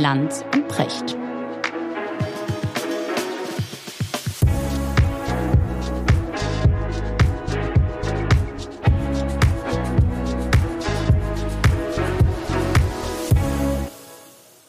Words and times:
Lanz 0.00 0.42
und 0.54 0.66
Precht. 0.66 1.14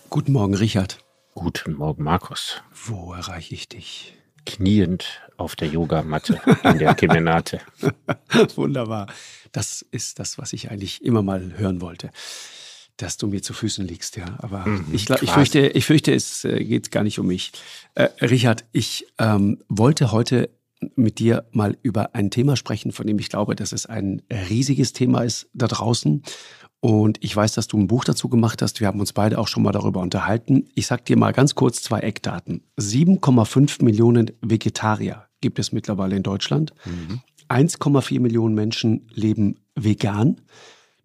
Guten 0.09 0.33
Morgen, 0.33 0.53
Richard. 0.53 0.97
Guten 1.34 1.75
Morgen, 1.75 2.03
Markus. 2.03 2.61
Wo 2.73 3.13
erreiche 3.13 3.55
ich 3.55 3.70
dich? 3.70 4.17
Kniend 4.45 5.21
auf 5.38 5.55
der 5.55 5.70
Yogamatte 5.70 6.41
in 6.66 6.77
der 6.77 6.93
Kemenate. 6.93 7.61
Wunderbar. 8.55 9.07
Das 9.53 9.81
ist 9.91 10.20
das, 10.20 10.38
was 10.38 10.52
ich 10.52 10.71
eigentlich 10.71 11.05
immer 11.05 11.21
mal 11.21 11.53
hören 11.57 11.79
wollte. 11.79 12.11
Dass 12.98 13.18
du 13.18 13.27
mir 13.27 13.41
zu 13.41 13.54
Füßen 13.54 13.88
liegst, 13.88 14.18
ja. 14.18 14.26
Aber 14.40 14.66
Mhm, 14.66 14.86
ich, 14.91 15.05
glaub, 15.05 15.22
ich, 15.22 15.31
fürchte, 15.31 15.68
ich 15.68 15.86
fürchte, 15.86 16.13
es 16.13 16.44
äh, 16.44 16.63
geht 16.63 16.91
gar 16.91 17.04
nicht 17.04 17.20
um 17.20 17.27
mich. 17.27 17.52
Äh, 17.95 18.09
Richard, 18.22 18.66
ich 18.72 19.08
ähm, 19.17 19.64
wollte 19.67 20.12
heute 20.12 20.50
mit 20.95 21.20
dir 21.20 21.45
mal 21.52 21.77
über 21.84 22.16
ein 22.16 22.31
Thema 22.31 22.55
sprechen, 22.55 22.91
von 22.91 23.05
dem 23.05 23.20
ich 23.20 23.30
glaube, 23.30 23.55
dass 23.55 23.72
es 23.72 23.86
ein 23.86 24.22
riesiges 24.31 24.94
Thema 24.94 25.22
ist 25.22 25.48
da 25.54 25.67
draußen. 25.67 26.23
Und 26.80 27.23
ich 27.23 27.36
weiß, 27.36 27.54
dass 27.54 27.67
du 27.67 27.77
ein 27.77 27.88
Buch 27.88 28.04
dazu 28.04 28.27
gemacht 28.27 28.62
hast. 28.64 28.80
Wir 28.80 28.88
haben 28.88 29.00
uns 29.00 29.14
beide 29.14 29.38
auch 29.38 29.48
schon 29.48 29.62
mal 29.62 29.72
darüber 29.72 30.00
unterhalten. 30.00 30.67
Ich 30.73 30.88
sag 30.88 31.05
dir 31.05 31.16
mal 31.16 31.31
ganz 31.31 31.53
kurz 31.53 31.84
zwei 31.84 32.00
Eckdaten. 32.00 32.64
7,5 32.80 33.84
Millionen 33.84 34.31
Vegetarier 34.42 35.28
gibt 35.42 35.59
es 35.59 35.72
mittlerweile 35.72 36.16
in 36.16 36.23
Deutschland. 36.23 36.73
1,4 37.50 38.20
Millionen 38.20 38.55
Menschen 38.55 39.08
leben 39.14 39.59
vegan. 39.76 40.42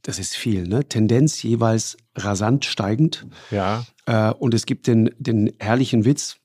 Das 0.06 0.20
ist 0.20 0.36
viel, 0.36 0.68
ne? 0.68 0.88
Tendenz 0.88 1.42
jeweils 1.42 1.96
rasant 2.14 2.64
steigend. 2.64 3.26
Ja, 3.50 3.84
Äh, 4.06 4.30
und 4.30 4.54
es 4.54 4.64
gibt 4.64 4.86
den, 4.86 5.10
den 5.18 5.52
herrlichen 5.58 6.04
Witz, 6.04 6.36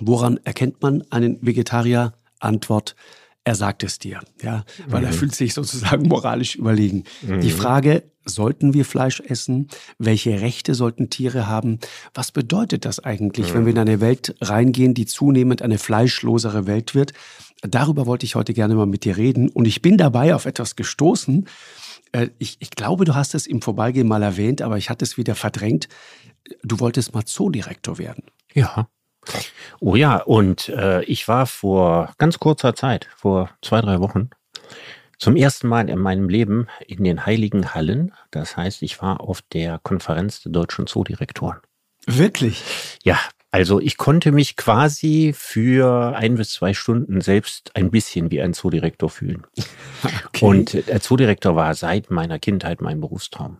woran 0.00 0.40
erkennt 0.44 0.80
man 0.80 1.02
einen 1.10 1.38
Vegetarier? 1.42 2.14
Antwort, 2.40 2.96
er 3.44 3.56
sagt 3.56 3.82
es 3.82 3.98
dir, 3.98 4.20
ja, 4.42 4.64
weil 4.86 5.04
er 5.04 5.12
fühlt 5.12 5.34
sich 5.34 5.52
sozusagen 5.52 6.08
moralisch 6.08 6.54
überlegen. 6.54 7.04
Die 7.22 7.50
Frage, 7.50 8.04
sollten 8.24 8.72
wir 8.74 8.84
Fleisch 8.84 9.20
essen? 9.20 9.68
Welche 9.98 10.40
Rechte 10.40 10.74
sollten 10.74 11.10
Tiere 11.10 11.46
haben? 11.46 11.78
Was 12.14 12.32
bedeutet 12.32 12.84
das 12.84 13.00
eigentlich, 13.00 13.52
wenn 13.54 13.66
wir 13.66 13.72
in 13.72 13.78
eine 13.78 14.00
Welt 14.00 14.34
reingehen, 14.40 14.94
die 14.94 15.06
zunehmend 15.06 15.60
eine 15.62 15.78
fleischlosere 15.78 16.66
Welt 16.66 16.94
wird? 16.94 17.12
Darüber 17.62 18.06
wollte 18.06 18.24
ich 18.24 18.34
heute 18.34 18.54
gerne 18.54 18.74
mal 18.74 18.86
mit 18.86 19.04
dir 19.04 19.16
reden. 19.16 19.48
Und 19.50 19.66
ich 19.66 19.82
bin 19.82 19.98
dabei 19.98 20.34
auf 20.34 20.46
etwas 20.46 20.76
gestoßen. 20.76 21.48
Äh, 22.12 22.28
Ich, 22.38 22.56
ich 22.60 22.70
glaube, 22.70 23.04
du 23.04 23.14
hast 23.14 23.34
es 23.34 23.46
im 23.46 23.62
Vorbeigehen 23.62 24.08
mal 24.08 24.22
erwähnt, 24.22 24.62
aber 24.62 24.76
ich 24.78 24.90
hatte 24.90 25.04
es 25.04 25.16
wieder 25.16 25.34
verdrängt. 25.34 25.88
Du 26.62 26.80
wolltest 26.80 27.14
mal 27.14 27.24
Zoodirektor 27.24 27.98
werden. 27.98 28.24
ja. 28.54 28.88
Oh 29.80 29.94
ja, 29.94 30.22
und 30.22 30.70
äh, 30.70 31.02
ich 31.04 31.28
war 31.28 31.44
vor 31.46 32.14
ganz 32.16 32.38
kurzer 32.38 32.74
Zeit, 32.74 33.08
vor 33.14 33.50
zwei, 33.60 33.82
drei 33.82 34.00
Wochen, 34.00 34.30
zum 35.18 35.36
ersten 35.36 35.68
Mal 35.68 35.90
in 35.90 35.98
meinem 35.98 36.30
Leben 36.30 36.66
in 36.86 37.04
den 37.04 37.26
Heiligen 37.26 37.74
Hallen. 37.74 38.14
Das 38.30 38.56
heißt, 38.56 38.80
ich 38.82 39.02
war 39.02 39.20
auf 39.20 39.42
der 39.42 39.80
Konferenz 39.82 40.40
der 40.42 40.52
deutschen 40.52 40.86
Zoodirektoren. 40.86 41.58
Wirklich? 42.06 42.62
Ja, 43.02 43.18
also 43.50 43.80
ich 43.80 43.96
konnte 43.96 44.30
mich 44.30 44.56
quasi 44.56 45.32
für 45.36 46.14
ein 46.16 46.34
bis 46.34 46.52
zwei 46.52 46.74
Stunden 46.74 47.20
selbst 47.20 47.74
ein 47.74 47.90
bisschen 47.90 48.30
wie 48.30 48.42
ein 48.42 48.52
Zoodirektor 48.52 49.10
fühlen. 49.10 49.46
Okay. 50.28 50.44
Und 50.44 50.86
der 50.88 51.00
Zoodirektor 51.00 51.56
war 51.56 51.74
seit 51.74 52.12
meiner 52.12 52.38
Kindheit 52.38 52.80
mein 52.80 53.00
Berufstraum. 53.00 53.58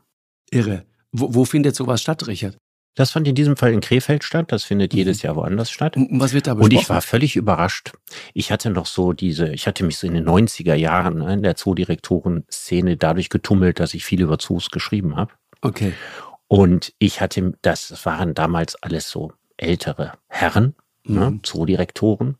Irre. 0.53 0.85
Wo, 1.11 1.35
wo 1.35 1.45
findet 1.45 1.75
sowas 1.75 2.01
statt, 2.01 2.29
Richard? 2.29 2.57
Das 2.95 3.11
fand 3.11 3.27
in 3.27 3.35
diesem 3.35 3.57
Fall 3.57 3.73
in 3.73 3.81
Krefeld 3.81 4.23
statt. 4.23 4.53
Das 4.53 4.63
findet 4.63 4.95
jedes 4.95 5.23
Jahr 5.23 5.35
woanders 5.35 5.71
statt. 5.71 5.97
Und 5.97 6.11
und 6.11 6.21
was 6.21 6.35
wird 6.35 6.47
da 6.47 6.55
besprochen? 6.55 6.77
Und 6.77 6.81
ich 6.81 6.89
war 6.89 7.03
völlig 7.03 7.35
überrascht. 7.35 7.93
Ich 8.35 8.53
hatte 8.53 8.71
noch 8.71 8.87
so 8.87 9.13
diese, 9.13 9.49
ich 9.53 9.67
hatte 9.67 9.85
mich 9.85 9.99
so 9.99 10.07
in 10.07 10.15
den 10.15 10.29
90er 10.29 10.75
Jahren 10.75 11.19
ne, 11.19 11.33
in 11.33 11.43
der 11.43 11.57
Zoodirektoren-Szene 11.57 12.97
dadurch 12.97 13.29
getummelt, 13.31 13.81
dass 13.81 13.95
ich 13.95 14.05
viel 14.05 14.21
über 14.21 14.39
Zoos 14.39 14.71
geschrieben 14.71 15.17
habe. 15.17 15.33
Okay. 15.61 15.93
Und 16.49 16.93
ich 16.99 17.21
hatte, 17.21 17.53
das 17.63 18.05
waren 18.05 18.35
damals 18.35 18.75
alles 18.77 19.11
so 19.11 19.33
ältere 19.59 20.13
Herren, 20.29 20.75
ne, 21.05 21.31
Mhm. 21.33 21.41
Zoodirektoren. 21.43 22.37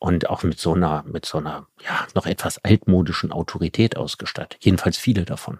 Und 0.00 0.30
auch 0.30 0.44
mit 0.44 0.60
so 0.60 0.74
einer, 0.74 1.02
mit 1.08 1.26
so 1.26 1.38
einer, 1.38 1.66
ja, 1.84 2.06
noch 2.14 2.26
etwas 2.26 2.58
altmodischen 2.64 3.32
Autorität 3.32 3.96
ausgestattet. 3.96 4.58
Jedenfalls 4.64 4.96
viele 4.96 5.24
davon. 5.24 5.58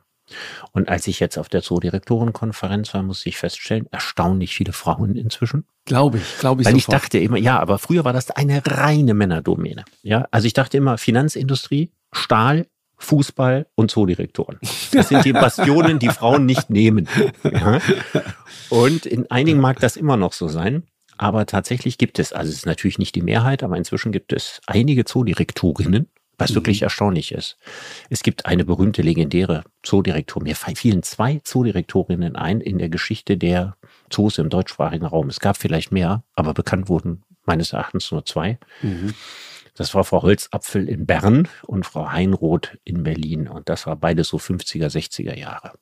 Und 0.73 0.89
als 0.89 1.07
ich 1.09 1.19
jetzt 1.21 1.39
auf 1.39 1.49
der 1.49 1.63
Zoodirektorenkonferenz 1.63 2.93
war, 2.95 3.03
musste 3.03 3.29
ich 3.31 3.37
feststellen, 3.39 3.89
erstaunlich 3.91 4.55
viele 4.55 4.73
Frauen 4.73 5.17
inzwischen. 5.17 5.65
Glaube 5.87 6.19
ich, 6.19 6.39
glaube 6.39 6.63
ich 6.63 6.67
Weil 6.69 6.77
ich 6.77 6.85
sofort. 6.85 7.03
dachte 7.05 7.19
immer, 7.19 7.39
ja, 7.39 7.59
aber 7.59 7.79
früher 7.79 8.05
war 8.05 8.13
das 8.13 8.31
eine 8.31 8.63
reine 8.65 9.15
Männerdomäne. 9.15 9.85
Ja, 10.03 10.29
also 10.31 10.47
ich 10.47 10.53
dachte 10.53 10.77
immer 10.77 10.99
Finanzindustrie, 10.99 11.91
Stahl, 12.13 12.67
Fußball 12.99 13.67
und 13.75 13.91
Zoodirektoren. 13.91 14.59
Das 14.93 15.09
sind 15.09 15.25
die 15.25 15.33
Bastionen, 15.33 15.99
die 15.99 16.09
Frauen 16.09 16.47
nicht 16.47 16.69
nehmen. 16.69 17.09
Ja. 17.45 17.81
Und 18.71 19.07
in 19.07 19.31
einigen 19.31 19.61
mag 19.61 19.81
das 19.81 19.97
immer 19.97 20.17
noch 20.17 20.33
so 20.33 20.49
sein. 20.49 20.83
Aber 21.17 21.47
tatsächlich 21.47 21.99
gibt 21.99 22.19
es, 22.19 22.33
also 22.33 22.51
es 22.51 22.59
ist 22.59 22.67
natürlich 22.67 22.99
nicht 22.99 23.15
die 23.15 23.23
Mehrheit, 23.23 23.63
aber 23.63 23.77
inzwischen 23.77 24.13
gibt 24.13 24.33
es 24.33 24.61
einige 24.67 25.05
Zoodirektorinnen, 25.05 26.09
was 26.39 26.55
wirklich 26.55 26.83
erstaunlich 26.83 27.33
ist. 27.33 27.59
Es 28.09 28.23
gibt 28.23 28.47
eine 28.47 28.65
berühmte, 28.65 29.03
legendäre 29.03 29.65
Zoodirektorin. 29.83 30.45
Mir 30.45 30.55
fielen 30.55 31.03
zwei 31.03 31.41
Zoodirektorinnen 31.43 32.37
ein 32.37 32.61
in 32.61 32.79
der 32.79 32.89
Geschichte 32.89 33.37
der 33.37 33.77
Zoos 34.11 34.39
im 34.39 34.49
deutschsprachigen 34.49 35.07
Raum. 35.07 35.29
Es 35.29 35.41
gab 35.41 35.57
vielleicht 35.57 35.91
mehr, 35.91 36.23
aber 36.37 36.55
bekannt 36.55 36.89
wurden 36.89 37.25
meines 37.45 37.73
Erachtens 37.73 38.13
nur 38.13 38.25
zwei. 38.25 38.59
Mhm. 38.83 39.15
Das 39.79 39.95
war 39.95 40.05
Frau 40.05 40.23
Holzapfel 40.23 40.89
in 40.89 41.07
Bern 41.07 41.49
und 41.67 41.87
Frau 41.87 42.11
Heinroth 42.11 42.77
in 42.85 43.05
Berlin. 43.05 43.49
Und 43.49 43.69
das 43.69 43.87
war 43.87 43.97
beides 43.97 44.29
so 44.29 44.37
50er, 44.37 44.89
60er 44.89 45.37
Jahre. 45.37 45.73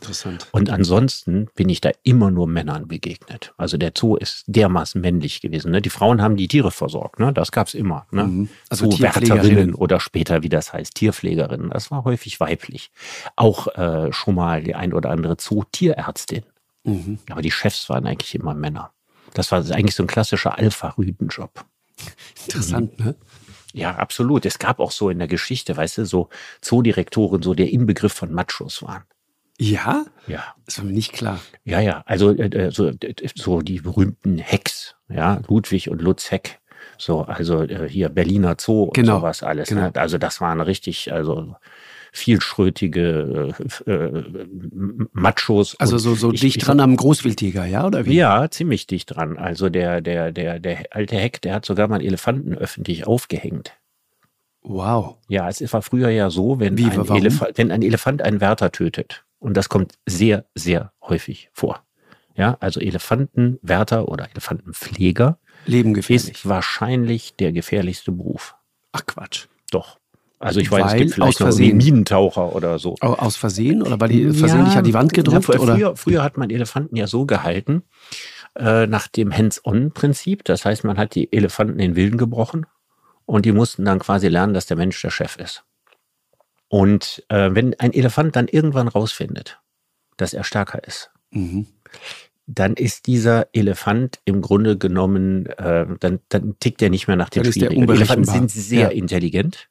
Interessant. 0.00 0.48
Und 0.52 0.70
ansonsten 0.70 1.48
bin 1.54 1.68
ich 1.68 1.80
da 1.80 1.90
immer 2.02 2.30
nur 2.30 2.46
Männern 2.46 2.88
begegnet. 2.88 3.54
Also 3.56 3.76
der 3.76 3.92
Zoo 3.96 4.16
ist 4.16 4.44
dermaßen 4.46 5.00
männlich 5.00 5.40
gewesen. 5.40 5.70
Ne? 5.70 5.80
Die 5.80 5.90
Frauen 5.90 6.20
haben 6.20 6.36
die 6.36 6.48
Tiere 6.48 6.70
versorgt, 6.70 7.20
ne? 7.20 7.32
das 7.32 7.52
gab's 7.52 7.74
immer. 7.74 8.06
Ne? 8.10 8.24
Mhm. 8.24 8.48
Also 8.68 8.88
Zoowärterinnen 8.88 9.74
oder 9.74 10.00
später, 10.00 10.42
wie 10.42 10.48
das 10.48 10.72
heißt, 10.72 10.94
Tierpflegerinnen. 10.94 11.70
Das 11.70 11.90
war 11.90 12.04
häufig 12.04 12.40
weiblich. 12.40 12.90
Auch 13.36 13.68
äh, 13.76 14.12
schon 14.12 14.34
mal 14.34 14.62
die 14.62 14.74
ein 14.74 14.92
oder 14.92 15.10
andere 15.10 15.36
Zootierärztin. 15.36 16.44
Mhm. 16.84 17.18
Aber 17.30 17.40
die 17.40 17.50
Chefs 17.50 17.88
waren 17.88 18.06
eigentlich 18.06 18.34
immer 18.34 18.54
Männer. 18.54 18.92
Das 19.32 19.52
war 19.52 19.58
eigentlich 19.70 19.94
so 19.94 20.02
ein 20.02 20.08
klassischer 20.08 20.58
Alpha-Rüdenjob. 20.58 21.64
Interessant, 22.46 22.98
ne? 22.98 23.14
Ja, 23.74 23.96
absolut. 23.96 24.46
Es 24.46 24.58
gab 24.58 24.78
auch 24.78 24.92
so 24.92 25.10
in 25.10 25.18
der 25.18 25.26
Geschichte, 25.28 25.76
weißt 25.76 25.98
du, 25.98 26.06
so 26.06 26.28
Zoodirektoren, 26.60 27.42
so 27.42 27.54
der 27.54 27.70
Inbegriff 27.70 28.12
von 28.12 28.32
Machos 28.32 28.82
waren. 28.82 29.02
Ja? 29.58 30.04
Ja, 30.26 30.54
Das 30.64 30.78
war 30.78 30.84
mir 30.84 30.92
nicht 30.92 31.12
klar. 31.12 31.40
ja, 31.64 31.80
ja. 31.80 32.02
Also 32.06 32.30
äh, 32.30 32.70
so, 32.70 32.86
äh, 32.88 33.14
so 33.34 33.60
die 33.60 33.80
berühmten 33.80 34.38
Hecks, 34.38 34.94
ja, 35.08 35.40
Ludwig 35.48 35.90
und 35.90 36.00
Lutz 36.02 36.30
Heck. 36.30 36.60
So, 36.98 37.22
also 37.22 37.62
äh, 37.62 37.88
hier 37.88 38.08
Berliner 38.08 38.56
Zoo 38.58 38.84
und 38.84 38.94
Genau, 38.94 39.18
sowas 39.18 39.42
alles. 39.42 39.68
genau. 39.68 39.82
Ne? 39.82 39.92
Also 39.96 40.18
das 40.18 40.40
waren 40.40 40.60
richtig, 40.60 41.12
also 41.12 41.56
vielschrötige 42.14 43.54
äh, 43.86 43.90
äh, 43.90 44.46
Machos. 45.12 45.74
Also 45.80 45.98
so, 45.98 46.14
so 46.14 46.32
ich- 46.32 46.40
dicht 46.40 46.56
ich- 46.58 46.62
dran 46.62 46.78
am 46.80 46.96
Großwildtiger, 46.96 47.66
ja? 47.66 47.86
Oder 47.86 48.06
wie? 48.06 48.14
Ja, 48.14 48.48
ziemlich 48.50 48.86
dicht 48.86 49.14
dran. 49.14 49.36
Also 49.36 49.68
der, 49.68 50.00
der, 50.00 50.30
der, 50.32 50.60
der 50.60 50.84
alte 50.90 51.16
Heck, 51.16 51.42
der 51.42 51.54
hat 51.54 51.64
sogar 51.66 51.88
mal 51.88 51.96
einen 51.96 52.06
Elefanten 52.06 52.54
öffentlich 52.54 53.06
aufgehängt. 53.06 53.72
Wow. 54.62 55.16
Ja, 55.28 55.48
es 55.48 55.72
war 55.72 55.82
früher 55.82 56.08
ja 56.08 56.30
so, 56.30 56.58
wenn, 56.60 56.78
Wie, 56.78 56.84
ein? 56.84 57.06
Elefant, 57.16 57.58
wenn 57.58 57.70
ein 57.70 57.82
Elefant 57.82 58.22
einen 58.22 58.40
Wärter 58.40 58.70
tötet, 58.72 59.24
und 59.40 59.56
das 59.56 59.68
kommt 59.68 59.94
sehr, 60.06 60.46
sehr 60.54 60.92
häufig 61.02 61.50
vor. 61.52 61.82
Ja, 62.36 62.56
also 62.60 62.80
Elefantenwärter 62.80 64.08
oder 64.08 64.30
Elefantenpfleger 64.30 65.38
Lebengefährlich. 65.66 66.30
ist 66.30 66.48
wahrscheinlich 66.48 67.34
der 67.36 67.52
gefährlichste 67.52 68.10
Beruf. 68.12 68.54
Ach 68.92 69.04
Quatsch. 69.04 69.46
Doch. 69.70 69.98
Also 70.44 70.60
ich 70.60 70.70
weiß, 70.70 70.92
es 70.92 70.98
gibt 70.98 71.12
vielleicht 71.14 71.30
aus 71.40 71.46
Versehen. 71.48 71.76
Minentaucher 71.78 72.54
oder 72.54 72.78
so. 72.78 72.96
Au- 73.00 73.14
Aus 73.14 73.36
Versehen 73.36 73.82
oder 73.82 73.98
weil 74.00 74.08
die 74.10 74.30
versehentlich 74.32 74.76
an 74.76 74.84
die 74.84 74.94
Wand 74.94 75.12
gedrückt? 75.12 75.48
Ja, 75.48 75.58
oder? 75.60 75.74
früher, 75.76 75.96
früher 75.96 76.22
hat 76.22 76.36
man 76.36 76.50
Elefanten 76.50 76.96
ja 76.96 77.06
so 77.06 77.24
gehalten, 77.26 77.82
äh, 78.56 78.86
nach 78.86 79.08
dem 79.08 79.36
Hands-on-Prinzip. 79.36 80.44
Das 80.44 80.64
heißt, 80.64 80.84
man 80.84 80.98
hat 80.98 81.14
die 81.14 81.32
Elefanten 81.32 81.78
in 81.78 81.96
Wilden 81.96 82.18
gebrochen 82.18 82.66
und 83.26 83.46
die 83.46 83.52
mussten 83.52 83.84
dann 83.84 83.98
quasi 84.00 84.28
lernen, 84.28 84.52
dass 84.54 84.66
der 84.66 84.76
Mensch 84.76 85.00
der 85.00 85.10
Chef 85.10 85.36
ist. 85.36 85.64
Und 86.68 87.24
äh, 87.28 87.50
wenn 87.52 87.78
ein 87.78 87.92
Elefant 87.92 88.36
dann 88.36 88.48
irgendwann 88.48 88.88
rausfindet, 88.88 89.60
dass 90.16 90.34
er 90.34 90.44
stärker 90.44 90.82
ist, 90.84 91.10
Mhm. 91.30 91.66
dann 92.46 92.74
ist 92.74 93.06
dieser 93.06 93.48
Elefant 93.54 94.20
im 94.24 94.40
Grunde 94.42 94.76
genommen, 94.78 95.46
äh, 95.46 95.86
dann, 96.00 96.20
dann 96.28 96.56
tickt 96.60 96.82
er 96.82 96.90
nicht 96.90 97.06
mehr 97.08 97.16
nach 97.16 97.28
der 97.30 97.44
Spielregeln. 97.44 97.88
Elefanten 97.88 98.24
sind 98.24 98.50
sehr 98.50 98.80
Ja. 98.80 98.88
intelligent. 98.88 99.68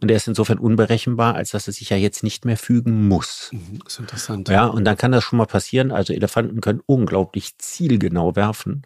Und 0.00 0.10
er 0.10 0.16
ist 0.16 0.28
insofern 0.28 0.58
unberechenbar, 0.58 1.34
als 1.34 1.50
dass 1.50 1.66
er 1.66 1.72
sich 1.72 1.90
ja 1.90 1.96
jetzt 1.96 2.22
nicht 2.22 2.44
mehr 2.44 2.56
fügen 2.56 3.08
muss. 3.08 3.50
Mhm, 3.52 3.80
das 3.84 3.94
ist 3.94 4.00
interessant. 4.00 4.48
Ja, 4.48 4.66
und 4.66 4.84
dann 4.84 4.96
kann 4.96 5.12
das 5.12 5.24
schon 5.24 5.38
mal 5.38 5.46
passieren. 5.46 5.90
Also 5.90 6.12
Elefanten 6.12 6.60
können 6.60 6.80
unglaublich 6.86 7.56
zielgenau 7.58 8.36
werfen. 8.36 8.82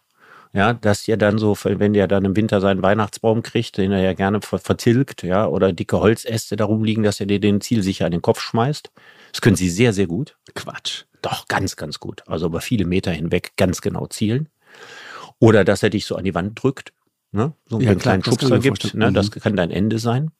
Ja, 0.52 0.72
dass 0.72 1.06
ja 1.06 1.16
dann 1.16 1.38
so, 1.38 1.56
wenn 1.62 1.92
der 1.92 2.08
dann 2.08 2.25
im 2.25 2.34
Winter 2.34 2.60
seinen 2.60 2.82
Weihnachtsbaum 2.82 3.42
kriegt, 3.42 3.78
den 3.78 3.92
er 3.92 4.00
ja 4.02 4.14
gerne 4.14 4.40
vertilgt, 4.42 5.22
ja, 5.22 5.46
oder 5.46 5.72
dicke 5.72 6.00
Holzäste 6.00 6.56
darum 6.56 6.82
liegen, 6.82 7.04
dass 7.04 7.20
er 7.20 7.26
dir 7.26 7.38
den 7.38 7.60
Ziel 7.60 7.84
sicher 7.84 8.06
an 8.06 8.10
den 8.10 8.22
Kopf 8.22 8.40
schmeißt. 8.40 8.90
Das 9.31 9.40
können 9.40 9.54
sie 9.54 9.70
sehr, 9.70 9.93
sehr 9.93 10.08
gut. 10.08 10.36
Quatsch. 10.54 11.04
Doch, 11.22 11.46
ganz, 11.46 11.76
ganz 11.76 12.00
gut. 12.00 12.25
Also 12.26 12.46
über 12.46 12.60
viele 12.60 12.84
Meter 12.84 13.12
hinweg 13.12 13.52
ganz 13.56 13.81
genau 13.81 14.06
zielen. 14.08 14.48
Oder 15.38 15.64
dass 15.64 15.82
er 15.82 15.90
dich 15.90 16.04
so 16.04 16.16
an 16.16 16.25
die 16.25 16.34
Wand 16.34 16.60
drückt, 16.60 16.93
ne? 17.32 17.52
so 17.69 17.76
einen 17.76 17.86
Ja, 17.86 17.94
kleinen 17.94 18.22
klar, 18.22 18.34
kann 18.34 18.40
Schubser 18.40 18.58
gibt. 18.58 18.94
Ne? 18.94 19.10
Mhm. 19.10 19.14
Das 19.14 19.31
kann 19.31 19.56
dein 19.56 19.70
Ende 19.70 19.98
sein. 19.98 20.32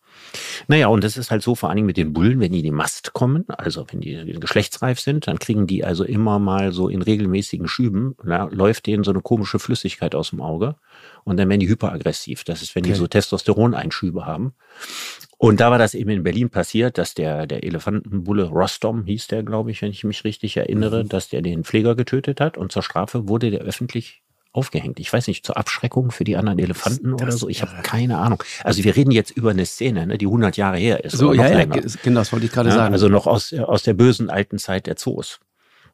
Naja, 0.69 0.89
und 0.89 1.03
das 1.03 1.17
ist 1.17 1.31
halt 1.31 1.43
so, 1.43 1.55
vor 1.55 1.69
allen 1.69 1.77
Dingen 1.77 1.87
mit 1.87 1.97
den 1.97 2.13
Bullen, 2.13 2.41
wenn 2.41 2.53
die 2.53 2.59
in 2.59 2.65
die 2.65 2.71
Mast 2.71 3.13
kommen, 3.13 3.45
also 3.49 3.87
wenn 3.91 4.01
die 4.01 4.37
geschlechtsreif 4.39 5.01
sind, 5.01 5.27
dann 5.27 5.39
kriegen 5.39 5.67
die 5.67 5.85
also 5.85 6.05
immer 6.05 6.39
mal 6.39 6.73
so 6.73 6.89
in 6.89 7.03
regelmäßigen 7.03 7.69
Schüben, 7.69 8.15
na, 8.23 8.45
läuft 8.51 8.87
denen 8.87 9.05
so 9.05 9.11
eine 9.11 9.21
komische 9.21 9.59
Flüssigkeit 9.59 10.15
aus 10.15 10.31
dem 10.31 10.41
Auge 10.41 10.77
und 11.25 11.37
dann 11.39 11.49
werden 11.49 11.61
die 11.61 11.69
hyperaggressiv. 11.69 12.45
Das 12.45 12.63
ist, 12.63 12.75
wenn 12.75 12.85
die 12.85 12.91
Okay. 12.91 12.99
so 12.99 13.07
Testosteroneinschübe 13.07 14.27
haben. 14.27 14.55
Und 15.39 15.61
da 15.61 15.71
war 15.71 15.79
das 15.79 15.95
eben 15.95 16.11
in 16.11 16.23
Berlin 16.23 16.51
passiert, 16.51 16.99
dass 16.99 17.15
der, 17.15 17.47
der 17.47 17.65
Elefantenbulle 17.65 18.45
Rostom 18.45 19.05
hieß 19.05 19.29
der, 19.29 19.43
glaube 19.43 19.71
ich, 19.71 19.81
wenn 19.81 19.91
ich 19.91 20.05
mich 20.05 20.23
richtig 20.25 20.57
erinnere, 20.59 21.05
dass 21.05 21.29
der 21.31 21.41
den 21.41 21.65
Pfleger 21.65 21.95
getötet 21.95 22.41
hat 22.41 22.59
und 22.59 22.73
zur 22.73 22.83
Strafe 22.83 23.27
wurde 23.27 23.51
der 23.51 23.61
öffentlich 23.61 24.23
aufgehängt. 24.53 24.99
Ich 25.01 25.13
weiß 25.13 25.27
nicht, 25.29 25.47
zur 25.47 25.57
Abschreckung 25.57 26.11
für 26.11 26.25
die 26.25 26.37
anderen 26.37 26.59
Elefanten 26.59 27.13
Das 27.13 27.23
oder 27.23 27.33
so. 27.33 27.49
Ich 27.49 27.63
habe 27.63 27.73
irre. 27.73 27.83
keine 27.83 28.19
Ahnung. 28.19 28.43
Also 28.65 28.83
wir 28.85 28.97
reden 28.97 29.11
jetzt 29.11 29.31
über 29.31 29.51
eine 29.51 29.67
Szene, 29.67 30.07
ne, 30.07 30.19
die 30.19 30.27
100 30.27 30.57
Jahre 30.57 30.77
her 30.79 31.05
ist. 31.05 31.17
So, 31.17 31.33
ja, 31.33 31.49
ja, 31.49 31.65
genau, 31.65 32.21
das 32.21 32.33
wollte 32.33 32.47
ich 32.47 32.53
gerade 32.53 32.71
Ja, 32.71 32.75
sagen. 32.75 32.93
Also 32.95 33.09
noch 33.09 33.27
aus, 33.27 33.53
aus 33.53 33.83
der 33.83 33.95
bösen 33.95 34.31
alten 34.31 34.59
Zeit 34.59 34.87
der 34.87 34.97
Zoos. 34.97 35.41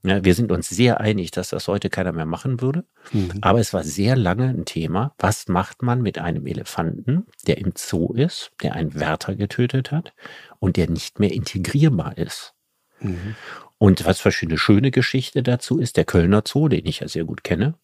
Ja, 0.03 0.25
wir 0.25 0.35
sind 0.35 0.53
uns 0.53 0.69
sehr 0.69 1.01
einig, 1.01 1.33
dass 1.33 1.49
das 1.51 1.67
heute 1.69 1.91
keiner 1.91 2.13
mehr 2.13 2.27
machen 2.27 2.61
würde. 2.61 2.85
Mhm. 3.13 3.33
Aber 3.41 3.59
es 3.61 3.73
war 3.73 3.83
sehr 3.83 4.15
lange 4.15 4.49
ein 4.49 4.65
Thema. 4.65 5.15
Was 5.19 5.49
macht 5.49 5.83
man 5.83 6.01
mit 6.01 6.19
einem 6.19 6.47
Elefanten, 6.47 7.27
der 7.47 7.59
im 7.59 7.73
Zoo 7.75 8.13
ist, 8.15 8.53
der 8.63 8.75
einen 8.75 8.95
Wärter 8.95 9.35
getötet 9.35 9.91
hat 9.91 10.13
und 10.61 10.77
der 10.77 10.89
nicht 10.89 11.19
mehr 11.19 11.33
integrierbar 11.33 12.17
ist? 12.19 12.55
Mhm. 13.01 13.35
Und 13.79 14.05
was 14.07 14.21
für 14.21 14.33
eine 14.43 14.59
schöne 14.59 14.91
Geschichte 14.91 15.43
dazu 15.43 15.79
ist, 15.79 15.97
der 15.97 16.05
Kölner 16.05 16.43
Zoo, 16.47 16.69
den 16.69 16.87
ich 16.87 17.01
ja 17.01 17.09
sehr 17.09 17.25
gut 17.25 17.43
kenne. 17.45 17.75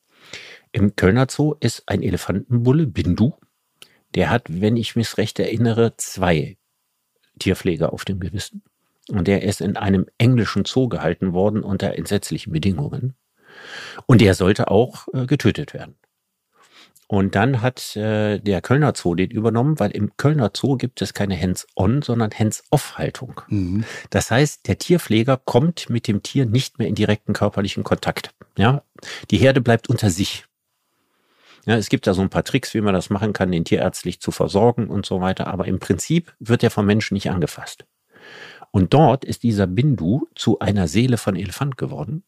Im 0.73 0.97
Kölner 0.97 1.27
Zoo 1.31 1.55
ist 1.61 1.85
ein 1.87 2.03
Elefantenbulle, 2.03 2.87
Bindu. 2.87 3.35
Der 4.15 4.31
hat, 4.31 4.45
wenn 4.49 4.77
ich 4.77 4.97
mich 4.97 5.17
recht 5.19 5.39
erinnere, 5.39 5.95
zwei 5.97 6.57
Tierpfleger 7.39 7.93
auf 7.93 8.05
dem 8.05 8.21
Gewissen. 8.21 8.63
Und 9.09 9.29
der 9.29 9.43
ist 9.43 9.61
in 9.61 9.77
einem 9.77 10.07
englischen 10.19 10.65
Zoo 10.65 10.89
gehalten 10.89 11.33
worden 11.33 11.63
unter 11.63 11.95
entsetzlichen 11.97 12.53
Bedingungen. 12.53 13.15
Und 14.07 14.21
der 14.21 14.35
sollte 14.35 14.71
auch 14.71 15.09
äh, 15.13 15.27
getötet 15.27 15.75
werden. 15.75 15.97
Und 17.09 17.35
dann 17.35 17.61
hat 17.61 17.95
äh, 17.95 18.39
der 18.39 18.63
Kölner 18.63 18.95
Zoo 18.97 19.15
den 19.15 19.31
übernommen, 19.31 19.79
weil 19.79 19.91
im 19.91 20.17
Kölner 20.17 20.51
Zoo 20.57 20.79
gibt 20.79 21.03
es 21.03 21.13
keine 21.13 21.39
Hands-on, 21.39 22.01
sondern 22.01 22.31
Hands-off-Haltung. 22.31 23.43
Mhm. 23.49 23.85
Das 24.09 24.31
heißt, 24.31 24.67
der 24.67 24.79
Tierpfleger 24.79 25.37
kommt 25.37 25.91
mit 25.91 26.09
dem 26.09 26.23
Tier 26.23 26.47
nicht 26.47 26.79
mehr 26.79 26.89
in 26.89 26.95
direkten 26.95 27.35
körperlichen 27.35 27.85
Kontakt. 27.85 28.31
Ja, 28.57 28.83
die 29.31 29.37
Herde 29.37 29.61
bleibt 29.61 29.91
unter 29.91 30.09
sich. 30.09 30.47
Ja, 31.65 31.77
es 31.77 31.89
gibt 31.89 32.07
da 32.07 32.15
so 32.15 32.23
ein 32.23 32.31
paar 32.31 32.45
Tricks, 32.45 32.75
wie 32.75 32.81
man 32.81 32.95
das 32.95 33.11
machen 33.11 33.33
kann, 33.33 33.53
den 33.53 33.65
tierärztlich 33.65 34.21
zu 34.21 34.33
versorgen 34.33 34.89
und 34.89 35.07
so 35.07 35.21
weiter. 35.21 35.47
Aber 35.47 35.67
im 35.67 35.79
Prinzip 35.79 36.35
wird 36.41 36.63
er 36.63 36.71
vom 36.71 36.87
Menschen 36.87 37.15
nicht 37.15 37.31
angefasst. 37.31 37.87
Und 38.73 38.95
dort 38.95 39.25
ist 39.25 39.43
dieser 39.43 39.67
Bindu 39.67 40.29
zu 40.35 40.59
einer 40.59 40.89
Seele 40.89 41.19
von 41.19 41.37
Elefant 41.37 41.77
geworden 41.77 42.25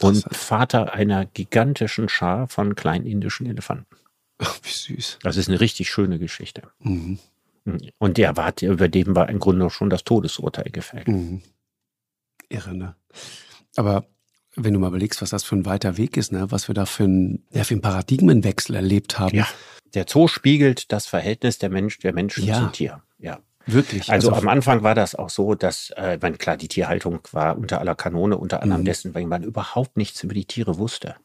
und. 0.00 0.24
Vater 0.30 0.92
einer 0.92 1.24
gigantischen 1.24 2.08
Schar 2.08 2.48
von 2.48 2.74
kleinen 2.74 3.06
indischen 3.06 3.46
Elefanten. 3.46 3.96
Ach, 4.38 4.58
wie 4.62 4.70
süß. 4.70 5.20
Das 5.22 5.36
ist 5.36 5.48
eine 5.48 5.60
richtig 5.60 5.88
schöne 5.88 6.18
Geschichte. 6.18 6.62
Mhm. 6.80 7.18
Und 7.98 8.18
der 8.18 8.36
war, 8.36 8.52
über 8.60 8.88
dem 8.88 9.16
war 9.16 9.28
im 9.28 9.38
Grunde 9.38 9.70
schon 9.70 9.88
das 9.88 10.04
Todesurteil 10.04 10.70
gefällt. 10.70 11.08
Mhm. 11.08 11.42
Irre, 12.48 12.74
ne? 12.74 12.96
Aber 13.76 14.06
wenn 14.56 14.72
du 14.74 14.78
mal 14.80 14.88
überlegst, 14.88 15.20
was 15.22 15.30
das 15.30 15.44
für 15.44 15.56
ein 15.56 15.66
weiter 15.66 15.96
Weg 15.96 16.16
ist, 16.16 16.32
ne? 16.32 16.50
was 16.50 16.68
wir 16.68 16.74
da 16.74 16.86
für 16.86 17.04
einen, 17.04 17.44
ja, 17.50 17.64
für 17.64 17.74
einen 17.74 17.80
Paradigmenwechsel 17.82 18.74
erlebt 18.76 19.18
haben. 19.18 19.36
Ja. 19.36 19.46
Der 19.94 20.06
Zoo 20.08 20.28
spiegelt 20.28 20.90
das 20.92 21.06
Verhältnis 21.06 21.58
der, 21.58 21.70
Mensch, 21.70 21.98
der 21.98 22.12
Menschen 22.12 22.44
Ja. 22.44 22.58
zum 22.58 22.72
Tier. 22.72 23.02
Ja. 23.18 23.38
Wirklich. 23.66 24.10
Also, 24.10 24.32
am 24.32 24.48
Anfang 24.48 24.82
war 24.82 24.94
das 24.94 25.14
auch 25.14 25.30
so, 25.30 25.54
dass, 25.54 25.90
äh, 25.96 26.18
wenn 26.20 26.36
klar, 26.36 26.56
die 26.58 26.68
Tierhaltung 26.68 27.20
war 27.32 27.56
unter 27.56 27.80
aller 27.80 27.94
Kanone, 27.94 28.36
unter 28.36 28.62
anderem 28.62 28.82
Mhm. 28.82 28.86
dessen, 28.86 29.14
weil 29.14 29.24
man 29.26 29.42
überhaupt 29.42 29.96
nichts 29.96 30.22
über 30.22 30.34
die 30.34 30.44
Tiere 30.44 30.76
wusste. 30.78 31.16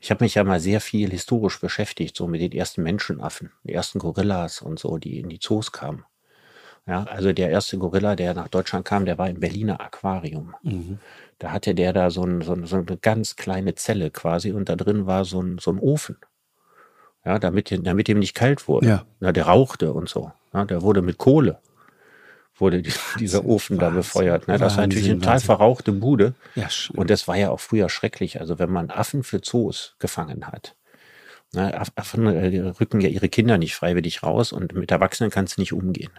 Ich 0.00 0.10
habe 0.10 0.24
mich 0.24 0.34
ja 0.34 0.44
mal 0.44 0.58
sehr 0.60 0.80
viel 0.80 1.10
historisch 1.10 1.60
beschäftigt, 1.60 2.16
so 2.16 2.26
mit 2.26 2.40
den 2.40 2.52
ersten 2.52 2.82
Menschenaffen, 2.82 3.52
die 3.64 3.72
ersten 3.72 3.98
Gorillas 3.98 4.60
und 4.60 4.78
so, 4.78 4.98
die 4.98 5.20
in 5.20 5.28
die 5.28 5.38
Zoos 5.38 5.70
kamen. 5.72 6.04
Ja, 6.88 7.02
also 7.04 7.32
der 7.32 7.50
erste 7.50 7.78
Gorilla, 7.78 8.14
der 8.14 8.34
nach 8.34 8.48
Deutschland 8.48 8.84
kam, 8.84 9.06
der 9.06 9.18
war 9.18 9.28
im 9.28 9.40
Berliner 9.40 9.80
Aquarium. 9.80 10.54
mhm. 10.62 10.98
Da 11.38 11.52
hatte 11.52 11.74
der 11.74 11.92
da 11.92 12.10
so, 12.10 12.24
ein, 12.24 12.40
so, 12.40 12.52
ein, 12.54 12.64
so 12.66 12.76
eine 12.76 12.96
ganz 12.96 13.36
kleine 13.36 13.74
Zelle 13.74 14.10
quasi 14.10 14.52
und 14.52 14.68
da 14.68 14.76
drin 14.76 15.06
war 15.06 15.24
so 15.24 15.42
ein, 15.42 15.58
so 15.58 15.70
ein 15.70 15.78
Ofen. 15.78 16.16
Ja, 17.24 17.38
damit, 17.38 17.76
damit 17.86 18.08
ihm 18.08 18.20
nicht 18.20 18.34
kalt 18.34 18.68
wurde. 18.68 18.86
Ja. 18.86 19.04
Na, 19.20 19.32
der 19.32 19.46
rauchte 19.46 19.92
und 19.92 20.08
so. 20.08 20.32
Ja, 20.54 20.64
der 20.64 20.82
wurde 20.82 21.02
mit 21.02 21.18
Kohle, 21.18 21.58
wurde 22.54 22.80
die, 22.82 22.92
dieser 23.18 23.38
Wahnsinn, 23.40 23.50
Ofen 23.50 23.78
da 23.78 23.86
Wahnsinn, 23.86 23.96
befeuert. 24.00 24.48
Ne? 24.48 24.56
Das 24.58 24.76
war 24.76 24.86
natürlich 24.86 25.04
eine 25.06 25.14
Wahnsinn, 25.14 25.20
total 25.20 25.32
Wahnsinn. 25.34 25.46
verrauchte 25.46 25.92
Bude. 25.92 26.34
Ja. 26.54 26.68
Und 26.94 27.10
das 27.10 27.26
war 27.28 27.36
ja 27.36 27.50
auch 27.50 27.60
früher 27.60 27.88
schrecklich. 27.88 28.40
Also 28.40 28.58
wenn 28.58 28.70
man 28.70 28.90
Affen 28.90 29.22
für 29.24 29.40
Zoos 29.42 29.96
gefangen 29.98 30.46
hat. 30.46 30.74
Aff- 31.54 31.92
Affen 31.96 32.26
äh, 32.26 32.60
rücken 32.80 33.00
ja 33.00 33.08
ihre 33.08 33.28
Kinder 33.28 33.58
nicht 33.58 33.74
freiwillig 33.74 34.22
raus 34.22 34.52
und 34.52 34.72
mit 34.74 34.90
Erwachsenen 34.90 35.30
kannst 35.30 35.56
du 35.56 35.60
nicht 35.60 35.72
umgehen. 35.72 36.10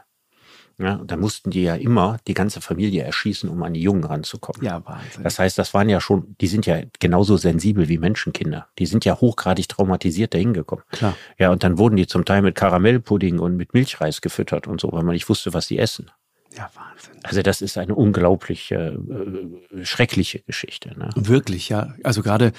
Ja, 0.79 0.95
und 0.95 1.09
da 1.09 1.18
mussten 1.18 1.50
die 1.50 1.63
ja 1.63 1.75
immer 1.75 2.18
die 2.27 2.35
ganze 2.35 2.62
Familie 2.62 3.03
erschießen, 3.03 3.50
um 3.50 3.63
an 3.63 3.74
die 3.74 3.81
Jungen 3.81 4.03
ranzukommen. 4.03 4.63
ja, 4.63 4.85
Wahnsinn. 4.85 5.24
Das 5.24 5.39
heißt, 5.39 5.57
das 5.57 5.74
waren 5.74 5.89
ja 5.89 6.00
schon, 6.00 6.35
die 6.39 6.47
sind 6.47 6.68
ja 6.68 6.81
genauso 7.00 7.35
sensibel 7.38 7.88
wie 7.88 7.97
Menschenkinder. 7.97 8.68
Die 8.77 8.85
sind 8.85 9.03
ja 9.03 9.19
hochgradig 9.19 9.68
traumatisiert 9.68 10.35
dahin 10.35 10.53
gekommen. 10.53 10.83
Klar. 10.91 11.18
Ja, 11.39 11.50
und 11.51 11.63
dann 11.63 11.79
wurden 11.79 11.95
die 11.95 12.06
zum 12.06 12.25
Teil 12.25 12.44
mit 12.44 12.53
Karamellpudding 12.53 13.39
und 13.39 13.56
mit 13.57 13.74
Milchreis 13.74 14.21
gefüttert 14.21 14.68
und 14.68 14.79
so, 14.79 14.91
weil 14.91 15.03
man 15.03 15.13
nicht 15.13 15.29
wusste, 15.29 15.53
was 15.53 15.65
sie 15.65 15.79
essen. 15.79 16.12
Ja, 16.56 16.69
Wahnsinn. 16.75 17.19
Also 17.24 17.41
das 17.41 17.62
ist 17.62 17.77
eine 17.77 17.95
unglaublich 17.95 18.71
äh, 18.71 18.89
äh, 18.89 19.83
schreckliche 19.83 20.39
Geschichte. 20.41 20.98
Ne? 20.98 21.10
Wirklich, 21.15 21.69
ja. 21.69 21.96
Also 22.03 22.22
gerade 22.22 22.53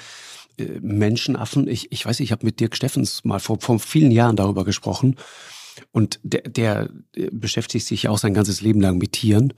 äh, 0.57 0.65
Menschenaffen, 0.81 1.67
ich, 1.67 1.91
ich 1.91 2.05
weiß, 2.05 2.19
ich 2.19 2.31
habe 2.31 2.45
mit 2.45 2.59
Dirk 2.59 2.75
Steffens 2.75 3.23
mal 3.23 3.39
vor, 3.39 3.59
vor 3.61 3.79
vielen 3.79 4.11
Jahren 4.11 4.35
darüber 4.35 4.65
gesprochen. 4.65 5.15
Und 5.91 6.19
der, 6.23 6.41
der 6.41 6.89
äh, 7.15 7.29
beschäftigt 7.31 7.85
sich 7.85 8.03
ja 8.03 8.09
auch 8.11 8.17
sein 8.17 8.33
ganzes 8.33 8.61
Leben 8.61 8.81
lang 8.81 8.97
mit 8.97 9.13
Tieren 9.13 9.53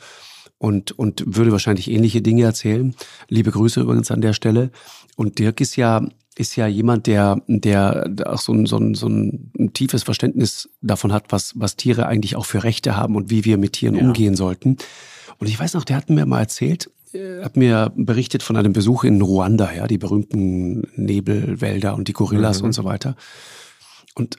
und, 0.57 0.91
und 0.91 1.23
würde 1.25 1.51
wahrscheinlich 1.51 1.89
ähnliche 1.89 2.21
Dinge 2.21 2.43
erzählen. 2.43 2.95
Liebe 3.29 3.51
Grüße 3.51 3.81
übrigens 3.81 4.11
an 4.11 4.21
der 4.21 4.33
Stelle. 4.33 4.71
Und 5.15 5.39
Dirk 5.39 5.59
ist 5.61 5.75
ja, 5.75 6.05
ist 6.37 6.55
ja 6.55 6.67
jemand, 6.67 7.07
der, 7.07 7.41
der 7.47 8.11
auch 8.25 8.39
so 8.39 8.53
ein, 8.53 8.65
so, 8.65 8.77
ein, 8.77 8.93
so 8.95 9.07
ein 9.07 9.71
tiefes 9.73 10.03
Verständnis 10.03 10.69
davon 10.81 11.11
hat, 11.11 11.25
was, 11.31 11.53
was 11.55 11.75
Tiere 11.75 12.05
eigentlich 12.07 12.35
auch 12.35 12.45
für 12.45 12.63
Rechte 12.63 12.95
haben 12.95 13.15
und 13.15 13.29
wie 13.29 13.43
wir 13.45 13.57
mit 13.57 13.73
Tieren 13.73 13.95
Ja. 13.95 14.01
umgehen 14.03 14.35
sollten. 14.35 14.77
Und 15.39 15.47
ich 15.47 15.59
weiß 15.59 15.73
noch, 15.73 15.83
der 15.83 15.97
hat 15.97 16.09
mir 16.09 16.25
mal 16.25 16.39
erzählt, 16.41 16.89
äh, 17.13 17.43
hat 17.43 17.57
mir 17.57 17.91
berichtet 17.95 18.43
von 18.43 18.55
einem 18.55 18.71
Besuch 18.73 19.03
in 19.03 19.21
Ruanda, 19.21 19.73
ja, 19.73 19.87
die 19.87 19.97
berühmten 19.97 20.87
Nebelwälder 20.95 21.95
und 21.95 22.07
die 22.07 22.13
Gorillas 22.13 22.59
Mhm. 22.59 22.65
und 22.67 22.73
so 22.73 22.83
weiter. 22.83 23.15
Und 24.15 24.37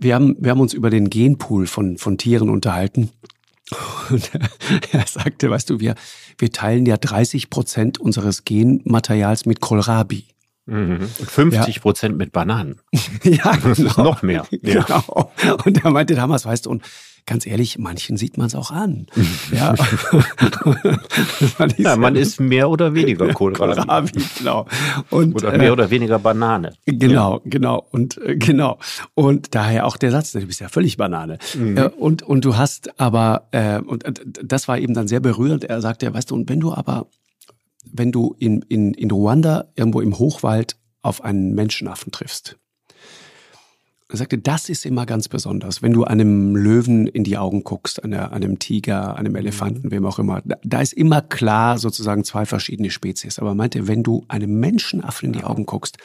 wir 0.00 0.14
haben, 0.14 0.36
wir 0.40 0.50
haben 0.50 0.60
uns 0.60 0.74
über 0.74 0.90
den 0.90 1.10
Genpool 1.10 1.66
von, 1.66 1.98
von 1.98 2.18
Tieren 2.18 2.50
unterhalten. 2.50 3.10
Und 4.10 4.30
er 4.92 5.06
sagte, 5.06 5.50
weißt 5.50 5.70
du, 5.70 5.80
wir, 5.80 5.94
wir 6.38 6.50
teilen 6.50 6.86
ja 6.86 6.96
30 6.96 7.50
Prozent 7.50 7.98
unseres 7.98 8.44
Genmaterials 8.44 9.46
mit 9.46 9.60
Kohlrabi. 9.60 10.24
Mhm. 10.68 11.08
Und 11.18 11.30
50 11.30 11.80
Prozent 11.80 12.18
mit 12.18 12.32
Bananen. 12.32 12.80
Ja, 13.24 13.56
Das 13.56 13.78
ist 13.78 13.98
noch 13.98 14.22
mehr. 14.22 14.46
Ja. 14.62 14.84
Genau. 14.88 15.32
Und 15.64 15.84
er 15.84 15.90
meinte 15.90 16.14
damals, 16.14 16.44
weißt 16.44 16.66
du, 16.66 16.70
und 16.70 16.82
ganz 17.26 17.46
ehrlich, 17.46 17.78
manchen 17.78 18.16
sieht 18.16 18.38
man 18.38 18.46
es 18.46 18.54
auch 18.54 18.70
an. 18.70 19.06
ja. 19.52 19.74
Ja, 21.76 21.96
man 21.96 22.16
isst 22.16 22.40
mehr 22.40 22.70
oder 22.70 22.94
weniger 22.94 23.32
Kohlrabi. 23.32 23.74
Kohlrabi, 23.74 24.12
genau. 24.38 24.66
Und, 25.10 25.34
Oder 25.34 25.54
äh, 25.54 25.58
mehr 25.58 25.72
oder 25.72 25.90
weniger 25.90 26.18
Banane. 26.18 26.72
Genau, 26.86 27.40
genau 27.44 27.86
und 27.90 28.18
äh, 28.18 28.36
genau 28.36 28.78
und 29.14 29.54
daher 29.54 29.86
auch 29.86 29.96
der 29.96 30.10
Satz, 30.10 30.32
du 30.32 30.40
bist 30.40 30.60
ja 30.60 30.68
völlig 30.68 30.96
Banane. 30.96 31.38
Äh, 31.54 31.88
und 31.88 32.22
und 32.22 32.44
du 32.44 32.56
hast 32.56 32.98
aber 32.98 33.48
äh, 33.52 33.78
und 33.80 34.04
äh, 34.04 34.12
das 34.42 34.68
war 34.68 34.78
eben 34.78 34.94
dann 34.94 35.08
sehr 35.08 35.20
berührend. 35.20 35.64
Er 35.64 35.80
sagte, 35.80 36.12
weißt 36.12 36.30
du, 36.30 36.34
und 36.34 36.48
wenn 36.48 36.60
du 36.60 36.72
aber 36.72 37.06
wenn 37.92 38.12
du 38.12 38.34
in 38.38 38.62
in 38.68 38.94
in 38.94 39.10
Ruanda 39.10 39.68
irgendwo 39.76 40.00
im 40.00 40.18
Hochwald 40.18 40.76
auf 41.02 41.22
einen 41.24 41.54
Menschenaffen 41.54 42.12
triffst, 42.12 42.58
Er 44.10 44.16
sagte, 44.16 44.38
das 44.38 44.70
ist 44.70 44.86
immer 44.86 45.04
ganz 45.04 45.28
besonders, 45.28 45.82
wenn 45.82 45.92
du 45.92 46.04
einem 46.04 46.56
Löwen 46.56 47.06
in 47.06 47.24
die 47.24 47.36
Augen 47.36 47.62
guckst, 47.62 48.02
einer, 48.02 48.32
einem 48.32 48.58
Tiger, 48.58 49.16
einem 49.16 49.36
Elefanten, 49.36 49.90
wem 49.90 50.06
auch 50.06 50.18
immer. 50.18 50.40
Da, 50.46 50.56
da 50.64 50.80
ist 50.80 50.94
immer 50.94 51.20
klar 51.20 51.76
sozusagen 51.78 52.24
zwei 52.24 52.46
verschiedene 52.46 52.90
Spezies. 52.90 53.38
Aber 53.38 53.50
er 53.50 53.54
meinte, 53.54 53.86
wenn 53.86 54.02
du 54.02 54.24
einem 54.28 54.58
Menschenaffen 54.60 55.26
in 55.26 55.32
die 55.34 55.44
Augen 55.44 55.66
guckst, 55.66 55.98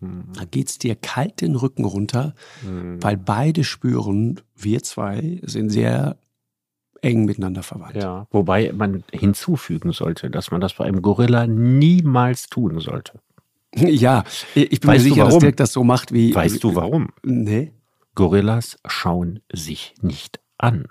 mhm. 0.00 0.24
da 0.32 0.44
geht's 0.50 0.78
dir 0.78 0.96
kalt 0.96 1.42
den 1.42 1.54
Rücken 1.54 1.84
runter, 1.84 2.34
mhm. 2.62 3.02
weil 3.02 3.18
beide 3.18 3.62
spüren, 3.62 4.40
wir 4.56 4.82
zwei 4.82 5.40
sind 5.44 5.68
sehr 5.68 6.16
eng 7.02 7.24
miteinander 7.24 7.62
verwandt. 7.62 7.96
Ja, 7.96 8.26
wobei 8.30 8.72
man 8.72 9.04
hinzufügen 9.12 9.92
sollte, 9.92 10.30
dass 10.30 10.50
man 10.50 10.60
das 10.60 10.74
bei 10.74 10.84
einem 10.84 11.02
Gorilla 11.02 11.46
niemals 11.46 12.48
tun 12.48 12.80
sollte. 12.80 13.20
Ja, 13.76 14.24
ich 14.56 14.80
bin 14.80 14.88
weißt 14.88 15.04
mir 15.04 15.10
sicher, 15.10 15.24
dass 15.26 15.38
Dirk 15.38 15.56
das 15.56 15.72
so 15.72 15.84
macht 15.84 16.12
wie. 16.12 16.34
Weißt 16.34 16.64
du 16.64 16.74
warum? 16.74 17.10
Nee. 17.22 17.72
Gorillas 18.16 18.78
schauen 18.84 19.40
sich 19.52 19.94
nicht 20.02 20.40
an. 20.58 20.86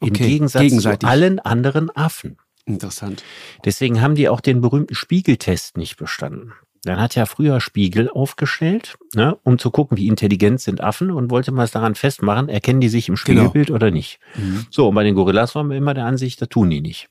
Im 0.00 0.08
okay. 0.10 0.26
Gegensatz 0.26 0.76
zu 0.76 0.98
allen 1.06 1.38
anderen 1.38 1.94
Affen. 1.96 2.38
Interessant. 2.66 3.22
Deswegen 3.64 4.00
haben 4.00 4.14
die 4.14 4.28
auch 4.28 4.40
den 4.40 4.60
berühmten 4.60 4.94
Spiegeltest 4.94 5.76
nicht 5.76 5.96
bestanden. 5.96 6.52
Dann 6.84 7.00
hat 7.00 7.14
ja 7.14 7.26
früher 7.26 7.60
Spiegel 7.60 8.10
aufgestellt, 8.10 8.96
ne, 9.14 9.36
um 9.42 9.58
zu 9.58 9.70
gucken, 9.70 9.96
wie 9.96 10.06
intelligent 10.06 10.60
sind 10.60 10.82
Affen 10.82 11.10
und 11.10 11.30
wollte 11.30 11.50
mal 11.52 11.64
es 11.64 11.70
daran 11.70 11.94
festmachen, 11.94 12.48
erkennen 12.48 12.80
die 12.80 12.88
sich 12.88 13.08
im 13.08 13.14
genau. 13.14 13.20
Spiegelbild 13.22 13.66
genau. 13.68 13.76
oder 13.76 13.90
nicht. 13.90 14.18
Mhm. 14.36 14.66
So, 14.70 14.88
und 14.88 14.94
bei 14.94 15.04
den 15.04 15.14
Gorillas 15.14 15.54
waren 15.54 15.70
wir 15.70 15.76
immer 15.76 15.94
der 15.94 16.04
Ansicht, 16.06 16.40
da 16.42 16.46
tun 16.46 16.70
die 16.70 16.80
nicht. 16.80 17.08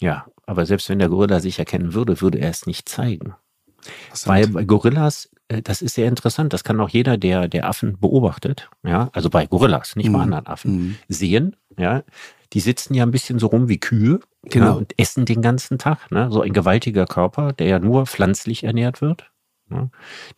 Ja, 0.00 0.26
aber 0.46 0.66
selbst 0.66 0.88
wenn 0.88 0.98
der 0.98 1.08
Gorilla 1.08 1.40
sich 1.40 1.58
erkennen 1.58 1.94
würde, 1.94 2.20
würde 2.20 2.38
er 2.38 2.50
es 2.50 2.66
nicht 2.66 2.88
zeigen. 2.88 3.34
Weil 4.24 4.48
bei 4.48 4.64
Gorillas, 4.64 5.30
äh, 5.48 5.60
das 5.60 5.82
ist 5.82 5.94
sehr 5.94 6.08
interessant, 6.08 6.52
das 6.52 6.64
kann 6.64 6.80
auch 6.80 6.88
jeder, 6.88 7.18
der, 7.18 7.48
der 7.48 7.68
Affen 7.68 7.98
beobachtet, 8.00 8.70
ja, 8.82 9.10
also 9.12 9.28
bei 9.28 9.46
Gorillas, 9.46 9.96
nicht 9.96 10.08
mhm. 10.08 10.12
bei 10.14 10.20
anderen 10.20 10.46
Affen, 10.46 10.72
mhm. 10.72 10.96
sehen, 11.08 11.56
ja, 11.78 12.02
die 12.54 12.60
sitzen 12.60 12.94
ja 12.94 13.04
ein 13.04 13.10
bisschen 13.10 13.38
so 13.38 13.48
rum 13.48 13.68
wie 13.68 13.78
Kühe 13.78 14.20
genau. 14.44 14.66
ja, 14.66 14.72
und 14.72 14.94
essen 14.98 15.26
den 15.26 15.42
ganzen 15.42 15.78
Tag, 15.78 16.10
ne? 16.10 16.28
so 16.30 16.40
ein 16.40 16.52
gewaltiger 16.52 17.04
Körper, 17.04 17.52
der 17.52 17.66
ja 17.66 17.78
nur 17.80 18.06
pflanzlich 18.06 18.64
ernährt 18.64 19.02
wird. 19.02 19.30
Ja. 19.70 19.88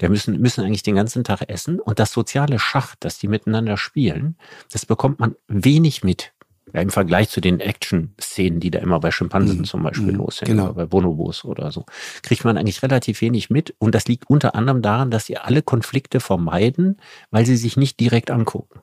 Der 0.00 0.08
müssen, 0.08 0.40
müssen 0.40 0.64
eigentlich 0.64 0.82
den 0.82 0.94
ganzen 0.94 1.24
Tag 1.24 1.42
essen 1.48 1.78
und 1.78 1.98
das 1.98 2.12
soziale 2.12 2.58
Schach, 2.58 2.94
das 2.98 3.18
die 3.18 3.28
miteinander 3.28 3.76
spielen, 3.76 4.36
das 4.72 4.86
bekommt 4.86 5.20
man 5.20 5.34
wenig 5.48 6.04
mit. 6.04 6.32
Ja, 6.72 6.80
Im 6.80 6.90
Vergleich 6.90 7.28
zu 7.28 7.40
den 7.40 7.60
Action-Szenen, 7.60 8.60
die 8.60 8.70
da 8.70 8.80
immer 8.80 8.98
bei 8.98 9.12
Schimpansen 9.12 9.58
mhm. 9.58 9.64
zum 9.64 9.82
Beispiel 9.82 10.12
mhm. 10.12 10.18
los 10.18 10.38
sind, 10.38 10.48
genau. 10.48 10.64
oder 10.64 10.74
bei 10.74 10.86
Bonobos 10.86 11.44
oder 11.44 11.70
so, 11.70 11.86
kriegt 12.22 12.44
man 12.44 12.56
eigentlich 12.56 12.82
relativ 12.82 13.20
wenig 13.20 13.50
mit. 13.50 13.74
Und 13.78 13.94
das 13.94 14.06
liegt 14.06 14.28
unter 14.28 14.56
anderem 14.56 14.82
daran, 14.82 15.10
dass 15.10 15.26
sie 15.26 15.36
alle 15.36 15.62
Konflikte 15.62 16.18
vermeiden, 16.18 16.96
weil 17.30 17.46
sie 17.46 17.56
sich 17.56 17.76
nicht 17.76 18.00
direkt 18.00 18.32
angucken. 18.32 18.80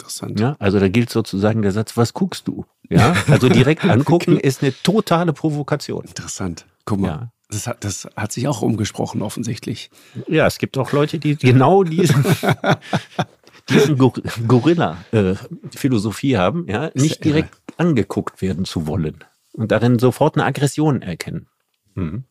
Interessant. 0.00 0.40
Ja, 0.40 0.56
also 0.58 0.80
da 0.80 0.88
gilt 0.88 1.10
sozusagen 1.10 1.60
der 1.60 1.72
Satz, 1.72 1.98
was 1.98 2.14
guckst 2.14 2.48
du? 2.48 2.64
Ja, 2.88 3.14
also 3.28 3.50
direkt 3.50 3.84
angucken 3.88 4.38
ist 4.38 4.62
eine 4.62 4.72
totale 4.82 5.34
Provokation. 5.34 6.06
Interessant. 6.06 6.64
Guck 6.86 7.00
mal. 7.00 7.08
Ja. 7.08 7.30
Das 7.50 7.66
hat, 7.66 7.84
das 7.84 8.08
hat 8.16 8.32
sich 8.32 8.48
auch 8.48 8.62
umgesprochen, 8.62 9.20
offensichtlich. 9.22 9.90
Ja, 10.28 10.46
es 10.46 10.56
gibt 10.58 10.78
auch 10.78 10.92
Leute, 10.92 11.18
die 11.18 11.34
genau 11.36 11.82
diesen, 11.82 12.24
diesen 13.68 13.98
Gorilla-Philosophie 13.98 16.34
äh, 16.34 16.38
haben, 16.38 16.68
ja, 16.68 16.92
nicht 16.94 17.24
direkt 17.24 17.56
angeguckt 17.76 18.40
werden 18.40 18.64
zu 18.64 18.86
wollen 18.86 19.24
und 19.52 19.72
darin 19.72 19.98
sofort 19.98 20.36
eine 20.36 20.44
Aggression 20.46 21.02
erkennen. 21.02 21.48
Mhm. 21.94 22.22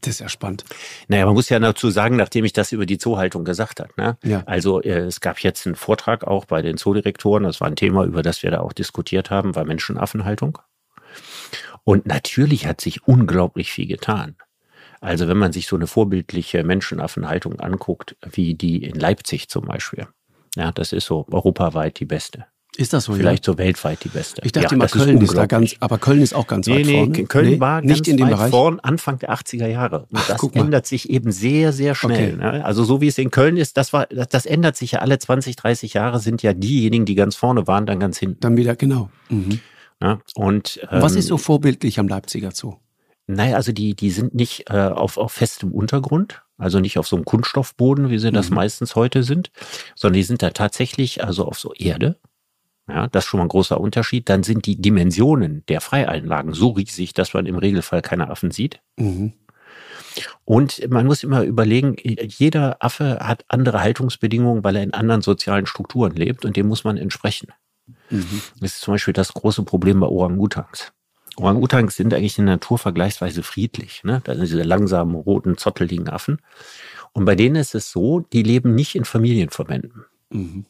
Das 0.00 0.14
ist 0.14 0.20
ja 0.20 0.28
spannend. 0.28 0.64
Naja, 1.08 1.26
man 1.26 1.34
muss 1.34 1.48
ja 1.48 1.58
dazu 1.58 1.90
sagen, 1.90 2.16
nachdem 2.16 2.44
ich 2.44 2.52
das 2.52 2.72
über 2.72 2.86
die 2.86 2.98
Zoohaltung 2.98 3.44
gesagt 3.44 3.80
habe. 3.80 3.90
Ne? 3.96 4.16
Ja. 4.22 4.42
Also 4.46 4.82
äh, 4.82 5.00
es 5.00 5.20
gab 5.20 5.40
jetzt 5.40 5.66
einen 5.66 5.74
Vortrag 5.74 6.24
auch 6.24 6.44
bei 6.44 6.62
den 6.62 6.76
Zoodirektoren, 6.76 7.44
das 7.44 7.60
war 7.60 7.68
ein 7.68 7.76
Thema, 7.76 8.04
über 8.04 8.22
das 8.22 8.42
wir 8.42 8.50
da 8.50 8.60
auch 8.60 8.72
diskutiert 8.72 9.30
haben, 9.30 9.54
war 9.54 9.64
Menschenaffenhaltung. 9.64 10.58
Und 11.84 12.06
natürlich 12.06 12.66
hat 12.66 12.80
sich 12.80 13.06
unglaublich 13.06 13.72
viel 13.72 13.86
getan. 13.86 14.36
Also 15.00 15.28
wenn 15.28 15.36
man 15.36 15.52
sich 15.52 15.66
so 15.66 15.76
eine 15.76 15.86
vorbildliche 15.86 16.64
Menschenaffenhaltung 16.64 17.60
anguckt, 17.60 18.16
wie 18.22 18.54
die 18.54 18.82
in 18.82 18.98
Leipzig 18.98 19.48
zum 19.48 19.66
Beispiel, 19.66 20.08
ja, 20.56 20.72
das 20.72 20.92
ist 20.92 21.06
so 21.06 21.26
europaweit 21.30 22.00
die 22.00 22.06
beste. 22.06 22.46
Ist 22.76 22.92
das 22.92 23.04
so? 23.04 23.14
Vielleicht 23.14 23.46
ja? 23.46 23.52
so 23.52 23.58
weltweit 23.58 24.04
die 24.04 24.08
beste. 24.08 24.42
Ich 24.44 24.52
dachte 24.52 24.66
ja, 24.66 24.72
immer, 24.72 24.86
Köln 24.86 25.18
ist, 25.20 25.30
ist, 25.30 25.36
da 25.36 25.46
ganz, 25.46 25.74
aber 25.80 25.98
Köln 25.98 26.20
ist 26.20 26.34
auch 26.34 26.46
ganz 26.46 26.66
nee, 26.66 26.76
weit 26.76 26.86
nee, 26.86 26.96
vorne. 26.96 27.24
Köln 27.24 27.50
nee, 27.50 27.60
war 27.60 27.80
nicht 27.80 28.06
in 28.08 28.16
dem 28.16 28.28
Bereich. 28.28 28.50
vorn, 28.50 28.80
Anfang 28.80 29.18
der 29.18 29.32
80er 29.32 29.66
Jahre. 29.66 30.06
Und 30.10 30.18
Ach, 30.18 30.28
das 30.28 30.42
ändert 30.52 30.86
sich 30.86 31.10
eben 31.10 31.32
sehr, 31.32 31.72
sehr 31.72 31.94
schnell. 31.94 32.34
Okay. 32.34 32.58
Ne? 32.58 32.64
Also 32.64 32.84
so 32.84 33.00
wie 33.00 33.08
es 33.08 33.18
in 33.18 33.30
Köln 33.30 33.56
ist, 33.56 33.76
das 33.76 33.92
war, 33.92 34.06
das, 34.06 34.28
das, 34.28 34.46
ändert 34.46 34.76
sich 34.76 34.92
ja 34.92 35.00
alle 35.00 35.18
20, 35.18 35.56
30 35.56 35.94
Jahre 35.94 36.20
sind 36.20 36.42
ja 36.42 36.52
diejenigen, 36.52 37.04
die 37.04 37.14
ganz 37.14 37.34
vorne 37.34 37.66
waren, 37.66 37.86
dann 37.86 37.98
ganz 37.98 38.18
hinten. 38.18 38.40
Dann 38.40 38.56
wieder, 38.56 38.76
genau. 38.76 39.10
Mhm. 39.28 39.60
Ja, 40.00 40.20
und, 40.34 40.80
ähm, 40.90 41.02
Was 41.02 41.14
ist 41.14 41.28
so 41.28 41.38
vorbildlich 41.38 41.98
am 41.98 42.08
Leipziger 42.08 42.50
Zoo? 42.52 42.74
Naja, 43.26 43.56
also 43.56 43.72
die, 43.72 43.96
die 43.96 44.10
sind 44.10 44.34
nicht 44.34 44.70
äh, 44.70 44.78
auf, 44.78 45.16
auf 45.16 45.32
festem 45.32 45.72
Untergrund, 45.72 46.42
also 46.58 46.78
nicht 46.78 46.98
auf 46.98 47.08
so 47.08 47.16
einem 47.16 47.24
Kunststoffboden, 47.24 48.08
wie 48.10 48.18
sie 48.18 48.30
das 48.30 48.50
mhm. 48.50 48.56
meistens 48.56 48.94
heute 48.94 49.22
sind, 49.22 49.50
sondern 49.94 50.14
die 50.14 50.22
sind 50.22 50.42
da 50.42 50.50
tatsächlich 50.50 51.24
also 51.24 51.44
auf 51.44 51.58
so 51.58 51.72
Erde. 51.74 52.18
Ja, 52.88 53.08
das 53.08 53.24
ist 53.24 53.28
schon 53.28 53.38
mal 53.38 53.46
ein 53.46 53.50
großer 53.50 53.80
Unterschied. 53.80 54.28
Dann 54.28 54.42
sind 54.42 54.66
die 54.66 54.80
Dimensionen 54.80 55.64
der 55.68 55.80
Freieinlagen 55.80 56.52
so 56.52 56.70
riesig, 56.70 57.14
dass 57.14 57.34
man 57.34 57.46
im 57.46 57.56
Regelfall 57.56 58.00
keine 58.00 58.30
Affen 58.30 58.52
sieht. 58.52 58.80
Mhm. 58.96 59.32
Und 60.44 60.88
man 60.88 61.06
muss 61.06 61.24
immer 61.24 61.42
überlegen, 61.42 61.96
jeder 61.98 62.76
Affe 62.80 63.18
hat 63.20 63.44
andere 63.48 63.80
Haltungsbedingungen, 63.80 64.64
weil 64.64 64.76
er 64.76 64.82
in 64.82 64.94
anderen 64.94 65.20
sozialen 65.20 65.66
Strukturen 65.66 66.14
lebt 66.14 66.44
und 66.44 66.56
dem 66.56 66.68
muss 66.68 66.84
man 66.84 66.96
entsprechen. 66.96 67.48
Mhm. 68.10 68.42
Das 68.60 68.74
ist 68.74 68.80
zum 68.80 68.94
Beispiel 68.94 69.14
das 69.14 69.34
große 69.34 69.64
Problem 69.64 70.00
bei 70.00 70.06
Orang-Utans. 70.06 70.92
Orang-Utans 71.36 71.96
sind 71.96 72.14
eigentlich 72.14 72.38
in 72.38 72.46
der 72.46 72.54
Natur 72.54 72.78
vergleichsweise 72.78 73.42
friedlich. 73.42 74.04
Ne? 74.04 74.22
Das 74.24 74.36
sind 74.36 74.46
diese 74.46 74.62
langsamen, 74.62 75.14
roten, 75.14 75.58
zotteligen 75.58 76.08
Affen. 76.08 76.38
Und 77.12 77.24
bei 77.24 77.34
denen 77.34 77.56
ist 77.56 77.74
es 77.74 77.90
so, 77.90 78.20
die 78.20 78.42
leben 78.42 78.74
nicht 78.74 78.94
in 78.94 79.04
Familienverbänden. 79.04 80.04
Mhm. 80.30 80.66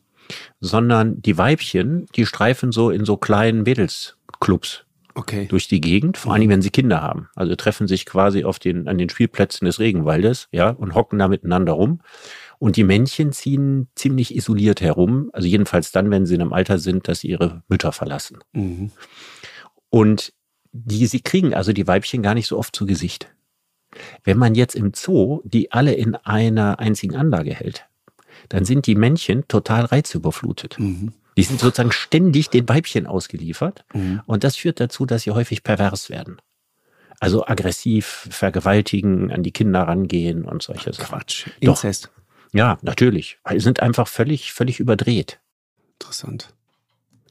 Sondern 0.61 1.21
die 1.23 1.39
Weibchen, 1.39 2.07
die 2.15 2.27
streifen 2.27 2.73
so 2.73 2.91
in 2.91 3.05
so 3.05 3.17
kleinen 3.17 3.63
Mädelsclubs 3.63 4.85
okay. 5.15 5.47
durch 5.49 5.69
die 5.69 5.81
Gegend, 5.81 6.17
vor 6.17 6.35
allem 6.35 6.49
wenn 6.49 6.63
sie 6.63 6.71
Kinder 6.71 7.03
haben. 7.03 7.29
Also 7.35 7.55
treffen 7.57 7.89
sich 7.89 8.07
quasi 8.07 8.45
auf 8.45 8.59
den, 8.59 8.89
an 8.89 8.99
den 8.99 9.09
Spielplätzen 9.09 9.65
des 9.67 9.81
Regenwaldes, 9.81 10.49
ja, 10.53 10.71
und 10.71 10.95
hocken 10.95 11.19
da 11.19 11.29
miteinander 11.29 11.73
rum. 11.73 12.01
Und 12.59 12.77
die 12.77 12.85
Männchen 12.85 13.33
ziehen 13.33 13.89
ziemlich 13.95 14.35
isoliert 14.35 14.81
herum, 14.81 15.31
also 15.33 15.47
jedenfalls 15.49 15.93
dann, 15.93 16.11
wenn 16.11 16.27
sie 16.27 16.37
in 16.37 16.41
einem 16.41 16.53
Alter 16.53 16.79
sind, 16.79 17.09
dass 17.09 17.21
sie 17.21 17.29
ihre 17.29 17.63
Mütter 17.69 17.93
verlassen. 17.93 18.39
Mhm. 18.53 18.93
Und 19.91 20.33
die 20.73 21.07
sie 21.07 21.21
kriegen 21.21 21.55
also 21.55 21.73
die 21.73 21.87
Weibchen 21.87 22.23
gar 22.23 22.35
nicht 22.35 22.47
so 22.47 22.59
oft 22.59 22.77
zu 22.77 22.87
Gesicht. 22.87 23.33
Wenn 24.25 24.37
man 24.37 24.55
jetzt 24.55 24.75
im 24.75 24.93
Zoo 24.95 25.41
die 25.45 25.73
alle 25.73 25.95
in 25.95 26.15
einer 26.17 26.79
einzigen 26.79 27.17
Anlage 27.17 27.55
hält, 27.55 27.87
dann 28.49 28.65
sind 28.65 28.87
die 28.87 28.95
Männchen 28.95 29.47
total 29.49 29.85
reizüberflutet. 29.85 30.79
Mhm. 30.79 31.13
Die 31.37 31.43
sind 31.43 31.61
sozusagen 31.61 31.93
ständig 31.93 32.49
den 32.49 32.69
Weibchen 32.69 33.07
ausgeliefert 33.07 33.85
mhm. 33.93 34.23
und 34.27 34.45
das 34.45 34.57
führt 34.57 34.81
dazu, 34.81 35.05
dass 35.05 35.23
sie 35.23 35.33
häufig 35.33 35.63
pervers 35.63 36.09
werden. 36.09 36.39
Also 37.21 37.47
aggressiv, 37.47 38.29
vergewaltigen, 38.31 39.31
an 39.31 39.43
die 39.43 39.53
Kinder 39.53 39.83
rangehen 39.83 40.45
und 40.45 40.63
solche 40.63 40.93
Sachen. 40.93 41.09
Quatsch. 41.09 41.47
Inzest. 41.61 42.07
Doch. 42.07 42.17
Ja, 42.53 42.79
natürlich. 42.83 43.39
Sie 43.51 43.61
sind 43.61 43.81
einfach 43.81 44.09
völlig, 44.09 44.53
völlig 44.53 44.81
überdreht. 44.81 45.41
Interessant. 46.01 46.55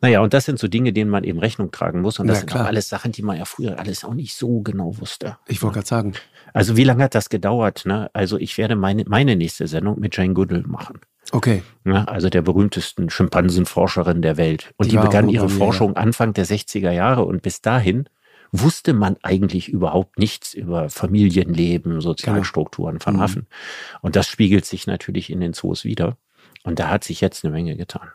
Naja, 0.02 0.22
und 0.22 0.34
das 0.34 0.46
sind 0.46 0.60
so 0.60 0.68
Dinge, 0.68 0.94
denen 0.94 1.10
man 1.10 1.24
eben 1.24 1.40
Rechnung 1.40 1.72
tragen 1.72 2.02
muss. 2.02 2.20
Und 2.20 2.28
das 2.28 2.42
ja, 2.42 2.48
sind 2.48 2.56
auch 2.56 2.66
alles 2.66 2.90
Sachen, 2.90 3.12
die 3.12 3.22
man 3.22 3.38
ja 3.38 3.46
früher 3.46 3.80
alles 3.80 4.04
auch 4.04 4.14
nicht 4.14 4.36
so 4.36 4.62
genau 4.62 4.98
wusste. 5.00 5.38
Ich 5.48 5.62
wollte 5.62 5.76
gerade 5.76 5.88
sagen. 5.88 6.14
Also 6.54 6.78
wie 6.78 6.84
lange 6.84 7.04
hat 7.04 7.16
das 7.16 7.30
gedauert? 7.30 7.84
Ne? 7.86 8.10
Also 8.14 8.38
ich 8.38 8.58
werde 8.58 8.76
meine, 8.76 9.04
meine 9.08 9.36
nächste 9.36 9.68
Sendung 9.68 10.00
mit 10.00 10.16
Jane 10.16 10.34
Goodall 10.34 10.64
machen. 10.64 11.00
Okay. 11.32 11.64
Ja, 11.86 12.04
also 12.06 12.30
der 12.30 12.42
berühmtesten 12.42 13.10
Schimpansenforscherin 13.10 14.22
der 14.22 14.38
Welt. 14.38 14.74
Und 14.78 14.92
die, 14.92 14.98
die 14.98 15.02
begann 15.02 15.30
ihre 15.30 15.50
Forschung 15.50 15.96
Anfang 15.96 16.34
der 16.34 16.46
60er 16.46 16.92
Jahre 16.92 17.26
und 17.26 17.42
bis 17.42 17.62
dahin 17.62 18.08
wusste 18.52 18.94
man 18.94 19.18
eigentlich 19.24 19.70
überhaupt 19.70 20.20
nichts 20.20 20.54
über 20.54 20.90
Familienleben, 20.90 22.00
Sozialstrukturen 22.00 23.00
von 23.00 23.14
genau. 23.16 23.26
Affen. 23.26 23.48
Und 24.02 24.16
das 24.16 24.28
spiegelt 24.28 24.66
sich 24.66 24.88
natürlich 24.88 25.32
in 25.32 25.40
den 25.40 25.54
Zoos 25.54 25.84
wieder. 25.84 26.18
Und 26.64 26.80
da 26.80 26.90
hat 26.90 27.04
sich 27.04 27.22
jetzt 27.22 27.44
eine 27.44 27.54
Menge 27.54 27.76
getan 27.76 28.10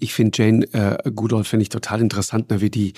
ich 0.00 0.14
finde 0.14 0.42
Jane 0.42 0.64
äh, 0.72 1.10
Goodall 1.10 1.44
finde 1.44 1.62
ich 1.62 1.68
total 1.68 2.00
interessant, 2.00 2.50
ne, 2.50 2.60
wie 2.60 2.70
die, 2.70 2.94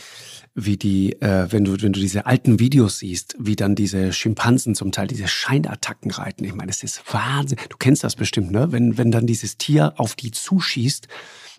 wie 0.54 0.76
die, 0.76 1.20
äh, 1.20 1.46
wenn 1.50 1.64
du 1.64 1.80
wenn 1.82 1.92
du 1.92 2.00
diese 2.00 2.26
alten 2.26 2.58
Videos 2.58 2.98
siehst, 2.98 3.36
wie 3.38 3.56
dann 3.56 3.74
diese 3.74 4.12
Schimpansen 4.12 4.74
zum 4.74 4.92
Teil 4.92 5.06
diese 5.06 5.28
Scheinattacken 5.28 6.10
reiten. 6.10 6.44
Ich 6.44 6.54
meine, 6.54 6.68
das 6.70 6.82
ist 6.82 7.02
Wahnsinn. 7.12 7.58
Du 7.68 7.76
kennst 7.76 8.04
das 8.04 8.16
bestimmt, 8.16 8.50
ne? 8.50 8.72
Wenn 8.72 8.98
wenn 8.98 9.10
dann 9.10 9.26
dieses 9.26 9.58
Tier 9.58 9.94
auf 9.96 10.14
die 10.14 10.30
zuschießt 10.30 11.08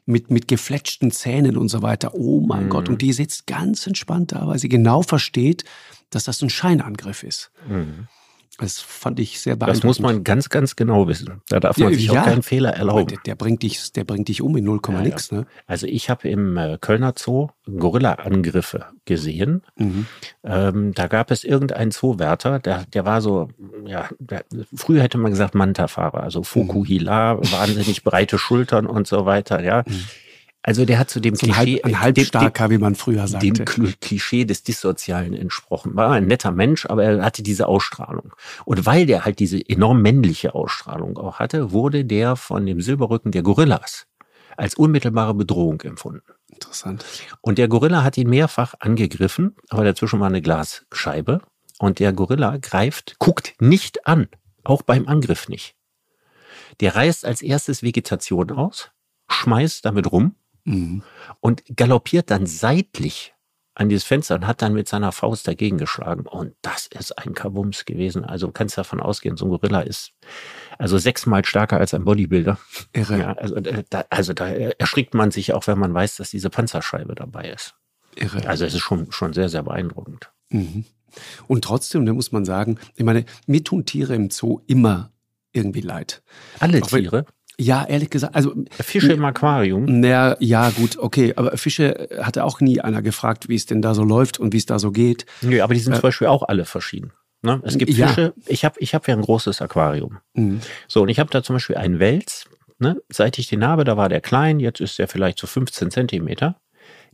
mit 0.06 0.32
mit 0.32 0.48
gefletschten 0.48 1.12
Zähnen 1.12 1.58
und 1.58 1.70
so 1.70 1.82
weiter. 1.82 2.14
Oh 2.14 2.42
mein 2.42 2.66
mhm. 2.66 2.70
Gott! 2.70 2.90
Und 2.90 3.02
die 3.02 3.14
sitzt 3.14 3.48
ganz 3.48 3.86
entspannt 3.88 4.32
da, 4.32 4.48
weil 4.48 4.60
sie 4.60 4.70
genau 4.70 5.02
versteht, 5.02 5.64
dass 6.10 6.26
das 6.26 6.42
ein 6.42 6.50
Scheinangriff 6.50 7.24
ist. 7.24 7.52
Mhm. 7.68 8.08
Das 8.60 8.80
fand 8.80 9.20
ich 9.20 9.40
sehr 9.40 9.56
beeindruckend. 9.56 9.84
Das 9.84 9.88
muss 9.88 10.00
man 10.00 10.24
ganz, 10.24 10.50
ganz 10.50 10.76
genau 10.76 11.08
wissen. 11.08 11.42
Da 11.50 11.60
darf 11.60 11.78
man 11.78 11.90
Ja, 11.90 11.96
sich 11.98 12.06
ja. 12.06 12.22
auch 12.22 12.26
keinen 12.26 12.44
Fehler 12.44 12.70
erlauben. 12.76 13.08
Der, 13.08 13.18
der, 13.26 13.36
bringt 13.36 13.64
dich, 13.64 13.92
der 13.94 14.04
bringt 14.04 14.28
dich 14.28 14.42
um 14.44 14.56
in 14.56 14.64
0, 14.66 14.80
Ja, 14.90 15.02
nix. 15.02 15.32
Ne? 15.32 15.48
Also 15.66 15.88
ich 15.88 16.10
habe 16.12 16.30
im 16.30 16.56
äh, 16.58 16.78
Kölner 16.80 17.14
Zoo 17.18 17.50
Gorilla-Angriffe 17.66 18.86
gesehen. 19.06 19.64
Mhm. 19.78 20.06
Ähm, 20.44 20.94
da 20.94 21.08
gab 21.08 21.32
es 21.32 21.44
irgendeinen 21.44 21.92
Zoowärter, 21.92 22.60
der, 22.60 22.86
der 22.94 23.06
war 23.06 23.22
so, 23.22 23.50
ja, 23.86 24.10
der, 24.20 24.44
früher 24.76 25.02
hätte 25.02 25.18
man 25.18 25.32
gesagt 25.32 25.56
Manta-Fahrer, 25.56 26.22
also 26.22 26.44
Fokuhila, 26.44 27.40
wahnsinnig 27.40 28.04
breite 28.04 28.38
Schultern 28.38 28.86
und 28.86 29.08
so 29.08 29.26
weiter, 29.26 29.64
ja. 29.64 29.84
Also 30.66 30.86
der 30.86 30.98
hat 30.98 31.10
zu 31.10 31.20
dem 31.20 31.36
So 31.36 31.46
ein, 31.46 31.52
Klischee, 31.52 31.76
halb, 31.76 31.86
ein 31.86 31.92
dem- 31.92 32.00
Halbstarker, 32.02 32.70
wie 32.70 32.78
man 32.78 32.96
früher 32.96 33.24
dem, 33.26 33.28
sagte. 33.28 33.48
dem 33.48 33.66
Kl- 33.66 33.96
Klischee 34.00 34.46
des 34.46 34.64
Dissozialen 34.64 35.34
entsprochen. 35.34 35.96
War 35.96 36.12
ein 36.12 36.26
netter 36.26 36.52
Mensch, 36.52 36.86
aber 36.86 37.04
er 37.04 37.22
hatte 37.24 37.44
diese 37.44 37.68
Ausstrahlung. 37.68 38.34
Und 38.64 38.86
weil 38.86 39.06
der 39.06 39.26
halt 39.26 39.40
diese 39.40 39.60
enorm 39.68 40.02
männliche 40.02 40.56
Ausstrahlung 40.56 41.18
auch 41.18 41.40
hatte, 41.40 41.72
wurde 41.72 42.06
der 42.06 42.38
von 42.38 42.66
dem 42.66 42.80
Silberrücken 42.82 43.32
der 43.32 43.44
Gorillas 43.44 44.08
als 44.56 44.76
unmittelbare 44.76 45.34
Bedrohung 45.34 45.82
empfunden. 45.82 46.24
Interessant. 46.50 47.04
Und 47.42 47.58
der 47.58 47.68
Gorilla 47.68 48.04
hat 48.04 48.18
ihn 48.18 48.30
mehrfach 48.30 48.76
angegriffen, 48.80 49.56
aber 49.70 49.84
dazwischen 49.84 50.20
war 50.20 50.28
eine 50.28 50.42
Glasscheibe. 50.42 51.42
Und 51.80 52.00
der 52.00 52.14
Gorilla 52.14 52.58
greift, 52.58 53.18
guckt 53.20 53.56
nicht 53.60 54.06
an, 54.08 54.28
auch 54.64 54.84
beim 54.84 55.08
Angriff 55.08 55.50
nicht. 55.50 55.76
Der 56.80 56.96
reißt 56.96 57.26
als 57.26 57.42
erstes 57.42 57.84
Vegetation 57.84 58.52
aus, 58.52 58.92
schmeißt 59.28 59.84
damit 59.84 60.12
rum 60.12 60.36
Mhm. 60.66 61.04
und 61.40 61.64
galoppiert 61.76 62.32
dann 62.32 62.46
seitlich 62.46 63.34
an 63.76 63.90
dieses 63.90 64.04
Fenster 64.04 64.36
und 64.36 64.48
hat 64.48 64.62
dann 64.62 64.74
mit 64.74 64.88
seiner 64.88 65.12
Faust 65.12 65.48
dagegen 65.48 65.78
geschlagen. 65.78 66.28
Und 66.28 66.54
das 66.62 66.88
ist 66.88 67.18
ein 67.18 67.34
Kabums 67.34 67.86
gewesen. 67.86 68.24
Also 68.24 68.48
du 68.48 68.54
kannst 68.54 68.78
davon 68.78 69.00
ausgehen, 69.00 69.36
so 69.36 69.46
ein 69.46 69.50
Gorilla 69.50 69.82
ist 69.82 70.14
also 70.78 70.98
sechsmal 70.98 71.44
stärker 71.44 71.78
als 71.78 71.94
ein 71.94 72.06
Bodybuilder. 72.06 72.58
Irre. 72.94 73.18
Ja, 73.18 73.34
also, 73.34 73.56
äh, 73.56 73.84
da, 73.90 74.06
also 74.10 74.34
da 74.34 74.48
erschrickt 74.48 75.14
man 75.14 75.32
sich 75.32 75.54
auch, 75.54 75.66
wenn 75.68 75.80
man 75.80 75.94
weiß, 75.94 76.18
dass 76.18 76.30
diese 76.30 76.50
Panzerscheibe 76.50 77.16
dabei 77.16 77.50
ist. 77.50 77.76
Irre. 78.16 78.48
Also 78.48 78.66
es 78.66 78.76
ist 78.76 78.82
schon, 78.82 79.12
schon 79.12 79.34
sehr, 79.34 79.50
sehr 79.50 79.64
beeindruckend. 79.64 80.32
Mhm. 80.50 80.86
Und 81.48 81.64
trotzdem, 81.64 82.06
da 82.06 82.14
muss 82.14 82.32
man 82.32 82.46
sagen, 82.46 82.80
ich 82.96 83.04
meine, 83.04 83.26
mir 83.48 83.64
tun 83.64 83.86
Tiere 83.86 84.16
im 84.16 84.30
Zoo 84.30 84.62
immer 84.68 85.12
irgendwie 85.52 85.82
leid. 85.82 86.24
Alle 86.60 86.82
Tiere, 86.82 87.26
Ja, 87.60 87.86
ehrlich 87.86 88.10
gesagt, 88.10 88.36
also 88.36 88.54
Fische 88.72 89.14
im 89.14 89.24
Aquarium, 89.26 89.86
Na, 89.88 90.36
ja, 90.40 90.70
gut, 90.72 90.98
okay. 90.98 91.34
Aber 91.36 91.56
Fische 91.58 92.10
hatte 92.22 92.44
auch 92.46 92.60
nie 92.62 92.82
einer 92.82 93.02
gefragt, 93.02 93.48
wie 93.50 93.56
es 93.56 93.66
denn 93.68 93.82
da 93.82 93.94
so 93.94 94.04
läuft 94.04 94.40
und 94.40 94.54
wie 94.54 94.58
es 94.58 94.66
da 94.66 94.80
so 94.80 94.92
geht. 94.92 95.26
Nö, 95.42 95.62
aber 95.62 95.74
die 95.76 95.80
sind 95.80 95.94
zum 95.94 96.02
Beispiel 96.02 96.28
auch 96.28 96.44
alle 96.44 96.66
verschieden. 96.66 97.12
Ne? 97.44 97.62
Es 97.64 97.78
gibt 97.78 97.92
Ja. 97.92 98.08
Fische, 98.08 98.34
ich 98.48 98.66
habe 98.66 98.76
ich 98.80 98.96
hab 98.96 99.08
ja 99.08 99.14
ein 99.16 99.22
großes 99.22 99.62
Aquarium. 99.62 100.18
Mhm. 100.34 100.62
So, 100.88 101.02
und 101.04 101.10
ich 101.10 101.20
habe 101.20 101.30
da 101.30 101.44
zum 101.44 101.56
Beispiel 101.58 101.76
einen 101.78 102.00
Wels. 102.00 102.46
Ne? 102.80 102.98
Seit 103.10 103.38
ich 103.38 103.48
den 103.48 103.64
habe, 103.66 103.84
da 103.84 103.98
war 103.98 104.10
der 104.10 104.22
klein, 104.22 104.60
jetzt 104.60 104.82
ist 104.82 104.98
der 104.98 105.08
vielleicht 105.08 105.38
so 105.40 105.46
15 105.46 105.92
Zentimeter. 105.92 106.56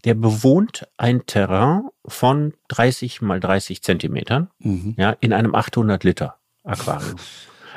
Der 0.06 0.14
bewohnt 0.14 0.88
ein 0.98 1.26
Terrain 1.26 1.82
von 2.08 2.54
30 2.70 3.22
mal 3.22 3.42
30 3.42 3.82
Zentimetern 3.84 4.50
Mhm. 4.60 4.96
ja, 4.98 5.18
in 5.20 5.34
einem 5.34 5.54
800 5.54 6.04
Liter 6.06 6.38
Aquarium. 6.64 7.18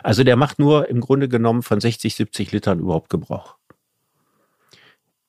Also 0.02 0.24
der 0.24 0.36
macht 0.36 0.58
nur 0.58 0.88
im 0.88 1.00
Grunde 1.00 1.28
genommen 1.28 1.62
von 1.62 1.80
60, 1.80 2.14
70 2.14 2.52
Litern 2.52 2.80
überhaupt 2.80 3.10
Gebrauch. 3.10 3.56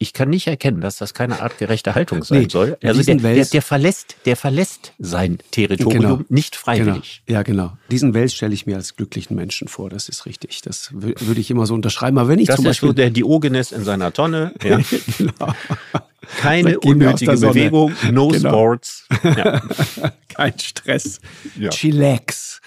Ich 0.03 0.11
kann 0.11 0.29
nicht 0.29 0.47
erkennen, 0.47 0.81
dass 0.81 0.97
das 0.97 1.13
keine 1.13 1.41
artgerechte 1.41 1.95
Haltung 1.95 2.23
sein 2.25 2.41
Nee, 2.41 2.47
soll. 2.49 2.77
ja, 2.81 2.89
Also 2.89 3.01
der, 3.03 3.15
der, 3.15 3.45
der 3.45 3.61
verlässt, 3.61 4.17
der 4.25 4.35
verlässt 4.35 4.91
sein 4.99 5.37
Territorium 5.51 6.01
Genau. 6.01 6.19
nicht 6.27 6.51
Genau. 6.55 6.61
freiwillig. 6.63 7.23
Ja, 7.25 7.41
genau. 7.41 7.77
Diesen 7.89 8.13
Wels 8.13 8.33
stelle 8.33 8.53
ich 8.53 8.65
mir 8.65 8.75
als 8.75 8.97
glücklichen 8.97 9.35
Menschen 9.37 9.69
vor. 9.69 9.89
Das 9.89 10.09
ist 10.09 10.25
richtig. 10.25 10.61
Das 10.61 10.91
wü- 10.91 11.15
würde 11.25 11.39
ich 11.39 11.49
immer 11.49 11.65
so 11.65 11.73
unterschreiben. 11.73 12.17
Aber 12.17 12.27
wenn 12.27 12.39
ich 12.39 12.47
Das 12.47 12.57
zum 12.57 12.65
ist 12.65 12.71
Beispiel 12.71 12.89
so 12.89 12.93
der 12.93 13.11
Diogenes 13.11 13.71
in 13.71 13.85
seiner 13.85 14.11
Tonne. 14.11 14.53
Ja. 14.63 14.79
genau, 15.17 15.53
Keine 16.39 16.79
unnötige. 16.81 17.31
Bewegung, 17.37 17.93
no 18.11 18.27
Genau. 18.27 18.49
sports. 18.49 19.07
Ja. 19.23 19.61
kein 20.33 20.57
Stress. 20.59 21.19
Ja. 21.57 21.69
Chillax. 21.69 22.59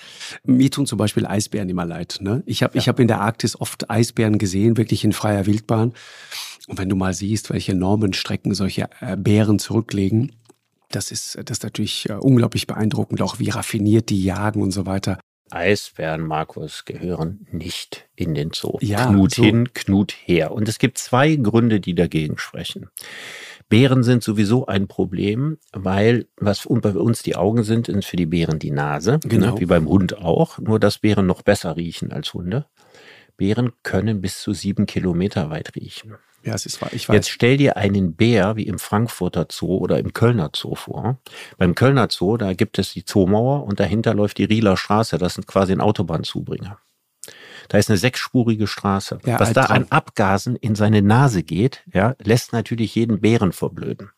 Mir 0.44 0.70
tun 0.70 0.86
zum 0.86 0.98
Beispiel 0.98 1.26
Eisbären 1.26 1.68
immer 1.68 1.84
leid. 1.84 2.18
Ne? 2.20 2.42
Ich 2.46 2.62
habe 2.62 2.76
ich 2.78 2.88
hab 2.88 2.98
in 3.00 3.08
der 3.08 3.20
Arktis 3.20 3.60
oft 3.60 3.90
Eisbären 3.90 4.38
gesehen, 4.38 4.76
wirklich 4.76 5.04
in 5.04 5.12
freier 5.12 5.46
Wildbahn. 5.46 5.92
Und 6.66 6.78
wenn 6.78 6.88
du 6.88 6.96
mal 6.96 7.14
siehst, 7.14 7.50
welche 7.50 7.72
enormen 7.72 8.12
Strecken 8.12 8.54
solche 8.54 8.88
äh, 9.00 9.16
Bären 9.16 9.58
zurücklegen, 9.58 10.32
das 10.90 11.10
ist, 11.10 11.36
das 11.44 11.58
ist 11.58 11.62
natürlich 11.64 12.08
äh, 12.08 12.14
unglaublich 12.14 12.66
beeindruckend, 12.66 13.22
auch 13.22 13.38
wie 13.38 13.50
raffiniert 13.50 14.08
die 14.10 14.22
jagen 14.22 14.62
und 14.62 14.70
so 14.72 14.86
weiter. 14.86 15.18
Eisbären, 15.50 16.26
Markus, 16.26 16.84
gehören 16.84 17.46
nicht 17.52 18.08
in 18.16 18.34
den 18.34 18.50
Zoo. 18.52 18.78
Ja, 18.80 19.06
Knut 19.06 19.34
so. 19.34 19.44
hin, 19.44 19.72
Knut 19.74 20.12
her. 20.24 20.50
Und 20.50 20.68
es 20.68 20.78
gibt 20.78 20.98
zwei 20.98 21.36
Gründe, 21.36 21.78
die 21.78 21.94
dagegen 21.94 22.36
sprechen. 22.38 22.88
Bären 23.68 24.02
sind 24.02 24.22
sowieso 24.22 24.66
ein 24.66 24.86
Problem, 24.86 25.58
weil 25.72 26.26
was 26.36 26.66
bei 26.68 26.90
uns 26.90 27.22
die 27.22 27.36
Augen 27.36 27.62
sind, 27.64 27.86
sind 27.86 28.04
für 28.04 28.16
die 28.16 28.26
Bären 28.26 28.58
die 28.58 28.70
Nase, 28.70 29.18
Genau. 29.24 29.54
ne, 29.54 29.60
wie 29.60 29.66
beim 29.66 29.88
Hund 29.88 30.18
auch, 30.18 30.58
nur 30.58 30.78
dass 30.78 30.98
Bären 30.98 31.26
noch 31.26 31.42
besser 31.42 31.76
riechen 31.76 32.12
als 32.12 32.32
Hunde. 32.34 32.66
Bären 33.36 33.72
können 33.82 34.20
bis 34.20 34.40
zu 34.40 34.52
sieben 34.52 34.86
Kilometer 34.86 35.50
weit 35.50 35.74
riechen. 35.76 36.14
Ja, 36.46 36.54
es 36.54 36.64
ist 36.64 36.80
wahr. 36.80 36.90
Ich 36.92 37.08
weiß. 37.08 37.14
Jetzt 37.14 37.30
stell 37.30 37.56
dir 37.56 37.76
einen 37.76 38.14
Bär 38.14 38.54
wie 38.54 38.68
im 38.68 38.78
Frankfurter 38.78 39.48
Zoo 39.50 39.78
oder 39.78 39.98
im 39.98 40.12
Kölner 40.12 40.50
Zoo 40.54 40.76
vor. 40.76 41.18
Beim 41.58 41.74
Kölner 41.74 42.06
Zoo, 42.08 42.36
da 42.36 42.54
gibt 42.54 42.78
es 42.78 42.92
die 42.92 43.04
Zoomauer 43.04 43.64
und 43.64 43.80
dahinter 43.80 44.14
läuft 44.14 44.38
die 44.38 44.44
Rieler 44.44 44.76
Straße. 44.76 45.18
Das 45.18 45.34
sind 45.34 45.48
quasi 45.48 45.72
ein 45.72 45.80
Autobahnzubringer. 45.80 46.78
Da 47.68 47.78
ist 47.78 47.90
eine 47.90 47.98
sechsspurige 47.98 48.68
Straße. 48.68 49.18
Ja, 49.26 49.40
Was 49.40 49.52
da 49.52 49.62
Albtraum. 49.62 49.76
an 49.82 49.86
Abgasen 49.90 50.54
in 50.54 50.76
seine 50.76 51.02
Nase 51.02 51.42
geht, 51.42 51.82
ja, 51.92 52.14
lässt 52.22 52.52
natürlich 52.52 52.94
jeden 52.94 53.20
Bären 53.20 53.50
verblöden. 53.52 54.10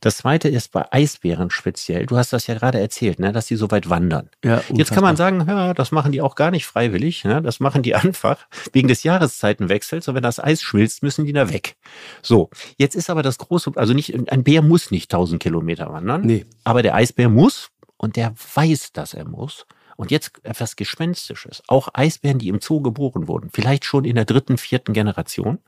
Das 0.00 0.18
zweite 0.18 0.48
ist 0.48 0.72
bei 0.72 0.90
Eisbären 0.92 1.50
speziell. 1.50 2.06
Du 2.06 2.16
hast 2.16 2.32
das 2.32 2.46
ja 2.46 2.54
gerade 2.54 2.80
erzählt, 2.80 3.18
ne, 3.18 3.32
dass 3.32 3.46
sie 3.46 3.56
so 3.56 3.70
weit 3.70 3.90
wandern. 3.90 4.30
ja, 4.44 4.62
Jetzt 4.72 4.92
kann 4.92 5.02
man 5.02 5.16
sagen, 5.16 5.44
ja, 5.46 5.74
das 5.74 5.92
machen 5.92 6.12
die 6.12 6.22
auch 6.22 6.34
gar 6.34 6.50
nicht 6.50 6.66
freiwillig. 6.66 7.24
Ne? 7.24 7.42
Das 7.42 7.60
machen 7.60 7.82
die 7.82 7.94
einfach 7.94 8.38
wegen 8.72 8.88
des 8.88 9.02
Jahreszeitenwechsels. 9.02 10.08
Und 10.08 10.14
wenn 10.14 10.22
das 10.22 10.40
Eis 10.40 10.62
schmilzt, 10.62 11.02
müssen 11.02 11.26
die 11.26 11.32
da 11.32 11.50
weg. 11.50 11.76
So, 12.22 12.50
jetzt 12.76 12.94
ist 12.96 13.10
aber 13.10 13.22
das 13.22 13.38
große, 13.38 13.72
also 13.76 13.92
nicht, 13.92 14.14
ein 14.30 14.44
Bär 14.44 14.62
muss 14.62 14.90
nicht 14.90 15.12
1000 15.12 15.42
Kilometer 15.42 15.92
wandern. 15.92 16.22
Nee. 16.22 16.46
Aber 16.64 16.82
der 16.82 16.94
Eisbär 16.94 17.28
muss 17.28 17.70
und 17.96 18.16
der 18.16 18.34
weiß, 18.54 18.92
dass 18.92 19.14
er 19.14 19.28
muss. 19.28 19.66
Und 20.00 20.10
jetzt 20.10 20.32
etwas 20.44 20.76
Gespenstisches. 20.76 21.62
Auch 21.66 21.90
Eisbären, 21.92 22.38
die 22.38 22.48
im 22.48 22.62
Zoo 22.62 22.80
geboren 22.80 23.28
wurden, 23.28 23.50
vielleicht 23.52 23.84
schon 23.84 24.06
in 24.06 24.14
der 24.14 24.24
dritten, 24.24 24.56
vierten 24.56 24.94
Generation, 24.94 25.58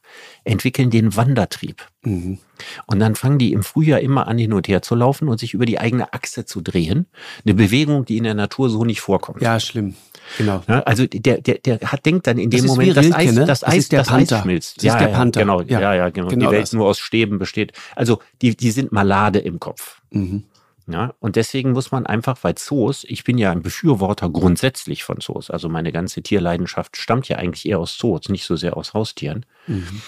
entwickeln 0.45 0.89
den 0.89 1.15
Wandertrieb. 1.15 1.87
Mhm. 2.03 2.39
Und 2.87 2.99
dann 2.99 3.15
fangen 3.15 3.39
die 3.39 3.53
im 3.53 3.63
Frühjahr 3.63 4.01
immer 4.01 4.29
an, 4.29 4.39
hin 4.39 4.55
und 4.55 4.69
her 4.69 4.81
zu 4.81 4.95
laufen 4.95 5.29
und 5.29 5.39
sich 5.39 5.53
über 5.53 5.67
die 5.67 5.79
eigene 5.79 6.15
Achse 6.15 6.47
zu 6.47 6.63
drehen. 6.63 7.05
Eine 7.45 7.53
Bewegung, 7.53 8.07
die 8.07 8.17
in 8.17 8.25
der 8.25 8.33
Natur 8.33 8.71
so 8.71 8.87
nicht 8.87 9.03
vorkommt. 9.03 9.43
Ja, 9.43 9.61
schlimm. 9.61 9.97
Genau. 10.39 10.63
Ja, 10.67 10.81
also 10.85 11.07
der, 11.07 11.43
der, 11.43 11.59
der 11.59 11.81
hat, 11.81 12.07
denkt 12.07 12.27
dann 12.27 12.39
in 12.39 12.49
Das 12.49 12.63
dem 12.63 12.69
Moment, 12.69 12.89
wie 12.89 12.95
das 12.95 13.05
Rilke, 13.05 13.17
Eis, 13.19 13.33
ne? 13.35 13.45
das 13.45 13.65
Eis, 13.65 13.89
das 13.91 14.09
Panther. 14.09 14.37
Eis 14.37 14.43
schmilzt. 14.45 14.77
Das 14.79 14.95
ist 14.95 14.99
der 14.99 15.09
Panther. 15.09 15.41
Ja, 15.41 15.45
genau, 15.45 15.61
Ja, 15.61 15.81
ja, 15.81 15.95
ja, 15.95 16.09
genau. 16.09 16.29
genau 16.29 16.47
die 16.49 16.53
Welt 16.55 16.63
das. 16.63 16.73
nur 16.73 16.87
aus 16.87 16.99
Stäben 16.99 17.39
besteht. 17.39 17.73
Also 17.97 18.21
die, 18.41 18.57
die 18.57 18.71
sind 18.71 18.93
malade 18.93 19.41
im 19.41 19.61
Kopf. 19.61 20.01
Mhm. 20.11 20.45
Ja, 20.89 21.15
und 21.21 21.37
deswegen 21.37 21.73
muss 21.73 21.93
man 21.93 22.07
einfach 22.07 22.39
bei 22.39 22.53
Zoos, 22.55 23.05
ich 23.05 23.23
bin 23.25 23.39
ja 23.39 23.53
ein 23.53 23.63
Befürworter 23.63 24.29
grundsätzlich 24.29 25.05
von 25.05 25.21
Zoos, 25.21 25.49
also 25.51 25.69
meine 25.69 25.93
ganze 25.93 26.23
Tierleidenschaft 26.23 26.97
stammt 26.97 27.29
ja 27.29 27.37
eigentlich 27.37 27.67
eher 27.67 27.79
aus 27.79 27.97
Zoos, 27.97 28.29
nicht 28.29 28.45
so 28.45 28.57
sehr 28.57 28.77
aus 28.77 28.93
Haustieren. 28.93 29.47
Mhm. 29.69 30.03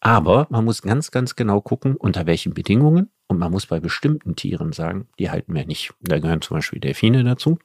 Aber 0.00 0.46
man 0.50 0.64
muss 0.64 0.82
ganz, 0.82 1.10
ganz 1.10 1.34
genau 1.34 1.60
gucken, 1.60 1.96
unter 1.96 2.26
welchen 2.26 2.54
Bedingungen. 2.54 3.10
Und 3.26 3.38
man 3.38 3.50
muss 3.50 3.66
bei 3.66 3.80
bestimmten 3.80 4.36
Tieren 4.36 4.72
sagen, 4.72 5.08
die 5.18 5.28
halten 5.30 5.54
wir 5.54 5.66
nicht. 5.66 5.92
Da 6.00 6.18
gehören 6.20 6.40
zum 6.40 6.56
Beispiel 6.58 6.78
Delfine 6.78 7.24
dazu. 7.24 7.58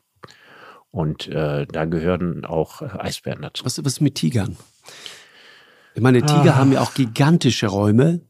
Und 0.89 1.27
äh, 1.27 1.67
da 1.67 1.85
gehören 1.85 2.43
auch 2.45 2.81
äh, 2.81 2.85
Eisbären 2.97 3.41
dazu. 3.43 3.65
Was, 3.65 3.77
was 3.83 3.93
ist 3.93 4.01
mit 4.01 4.15
Tigern? 4.15 4.57
Ich 5.95 6.01
meine, 6.01 6.21
Tiger 6.21 6.53
Ah. 6.53 6.57
haben 6.57 6.71
ja 6.71 6.81
auch 6.81 6.93
gigantische 6.95 7.67
Räume, 7.67 8.21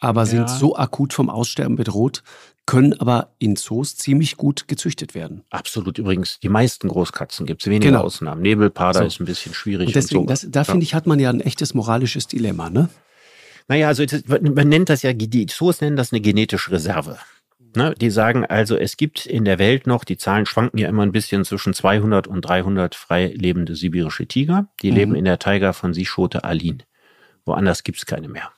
aber 0.00 0.26
sind 0.26 0.40
Ja. 0.40 0.48
so 0.48 0.76
akut 0.76 1.12
vom 1.12 1.30
Aussterben 1.30 1.76
bedroht, 1.76 2.22
können 2.66 2.94
aber 3.00 3.34
in 3.38 3.54
Zoos 3.56 3.96
ziemlich 3.96 4.36
gut 4.36 4.66
gezüchtet 4.68 5.14
werden. 5.14 5.44
Absolut. 5.50 5.98
Übrigens, 5.98 6.40
die 6.40 6.48
meisten 6.48 6.88
Großkatzen 6.88 7.46
gibt 7.46 7.62
es 7.62 7.68
wenige 7.68 7.86
Genau. 7.92 8.02
Ausnahmen. 8.02 8.42
Nebelpader 8.42 9.00
So. 9.00 9.06
ist 9.06 9.20
ein 9.20 9.24
bisschen 9.24 9.54
schwierig. 9.54 9.86
Und 9.88 9.94
deswegen, 9.96 10.20
und 10.22 10.26
so. 10.26 10.30
das, 10.30 10.46
da 10.50 10.64
finde 10.64 10.82
ich, 10.82 10.94
hat 10.94 11.06
man 11.06 11.18
ja 11.20 11.30
ein 11.30 11.40
echtes 11.40 11.74
moralisches 11.74 12.26
Dilemma, 12.26 12.68
ne? 12.68 12.88
Naja, 13.68 13.88
also 13.88 14.02
es- 14.02 14.24
man 14.28 14.68
nennt 14.68 14.88
das 14.88 15.02
ja, 15.02 15.12
die 15.12 15.46
Zoos 15.46 15.80
nennen 15.80 15.96
das 15.96 16.12
eine 16.12 16.20
genetische 16.20 16.70
Reserve. 16.72 17.18
Ne, 17.74 17.94
die 18.00 18.10
sagen 18.10 18.46
also, 18.46 18.76
es 18.76 18.96
gibt 18.96 19.26
in 19.26 19.44
der 19.44 19.58
Welt 19.58 19.86
noch, 19.86 20.04
die 20.04 20.16
Zahlen 20.16 20.46
schwanken 20.46 20.78
ja 20.78 20.88
immer 20.88 21.02
ein 21.02 21.12
bisschen 21.12 21.44
zwischen 21.44 21.74
200 21.74 22.26
und 22.26 22.40
300 22.42 22.94
frei 22.94 23.26
lebende 23.36 23.74
sibirische 23.76 24.26
Tiger. 24.26 24.68
Die 24.82 24.90
Mhm. 24.90 24.96
leben 24.96 25.14
in 25.14 25.24
der 25.26 25.38
Taiga 25.38 25.72
von 25.74 25.92
Sischote 25.92 26.42
Alin. 26.44 26.82
Woanders 27.44 27.82
gibt's 27.84 28.06
keine 28.06 28.28
mehr. 28.28 28.50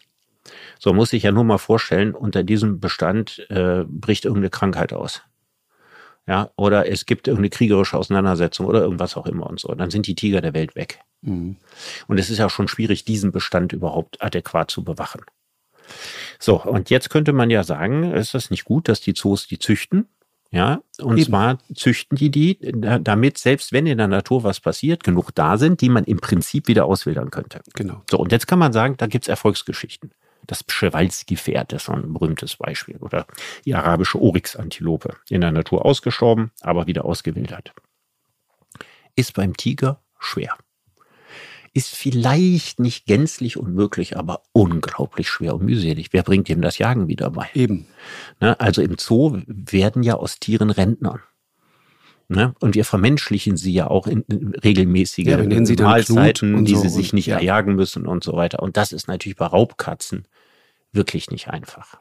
So 0.79 0.93
muss 0.93 1.12
ich 1.12 1.25
ja 1.25 1.33
nur 1.33 1.45
mal 1.45 1.59
vorstellen, 1.59 2.14
unter 2.14 2.43
diesem 2.45 2.81
Bestand 2.81 3.47
äh, 3.51 3.85
bricht 3.87 4.25
irgendeine 4.25 4.51
Krankheit 4.51 4.93
aus. 4.93 5.23
ja, 6.27 6.51
oder 6.57 6.88
es 6.91 7.07
gibt 7.07 7.27
irgendeine 7.27 7.51
kriegerische 7.51 7.97
Auseinandersetzung 7.97 8.67
oder 8.67 8.83
irgendwas 8.83 9.17
auch 9.17 9.27
immer 9.27 9.47
und 9.49 9.59
so. 9.59 9.75
Dann 9.75 9.91
sind 9.91 10.07
die 10.07 10.14
Tiger 10.14 10.41
der 10.41 10.55
Welt 10.55 10.77
weg. 10.77 11.01
Mhm. 11.23 11.57
Und 12.07 12.19
es 12.19 12.31
ist 12.31 12.38
ja 12.38 12.51
schon 12.51 12.69
schwierig, 12.69 13.05
diesen 13.05 13.33
Bestand 13.33 13.73
überhaupt 13.73 14.23
adäquat 14.23 14.71
zu 14.71 14.85
bewachen. 14.85 15.23
So, 16.38 16.62
und 16.62 16.91
jetzt 16.91 17.09
könnte 17.09 17.33
man 17.33 17.49
ja 17.49 17.64
sagen, 17.64 18.12
ist 18.12 18.35
das 18.35 18.51
nicht 18.51 18.64
gut, 18.64 18.88
dass 18.88 19.01
die 19.01 19.14
Zoos 19.14 19.47
die 19.47 19.59
züchten? 19.59 20.07
Ja, 20.51 20.81
und 21.01 21.19
Eben. 21.19 21.27
zwar 21.27 21.59
züchten 21.75 22.17
die 22.17 22.31
die, 22.31 22.59
damit 22.73 23.37
selbst 23.38 23.73
wenn 23.73 23.87
in 23.87 23.99
der 23.99 24.09
Natur 24.09 24.45
was 24.45 24.61
passiert, 24.61 25.05
genug 25.05 25.31
da 25.35 25.59
sind, 25.59 25.81
die 25.81 25.88
man 25.91 26.05
im 26.05 26.21
Prinzip 26.21 26.69
wieder 26.69 26.87
auswildern 26.87 27.31
könnte. 27.31 27.61
Genau. 27.75 28.03
So, 28.11 28.19
und 28.19 28.33
jetzt 28.33 28.47
kann 28.47 28.59
man 28.59 28.73
sagen, 28.73 28.97
da 28.97 29.07
gibt's 29.07 29.29
Erfolgsgeschichten. 29.29 30.11
Das 30.49 30.65
Przewalski-Pferd 30.65 31.75
ist 31.75 31.85
so 31.85 31.93
ein 31.93 32.13
berühmtes 32.13 32.57
Beispiel. 32.57 32.97
Oder 32.97 33.27
die 33.65 33.75
arabische 33.75 34.21
Oryx-Antilope. 34.21 35.15
In 35.29 35.43
der 35.43 35.53
Natur 35.53 35.87
ausgestorben, 35.87 36.51
aber 36.63 36.89
wieder 36.89 37.05
ausgewildert. 37.05 37.73
Ist 39.15 39.35
beim 39.35 39.57
Tiger 39.57 40.01
schwer 40.19 40.57
ist 41.75 41.95
vielleicht 41.95 42.81
nicht 42.81 43.07
gänzlich 43.07 43.57
unmöglich, 43.57 44.17
aber 44.17 44.43
unglaublich 44.53 45.29
schwer 45.29 45.55
und 45.55 45.65
mühselig. 45.65 46.09
Wer 46.13 46.25
bringt 46.25 46.49
ihm 46.49 46.61
das 46.61 46.79
Jagen 46.79 47.07
wieder 47.07 47.31
bei? 47.31 47.49
Eben. 47.55 47.87
Ne, 48.41 48.59
also 48.59 48.83
im 48.83 48.97
Zoo 48.99 49.39
werden 49.47 50.03
ja 50.03 50.15
aus 50.15 50.41
Tieren 50.41 50.71
Rentner. 50.71 51.21
Ne? 52.29 52.55
Und 52.61 52.75
wir 52.75 52.85
vermenschlichen 52.85 53.57
sie 53.57 53.73
ja 53.73 53.87
auch 53.87 54.07
in, 54.07 54.23
in 54.23 54.55
regelmäßige 54.55 55.27
ja, 55.27 55.39
Mahlzeiten, 55.39 56.65
die 56.65 56.75
so 56.75 56.83
sie 56.83 56.89
sich 56.89 57.13
nicht 57.13 57.27
ja. 57.27 57.37
erjagen 57.37 57.75
müssen 57.75 58.07
und 58.07 58.23
so 58.23 58.33
weiter. 58.33 58.63
Und 58.63 58.77
das 58.77 58.93
ist 58.93 59.09
natürlich 59.09 59.37
bei 59.37 59.47
Raubkatzen 59.47 60.27
wirklich 60.92 61.31
nicht 61.31 61.48
einfach. 61.48 62.01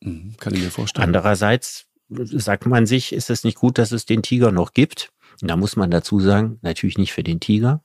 Mhm, 0.00 0.36
kann 0.38 0.54
ich 0.54 0.62
mir 0.62 0.70
vorstellen. 0.70 1.04
Andererseits 1.04 1.86
sagt 2.08 2.66
man 2.66 2.86
sich, 2.86 3.12
ist 3.12 3.30
es 3.30 3.44
nicht 3.44 3.58
gut, 3.58 3.78
dass 3.78 3.92
es 3.92 4.06
den 4.06 4.22
Tiger 4.22 4.52
noch 4.52 4.72
gibt? 4.72 5.12
Und 5.42 5.48
da 5.48 5.56
muss 5.56 5.76
man 5.76 5.90
dazu 5.90 6.20
sagen, 6.20 6.58
natürlich 6.62 6.98
nicht 6.98 7.12
für 7.12 7.22
den 7.22 7.40
Tiger, 7.40 7.82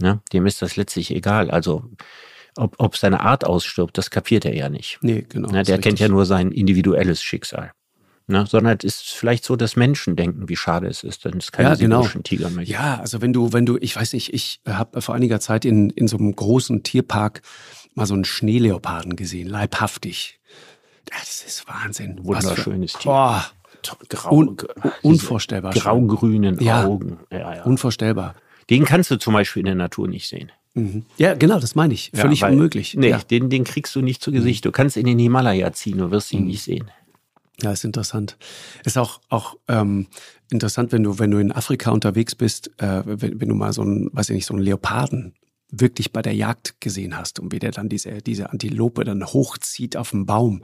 Ne? 0.00 0.22
Dem 0.32 0.46
ist 0.46 0.62
das 0.62 0.76
letztlich 0.76 1.10
egal. 1.14 1.50
Also 1.50 1.84
ob, 2.56 2.74
ob 2.78 2.96
seine 2.96 3.20
Art 3.20 3.44
ausstirbt, 3.44 3.96
das 3.96 4.10
kapiert 4.10 4.44
er 4.44 4.54
ja 4.54 4.68
nicht. 4.68 4.98
Nee, 5.02 5.24
genau. 5.28 5.50
Ne? 5.50 5.62
Der 5.62 5.78
kennt 5.78 6.00
ja 6.00 6.08
nur 6.08 6.26
sein 6.26 6.50
individuelles 6.50 7.22
Schicksal. 7.22 7.72
Ne? 8.30 8.46
Sondern 8.46 8.78
es 8.78 8.84
ist 8.84 9.10
vielleicht 9.10 9.44
so, 9.44 9.56
dass 9.56 9.74
Menschen 9.74 10.14
denken, 10.14 10.48
wie 10.48 10.56
schade 10.56 10.86
es 10.86 11.02
ist, 11.02 11.24
denn 11.24 11.38
es 11.38 11.50
keine 11.50 11.70
ja, 11.70 11.74
genau. 11.74 12.06
Tiger 12.22 12.48
mehr 12.48 12.64
gibt. 12.64 12.78
Ja, 12.78 13.00
also 13.00 13.20
wenn 13.20 13.32
du, 13.32 13.52
wenn 13.52 13.66
du, 13.66 13.76
ich 13.80 13.96
weiß 13.96 14.12
nicht, 14.12 14.32
ich 14.32 14.60
habe 14.66 15.02
vor 15.02 15.16
einiger 15.16 15.40
Zeit 15.40 15.64
in, 15.64 15.90
in 15.90 16.06
so 16.06 16.16
einem 16.16 16.34
großen 16.34 16.84
Tierpark 16.84 17.42
mal 17.94 18.06
so 18.06 18.14
einen 18.14 18.24
Schneeleoparden 18.24 19.16
gesehen, 19.16 19.48
leibhaftig. 19.48 20.38
Das 21.06 21.42
ist 21.42 21.66
Wahnsinn. 21.66 22.20
Wunderschönes 22.22 22.92
Tier. 22.92 23.10
Boah. 23.10 23.46
Grau, 24.08 24.36
Un, 24.36 24.56
unvorstellbar. 25.02 25.72
Graugrünen 25.72 26.60
ja. 26.60 26.84
Augen. 26.84 27.18
Ja, 27.32 27.56
ja. 27.56 27.62
Unvorstellbar. 27.64 28.34
Den 28.68 28.84
kannst 28.84 29.10
du 29.10 29.16
zum 29.16 29.32
Beispiel 29.32 29.60
in 29.60 29.66
der 29.66 29.74
Natur 29.74 30.06
nicht 30.06 30.28
sehen. 30.28 30.52
Mhm. 30.74 31.04
Ja, 31.16 31.34
genau, 31.34 31.58
das 31.58 31.74
meine 31.74 31.94
ich. 31.94 32.12
Völlig 32.14 32.42
weil, 32.42 32.52
unmöglich. 32.52 32.94
Nee, 32.94 33.16
den, 33.30 33.50
den 33.50 33.64
kriegst 33.64 33.96
du 33.96 34.02
nicht 34.02 34.22
zu 34.22 34.30
Gesicht. 34.30 34.64
Du 34.64 34.70
kannst 34.70 34.96
in 34.96 35.06
den 35.06 35.18
Himalaya 35.18 35.72
ziehen, 35.72 35.98
du 35.98 36.10
wirst 36.10 36.32
ihn 36.32 36.42
mhm. 36.42 36.46
nicht 36.46 36.62
sehen. 36.62 36.90
Ja, 37.62 37.72
ist 37.72 37.84
interessant. 37.84 38.36
Ist 38.84 38.96
auch, 38.96 39.20
auch 39.28 39.56
ähm, 39.68 40.06
interessant, 40.50 40.92
wenn 40.92 41.02
du, 41.02 41.18
wenn 41.18 41.30
du 41.30 41.38
in 41.38 41.52
Afrika 41.52 41.90
unterwegs 41.90 42.34
bist, 42.34 42.70
äh, 42.80 43.02
wenn, 43.04 43.40
wenn 43.40 43.48
du 43.48 43.54
mal 43.54 43.72
so 43.72 43.82
ein, 43.82 44.08
weiß 44.12 44.30
ich 44.30 44.34
nicht, 44.34 44.46
so 44.46 44.54
einen 44.54 44.62
Leoparden 44.62 45.34
wirklich 45.70 46.12
bei 46.12 46.22
der 46.22 46.34
Jagd 46.34 46.80
gesehen 46.80 47.16
hast 47.16 47.38
und 47.38 47.52
wie 47.52 47.58
der 47.58 47.70
dann 47.70 47.88
diese, 47.88 48.18
diese 48.22 48.50
Antilope 48.50 49.04
dann 49.04 49.24
hochzieht 49.24 49.96
auf 49.96 50.10
dem 50.10 50.26
Baum 50.26 50.62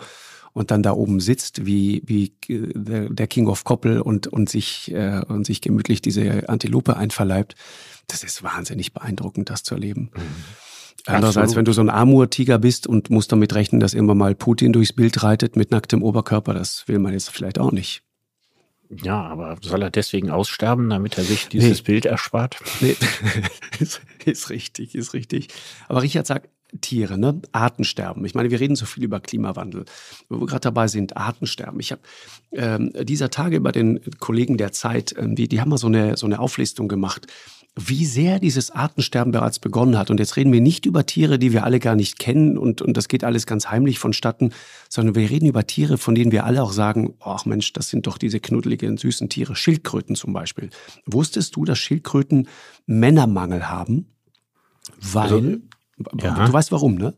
und 0.53 0.71
dann 0.71 0.83
da 0.83 0.93
oben 0.93 1.21
sitzt 1.21 1.67
wie, 1.67 2.03
wie 2.07 2.33
äh, 2.49 3.09
der 3.11 3.27
King 3.27 3.47
of 3.47 3.65
Koppel 3.65 4.01
und, 4.01 4.27
und, 4.27 4.49
sich, 4.49 4.91
äh, 4.93 5.23
und 5.29 5.47
sich 5.47 5.61
gemütlich 5.61 6.01
diese 6.01 6.49
Antilope 6.49 6.97
einverleibt. 6.97 7.57
Das 8.07 8.25
ist 8.25 8.43
wahnsinnig 8.43 8.95
beeindruckend, 8.95 9.51
das 9.51 9.63
zu 9.63 9.75
erleben. 9.75 10.11
Mhm. 10.15 10.23
Andererseits, 11.05 11.37
Absolut. 11.37 11.57
wenn 11.57 11.65
du 11.67 11.73
so 11.73 11.81
ein 11.83 11.91
Amur-Tiger 11.91 12.59
bist 12.59 12.87
und 12.87 13.11
musst 13.11 13.31
damit 13.31 13.55
rechnen, 13.55 13.81
dass 13.81 13.95
immer 13.95 14.15
mal 14.15 14.35
Putin 14.35 14.73
durchs 14.73 14.93
Bild 14.93 15.23
reitet 15.23 15.57
mit 15.57 15.71
nacktem 15.71 16.03
Oberkörper, 16.03 16.55
das 16.55 16.89
will 16.89 16.99
man 16.99 17.13
jetzt 17.13 17.31
vielleicht 17.31 17.59
auch 17.59 17.73
nicht. 17.73 18.03
Ja, 18.89 19.23
aber 19.23 19.57
soll 19.63 19.83
er 19.83 19.91
deswegen 19.91 20.31
aussterben, 20.31 20.89
damit 20.89 21.19
er 21.19 21.25
sich 21.25 21.49
dieses 21.49 21.79
nee. 21.79 21.85
Bild 21.85 22.07
erspart? 22.07 22.57
Nee, 22.81 22.97
ist, 23.81 24.01
ist, 24.25 24.51
richtig, 24.51 24.95
ist 24.95 25.13
richtig. 25.13 25.49
Aber 25.89 26.03
Richard 26.03 26.27
sagt, 26.27 26.49
Tiere, 26.81 27.19
ne? 27.19 27.41
Artensterben. 27.53 28.25
Ich 28.25 28.35
meine, 28.35 28.51
wir 28.51 28.61
reden 28.61 28.77
so 28.77 28.87
viel 28.87 29.05
über 29.05 29.21
Klimawandel. 29.21 29.85
Wo 30.29 30.41
wir 30.41 30.47
gerade 30.47 30.61
dabei 30.61 30.89
sind, 30.89 31.17
Artensterben. 31.17 31.81
Ich 31.81 31.93
habe 31.93 32.03
ähm, 32.53 32.93
dieser 33.03 33.31
Tage 33.31 33.61
bei 33.61 33.73
den 33.73 34.01
Kollegen 34.19 34.57
der 34.57 34.73
Zeit, 34.73 35.15
ähm, 35.19 35.37
die, 35.37 35.61
haben 35.61 35.71
mal 35.71 35.79
so 35.79 35.87
eine, 35.87 36.17
so 36.17 36.27
eine 36.27 36.41
Auflistung 36.41 36.89
gemacht, 36.89 37.27
wie 37.79 38.07
sehr 38.07 38.41
dieses 38.41 38.71
Artensterben 38.71 39.33
bereits 39.33 39.59
begonnen 39.59 39.99
hat. 39.99 40.11
Und 40.11 40.19
jetzt 40.19 40.37
reden 40.37 40.53
wir 40.53 40.63
nicht 40.63 40.87
über 40.87 41.05
Tiere, 41.05 41.39
die 41.39 41.53
wir 41.53 41.65
alle 41.65 41.79
gar 41.79 41.95
nicht 41.95 42.19
kennen 42.19 42.57
und, 42.57 42.81
und 42.81 42.97
das 42.97 43.07
geht 43.07 43.23
alles 43.23 43.47
ganz 43.47 43.71
heimlich 43.71 43.99
vonstatten, 43.99 44.53
sondern 44.89 45.15
wir 45.15 45.29
reden 45.29 45.47
über 45.47 45.67
Tiere, 45.67 45.99
von 45.99 46.15
denen 46.15 46.33
wir 46.33 46.45
alle 46.45 46.63
auch 46.63 46.73
sagen, 46.73 47.15
ach 47.21 47.45
Mensch, 47.45 47.75
das 47.75 47.91
sind 47.91 48.07
doch 48.07 48.17
diese 48.17 48.41
knuddeligen, 48.41 48.97
süßen 48.97 49.29
Tiere. 49.29 49.55
Schildkröten 49.55 50.17
zum 50.17 50.33
Beispiel. 50.33 50.71
Wusstest 51.05 51.55
du, 51.57 51.67
dass 51.67 51.79
Schildkröten 51.79 52.49
Männermangel 52.87 53.69
haben? 53.69 54.07
Weil, 55.01 55.23
also, 55.23 55.57
ja. 56.21 56.47
du 56.47 56.53
weißt 56.53 56.73
warum, 56.73 56.97
ne? 56.97 57.15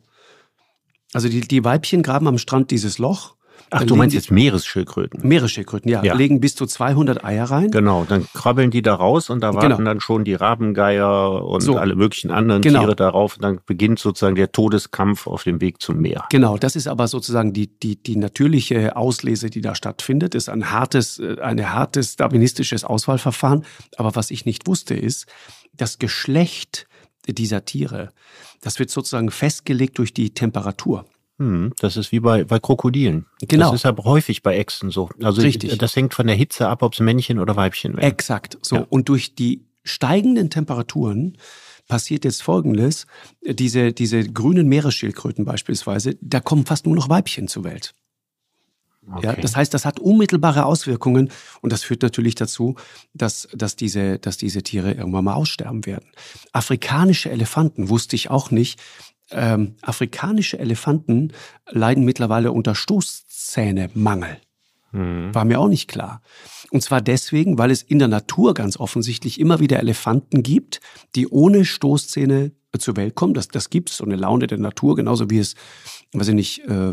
Also 1.15 1.29
die, 1.29 1.41
die 1.41 1.65
Weibchen 1.65 2.03
graben 2.03 2.29
am 2.29 2.39
Strand 2.39 2.71
dieses 2.71 2.99
Loch 2.99 3.39
Ach, 3.71 3.85
du 3.85 3.97
meinst 3.97 4.15
jetzt 4.15 4.31
Meeresschildkröten? 4.31 5.27
Meeresschildkröten, 5.27 5.91
ja. 5.91 6.03
ja. 6.03 6.15
Legen 6.15 6.41
bis 6.41 6.55
zu 6.55 6.67
200 6.67 7.25
Eier 7.25 7.45
rein. 7.45 7.71
Genau, 7.71 8.07
dann 8.09 8.27
krabbeln 8.33 8.71
die 8.71 8.83
da 8.83 8.95
raus 8.95 9.29
und 9.29 9.41
da 9.41 9.55
warten 9.55 9.69
genau. 9.69 9.85
dann 9.85 10.01
schon 10.01 10.25
die 10.25 10.35
Rabengeier 10.35 11.45
und 11.45 11.61
so. 11.61 11.77
alle 11.77 11.95
möglichen 11.95 12.31
anderen 12.31 12.63
genau. 12.63 12.81
Tiere 12.81 12.97
darauf. 12.97 13.37
Und 13.37 13.43
dann 13.43 13.61
beginnt 13.67 13.99
sozusagen 13.99 14.37
der 14.37 14.53
Todeskampf 14.53 15.27
auf 15.27 15.45
dem 15.45 15.61
Weg 15.61 15.83
zum 15.83 16.01
Meer. 16.01 16.25
Genau, 16.31 16.57
das 16.57 16.77
ist 16.77 16.89
aber 16.89 17.09
sozusagen 17.09 17.53
die, 17.53 17.67
die, 17.79 18.03
die 18.03 18.17
natürliche 18.17 18.97
Auslese, 18.97 19.51
die 19.51 19.61
da 19.61 19.75
stattfindet. 19.75 20.35
Das 20.35 20.45
ist 20.45 20.49
ein 20.49 20.71
hartes, 20.71 21.19
äh, 21.19 21.37
ein 21.41 21.73
hartes 21.73 22.17
darwinistisches 22.17 22.85
Auswahlverfahren. 22.85 23.65
Aber 23.97 24.17
was 24.17 24.31
ich 24.31 24.47
nicht 24.47 24.67
wusste, 24.67 24.95
ist, 24.95 25.27
das 25.75 25.99
Geschlecht 25.99 26.88
dieser 27.35 27.65
Tiere, 27.65 28.11
das 28.61 28.79
wird 28.79 28.91
sozusagen 28.91 29.31
festgelegt 29.31 29.99
durch 29.99 30.13
die 30.13 30.31
Temperatur. 30.31 31.05
Hm, 31.39 31.73
das 31.79 31.97
ist 31.97 32.11
wie 32.11 32.21
bei, 32.21 32.45
bei 32.45 32.59
Krokodilen. 32.59 33.27
Genau. 33.47 33.71
Das 33.71 33.81
ist 33.81 33.87
aber 33.87 34.05
häufig 34.05 34.43
bei 34.43 34.57
Echsen 34.57 34.91
so. 34.91 35.09
Also 35.23 35.41
Richtig. 35.41 35.79
das 35.79 35.95
hängt 35.95 36.15
von 36.15 36.27
der 36.27 36.35
Hitze 36.35 36.69
ab, 36.69 36.83
ob 36.83 36.95
es 36.95 37.01
Männchen 37.01 37.39
oder 37.39 37.55
Weibchen 37.55 37.97
werden. 37.97 38.11
Exakt. 38.11 38.59
So. 38.63 38.77
Ja. 38.77 38.87
Und 38.89 39.09
durch 39.09 39.37
die 39.37 39.65
steigenden 39.85 40.51
Temperaturen 40.51 41.39
passiert 41.87 42.25
jetzt 42.25 42.43
Folgendes. 42.43 43.07
Diese, 43.43 43.93
diese 43.93 44.23
grünen 44.25 44.69
Meeresschildkröten 44.69 45.45
beispielsweise, 45.45 46.17
da 46.21 46.41
kommen 46.41 46.67
fast 46.67 46.87
nur 46.87 46.97
noch 46.97 47.09
Weibchen 47.09 47.49
zur 47.49 47.65
Welt. 47.65 47.95
Okay. 49.15 49.27
Ja, 49.27 49.33
das 49.35 49.57
heißt, 49.57 49.73
das 49.73 49.85
hat 49.85 50.01
unmittelbare 50.01 50.65
Auswirkungen 50.65 51.31
und 51.61 51.73
das 51.73 51.83
führt 51.83 52.03
natürlich 52.03 52.35
dazu, 52.35 52.77
dass, 53.15 53.49
dass, 53.55 53.77
diese, 53.77 54.19
dass 54.19 54.37
diese 54.37 54.63
Tiere 54.63 54.93
irgendwann 54.93 55.25
mal 55.25 55.35
aussterben 55.35 55.87
werden. 55.87 56.11
Afrikanische 56.53 57.31
Elefanten 57.31 57.89
wusste 57.89 58.17
ich 58.17 58.31
auch 58.31 58.51
nicht, 58.51 58.81
ähm, 59.31 59.77
afrikanische 59.83 60.59
Elefanten 60.59 61.33
leiden 61.69 62.05
mittlerweile 62.05 62.53
unter 62.53 62.75
Stoßzähnemangel. 62.75 64.39
Mhm. 64.93 65.35
War 65.35 65.45
mir 65.45 65.61
auch 65.61 65.69
nicht 65.69 65.89
klar. 65.89 66.23
Und 66.71 66.83
zwar 66.83 67.01
deswegen, 67.01 67.59
weil 67.59 67.71
es 67.71 67.83
in 67.83 67.99
der 67.99 68.09
Natur 68.09 68.55
ganz 68.55 68.79
offensichtlich 68.79 69.39
immer 69.39 69.61
wieder 69.61 69.79
Elefanten 69.79 70.43
gibt, 70.43 70.81
die 71.15 71.29
ohne 71.29 71.65
Stoßzähne 71.65 72.53
zur 72.79 72.97
Welt 72.97 73.15
kommen. 73.15 73.35
Das, 73.35 73.49
das 73.49 73.71
gibt 73.71 73.91
es, 73.91 73.99
so 73.99 74.05
eine 74.05 74.17
Laune 74.17 74.47
der 74.47 74.59
Natur, 74.59 74.97
genauso 74.97 75.31
wie 75.31 75.39
es, 75.39 75.55
weiß 76.13 76.29
ich 76.29 76.35
nicht, 76.35 76.65
äh, 76.69 76.93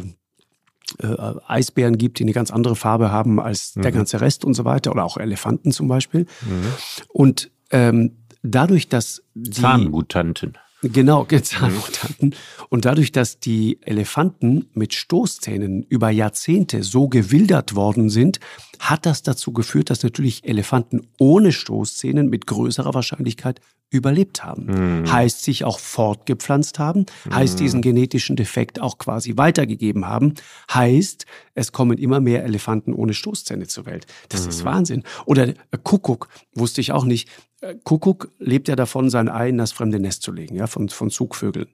äh, 1.00 1.08
Eisbären 1.48 1.98
gibt, 1.98 2.19
die 2.19 2.24
eine 2.24 2.34
ganz 2.34 2.52
andere 2.52 2.76
Farbe 2.76 3.12
haben 3.12 3.39
als 3.39 3.76
mhm. 3.76 3.82
der 3.84 3.91
ganze 3.91 4.21
Rest 4.21 4.45
und 4.45 4.54
so 4.54 4.65
weiter, 4.65 4.91
oder 4.91 5.04
auch 5.04 5.17
Elefanten 5.17 5.71
zum 5.71 5.88
Beispiel. 5.88 6.21
Mhm. 6.41 6.74
Und 7.10 7.52
ähm, 7.71 8.17
dadurch, 8.43 8.89
dass 8.89 9.24
die 9.34 9.50
Zahnmutanten. 9.50 10.58
Genau, 10.82 11.26
Zahnmutanten. 11.26 12.36
Und 12.69 12.86
dadurch, 12.86 13.12
dass 13.12 13.39
die 13.39 13.80
Elefanten 13.82 14.67
mit 14.74 14.93
Stoßzähnen 14.93 15.84
über 15.84 16.12
Jahrzehnte 16.12 16.84
so 16.84 17.08
gewildert 17.08 17.76
worden 17.76 18.10
sind, 18.10 18.39
hat 18.80 19.06
das 19.06 19.24
dazu 19.24 19.52
geführt, 19.52 19.89
dass 19.89 20.04
natürlich 20.04 20.43
Elefanten 20.43 21.08
ohne 21.17 21.52
Stoßzähnen 21.52 22.30
mit 22.30 22.45
größerer 22.45 22.93
Wahrscheinlichkeit 22.93 23.62
überlebt 23.89 24.43
haben. 24.43 24.65
Mhm. 25.02 25.12
Heißt 25.12 25.43
sich 25.43 25.63
auch 25.63 25.80
fortgepflanzt 25.80 26.80
haben, 26.80 27.06
heißt 27.32 27.56
mhm. 27.56 27.63
diesen 27.63 27.82
genetischen 27.82 28.36
Defekt 28.36 28.82
auch 28.82 28.98
quasi 28.98 29.38
weitergegeben 29.38 30.08
haben, 30.08 30.34
heißt, 30.74 31.26
es 31.54 31.71
kommen 31.71 31.98
immer 31.98 32.19
mehr 32.19 32.43
Elefanten 32.43 32.93
ohne 32.93 33.13
Stoßzähne 33.13 33.67
zur 33.67 33.86
Welt. 33.86 34.06
Das 34.30 34.43
mhm. 34.43 34.50
ist 34.50 34.65
Wahnsinn. 34.65 35.04
Oder 35.26 35.50
äh, 35.50 35.56
Kuckuck, 35.84 36.30
wusste 36.54 36.82
ich 36.82 36.91
auch 36.91 37.06
nicht. 37.06 37.30
Äh, 37.62 37.76
Kuckuck 37.84 38.32
lebt 38.39 38.67
ja 38.67 38.76
davon, 38.76 39.10
sein 39.10 39.30
Ei 39.30 39.50
in 39.50 39.58
das 39.58 39.71
fremde 39.71 40.00
Nest 40.00 40.24
zu 40.24 40.32
legen, 40.32 40.56
ja, 40.56 40.67
von, 40.67 40.89
von 40.89 41.10
Zugvögeln. 41.10 41.69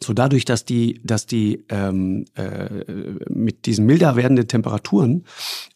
So 0.00 0.12
dadurch, 0.12 0.44
dass 0.44 0.64
die, 0.64 1.00
dass 1.04 1.24
die 1.26 1.64
ähm, 1.68 2.26
äh, 2.34 2.68
mit 3.30 3.64
diesen 3.64 3.86
milder 3.86 4.16
werdenden 4.16 4.48
Temperaturen 4.48 5.24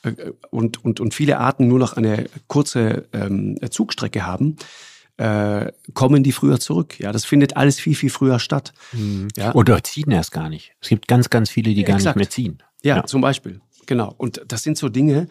äh, 0.03 0.33
und, 0.51 0.85
und, 0.85 1.01
und 1.01 1.15
viele 1.15 1.39
Arten 1.39 1.69
nur 1.69 1.79
noch 1.79 1.95
eine 1.95 2.27
kurze 2.47 3.07
ähm, 3.13 3.57
Zugstrecke 3.71 4.27
haben, 4.27 4.57
äh, 5.19 5.73
kommen 5.95 6.23
die 6.23 6.33
früher 6.33 6.59
zurück. 6.59 6.99
Ja, 6.99 7.13
das 7.13 7.25
findet 7.25 7.57
alles 7.57 7.79
viel, 7.79 7.95
viel 7.95 8.11
früher 8.11 8.39
statt. 8.39 8.73
Mhm. 8.93 9.29
Ja? 9.37 9.55
Oder 9.55 9.83
ziehen 9.83 10.11
erst 10.11 10.33
gar 10.33 10.49
nicht. 10.49 10.73
Es 10.81 10.89
gibt 10.89 11.09
ganz, 11.09 11.29
ganz 11.29 11.51
viele, 11.51 11.75
die 11.75 11.85
gar 11.85 11.97
Exakt. 11.97 12.17
nicht 12.17 12.25
mehr 12.25 12.31
ziehen. 12.31 12.63
Ja, 12.83 12.97
ja, 12.97 13.05
zum 13.05 13.21
Beispiel. 13.21 13.61
Genau. 13.87 14.15
Und 14.19 14.43
das 14.47 14.63
sind 14.63 14.77
so 14.77 14.91
Dinge, 14.91 15.29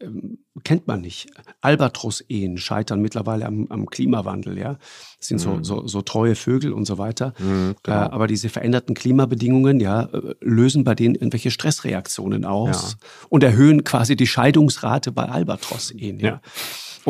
ähm, 0.00 0.38
kennt 0.64 0.86
man 0.86 1.02
nicht. 1.02 1.28
Albatros-Ehen 1.60 2.56
scheitern 2.56 3.02
mittlerweile 3.02 3.44
am, 3.44 3.66
am, 3.68 3.86
Klimawandel, 3.86 4.58
ja. 4.58 4.78
Das 5.18 5.28
sind 5.28 5.36
mhm. 5.44 5.62
so, 5.62 5.80
so, 5.80 5.86
so, 5.86 6.02
treue 6.02 6.34
Vögel 6.34 6.72
und 6.72 6.86
so 6.86 6.96
weiter. 6.96 7.34
Mhm, 7.38 7.76
genau. 7.82 7.96
äh, 7.96 8.08
aber 8.10 8.26
diese 8.26 8.48
veränderten 8.48 8.94
Klimabedingungen, 8.94 9.78
ja, 9.78 10.04
äh, 10.04 10.34
lösen 10.40 10.84
bei 10.84 10.94
denen 10.94 11.16
irgendwelche 11.16 11.50
Stressreaktionen 11.50 12.46
aus 12.46 12.92
ja. 12.92 13.08
und 13.28 13.42
erhöhen 13.42 13.84
quasi 13.84 14.16
die 14.16 14.26
Scheidungsrate 14.26 15.12
bei 15.12 15.26
Albatros-Ehen, 15.26 16.18
ja. 16.18 16.28
ja. 16.28 16.40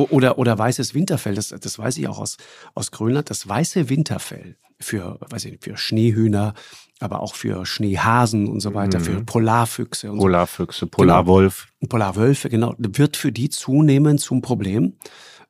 Oder, 0.04 0.38
oder 0.38 0.56
weißes 0.58 0.94
Winterfell, 0.94 1.34
das, 1.34 1.48
das 1.48 1.78
weiß 1.78 1.98
ich 1.98 2.08
auch 2.08 2.18
aus, 2.18 2.36
aus 2.74 2.90
Grönland, 2.90 3.30
das 3.30 3.48
weiße 3.48 3.88
Winterfell 3.88 4.56
für, 4.80 5.18
weiß 5.30 5.44
ich 5.46 5.52
nicht, 5.52 5.64
für 5.64 5.76
Schneehühner, 5.76 6.54
aber 7.00 7.20
auch 7.20 7.34
für 7.34 7.66
Schneehasen 7.66 8.48
und 8.48 8.60
so 8.60 8.74
weiter, 8.74 9.00
mhm. 9.00 9.04
für 9.04 9.24
Polarfüchse 9.24 10.12
und 10.12 10.18
Polarfüchse, 10.18 10.80
so. 10.80 10.86
Polarwolf. 10.86 11.68
Genau. 11.80 11.88
Polarwölfe, 11.88 12.48
genau, 12.48 12.74
wird 12.78 13.16
für 13.16 13.32
die 13.32 13.48
zunehmend 13.48 14.20
zum 14.20 14.42
Problem, 14.42 14.94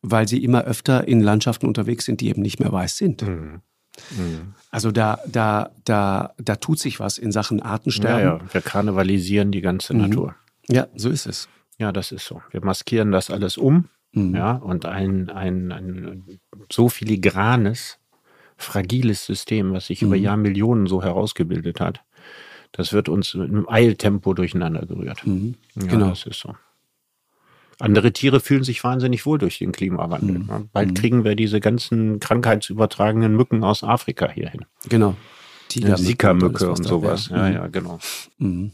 weil 0.03 0.29
sie 0.29 0.43
immer 0.43 0.65
öfter 0.65 1.07
in 1.07 1.21
Landschaften 1.21 1.67
unterwegs 1.67 2.05
sind, 2.05 2.21
die 2.21 2.29
eben 2.29 2.43
nicht 2.43 2.61
mehr 2.61 2.73
weiß 2.73 2.97
sind. 2.97 3.23
Mhm. 3.23 3.61
Mhm. 4.17 4.55
Also 4.71 4.93
da, 4.93 5.19
da, 5.27 5.71
da, 5.85 6.35
da 6.39 6.57
tut 6.57 6.79
sich 6.79 7.01
was 7.01 7.19
in 7.19 7.33
Sachen 7.33 7.61
Artensterben. 7.61 8.25
Ja, 8.25 8.37
ja. 8.39 8.55
wir 8.55 8.61
karnevalisieren 8.61 9.51
die 9.51 9.61
ganze 9.61 9.95
mhm. 9.95 10.03
Natur. 10.03 10.35
Ja, 10.69 10.87
so 10.95 11.11
ist 11.11 11.27
es. 11.27 11.49
Ja, 11.79 11.93
das 11.93 12.13
ist 12.13 12.27
so. 12.27 12.43
Wir 12.51 12.65
maskieren 12.65 13.13
das 13.13 13.31
alles 13.31 13.57
um. 13.57 13.89
Mhm. 14.13 14.35
Ja, 14.35 14.53
und 14.53 14.87
ein, 14.87 15.31
ein, 15.31 15.73
ein 15.73 16.41
so 16.71 16.89
filigranes 16.89 17.99
fragiles 18.57 19.25
System, 19.25 19.73
was 19.73 19.87
sich 19.87 20.03
mhm. 20.03 20.09
über 20.09 20.17
Jahrmillionen 20.17 20.87
so 20.87 21.03
herausgebildet 21.03 21.81
hat. 21.81 22.03
Das 22.73 22.93
wird 22.93 23.09
uns 23.09 23.35
mit 23.35 23.49
einem 23.49 23.69
Eiltempo 23.69 24.35
durcheinander 24.35 24.85
gerührt. 24.85 25.27
Mhm. 25.27 25.55
Ja, 25.75 25.87
genau. 25.87 26.09
Das 26.11 26.27
ist 26.27 26.41
so. 26.41 26.55
Andere 27.81 28.13
Tiere 28.13 28.41
fühlen 28.41 28.65
sich 28.65 28.83
wahnsinnig 28.83 29.25
wohl 29.25 29.39
durch 29.39 29.59
den 29.59 29.71
Klimawandel. 29.71 30.41
Mhm. 30.41 30.69
Bald 30.73 30.89
mhm. 30.89 30.95
kriegen 30.95 31.25
wir 31.25 31.37
diese 31.37 31.61
ganzen 31.61 32.19
krankheitsübertragenen 32.19 33.35
Mücken 33.35 33.63
aus 33.63 33.85
Afrika 33.85 34.29
hierhin. 34.29 34.65
Genau. 34.89 35.15
Zika-Mücke 35.69 36.71
und, 36.71 36.79
und 36.79 36.85
sowas. 36.85 37.29
Ja, 37.29 37.49
mhm. 37.49 37.55
ja, 37.55 37.67
genau. 37.69 37.99
Mhm. 38.39 38.73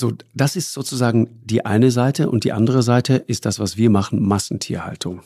So, 0.00 0.14
das 0.32 0.56
ist 0.56 0.72
sozusagen 0.72 1.28
die 1.44 1.66
eine 1.66 1.90
Seite 1.90 2.30
und 2.30 2.44
die 2.44 2.52
andere 2.52 2.82
Seite 2.82 3.16
ist 3.16 3.44
das, 3.44 3.58
was 3.58 3.76
wir 3.76 3.90
machen, 3.90 4.26
Massentierhaltung. 4.26 5.20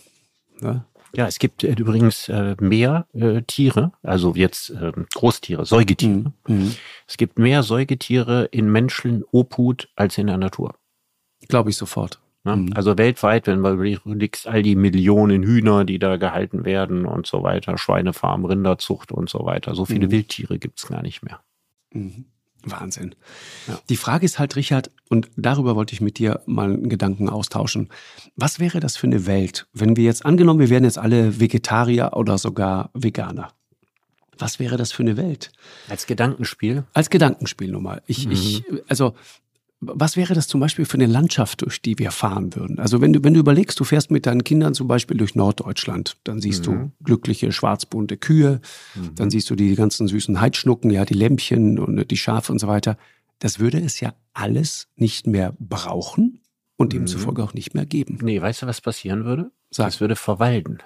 Ja? 0.61 0.85
Ja, 1.15 1.29
es 1.29 1.39
gibt 1.39 1.63
äh, 1.63 1.73
übrigens 1.75 2.29
äh, 2.29 2.57
mehr 2.59 3.07
äh, 3.13 3.43
Tiere, 3.43 3.93
also 4.03 4.35
jetzt 4.35 4.71
äh, 4.71 4.91
Großtiere, 5.15 5.65
Säugetiere. 5.65 6.33
Mhm. 6.49 6.57
mhm. 6.57 6.75
Es 7.07 7.17
gibt 7.17 7.39
mehr 7.39 7.63
Säugetiere 7.63 8.47
in 8.47 8.69
Menschen 8.69 9.23
Obhut 9.31 9.89
als 9.95 10.19
in 10.19 10.27
der 10.27 10.39
Natur. 10.39 10.75
Glaube 11.49 11.71
ich 11.71 11.77
sofort. 11.77 12.19
Ne? 12.43 12.57
Mhm. 12.57 12.73
Also 12.75 12.99
weltweit, 12.99 13.47
wenn 13.47 13.61
man 13.61 13.75
überlegst, 13.75 14.49
all 14.49 14.65
die 14.65 14.75
Millionen 14.75 15.45
Hühner, 15.45 15.85
die 15.85 16.01
da 16.01 16.17
gehalten 16.17 16.65
werden 16.65 17.07
und 17.07 17.29
so 17.29 17.45
weiter, 17.45 17.79
Schweinefarm, 17.79 18.45
Rinderzucht 18.45 19.13
und 19.13 19.31
so 19.31 19.45
weiter, 19.45 19.77
so 19.77 19.85
viele 19.85 20.09
mhm. 20.09 20.11
Wildtiere 20.11 20.59
gibt's 20.59 20.89
gar 20.89 21.03
nicht 21.03 21.23
mehr. 21.23 21.39
Mhm. 21.93 22.25
Wahnsinn. 22.71 23.15
Ja. 23.67 23.79
Die 23.89 23.97
Frage 23.97 24.25
ist 24.25 24.39
halt, 24.39 24.57
Richard, 24.57 24.91
und 25.09 25.31
darüber 25.37 25.77
wollte 25.77 25.95
ich 25.95 26.01
mit 26.01 26.19
dir 26.19 26.41
mal 26.47 26.73
einen 26.73 26.89
Gedanken 26.89 27.29
austauschen. 27.29 27.89
Was 28.37 28.61
wäre 28.61 28.81
das 28.81 28.97
für 28.97 29.07
eine 29.07 29.27
Welt, 29.27 29.67
wenn 29.73 29.97
wir 29.97 30.05
jetzt 30.05 30.25
angenommen, 30.25 30.61
wir 30.61 30.71
wären 30.71 30.85
jetzt 30.85 30.99
alle 30.99 31.41
Vegetarier 31.41 32.13
oder 32.15 32.39
sogar 32.39 32.91
Veganer? 32.95 33.53
Was 34.39 34.59
wäre 34.59 34.77
das 34.77 34.93
für 34.93 35.03
eine 35.03 35.17
Welt? 35.17 35.53
Als 35.89 36.07
Gedankenspiel? 36.07 36.85
Als 36.93 37.11
Gedankenspiel 37.11 37.71
nun 37.71 37.83
mal. 37.83 38.03
Ich, 38.07 38.27
mhm. 38.27 38.33
ich, 38.33 38.65
also 38.89 39.15
was 39.81 40.17
wäre 40.17 40.35
das 40.35 40.49
zum 40.49 40.61
Beispiel 40.61 40.85
für 40.85 40.95
eine 40.95 41.07
Landschaft, 41.07 41.63
durch 41.63 41.83
die 41.83 41.99
wir 41.99 42.11
fahren 42.11 42.55
würden? 42.55 42.79
Also 42.79 43.01
wenn 43.01 43.13
du, 43.13 43.23
wenn 43.23 43.35
du 43.35 43.41
überlegst, 43.41 43.79
du 43.79 43.85
fährst 43.85 44.11
mit 44.11 44.27
deinen 44.27 44.45
Kindern 44.45 44.75
zum 44.75 44.89
Beispiel 44.89 45.17
durch 45.17 45.35
Norddeutschland, 45.35 46.17
dann 46.25 46.41
siehst 46.41 46.67
mhm. 46.67 46.73
du 46.73 47.05
glückliche 47.05 47.53
schwarzbunte 47.53 48.17
Kühe, 48.17 48.61
mhm. 48.95 49.15
dann 49.15 49.31
siehst 49.31 49.51
du 49.51 49.55
die 49.55 49.75
ganzen 49.75 50.09
süßen 50.09 50.41
Heidschnucken, 50.41 50.91
ja, 50.91 51.05
die 51.05 51.15
Lämpchen 51.15 51.79
und 51.79 52.11
die 52.11 52.17
Schafe 52.17 52.53
und 52.53 52.59
so 52.59 52.67
weiter. 52.67 52.97
Das 53.41 53.59
würde 53.59 53.79
es 53.79 54.01
ja 54.01 54.15
alles 54.33 54.89
nicht 54.97 55.27
mehr 55.27 55.55
brauchen 55.59 56.41
und 56.77 56.93
mhm. 56.93 56.99
demzufolge 56.99 57.43
auch 57.43 57.55
nicht 57.55 57.75
mehr 57.75 57.87
geben. 57.87 58.19
Nee, 58.23 58.41
weißt 58.41 58.63
du, 58.63 58.67
was 58.67 58.81
passieren 58.81 59.25
würde? 59.25 59.51
Sag. 59.71 59.89
Es 59.89 60.01
würde 60.01 60.17
verwalden. 60.17 60.79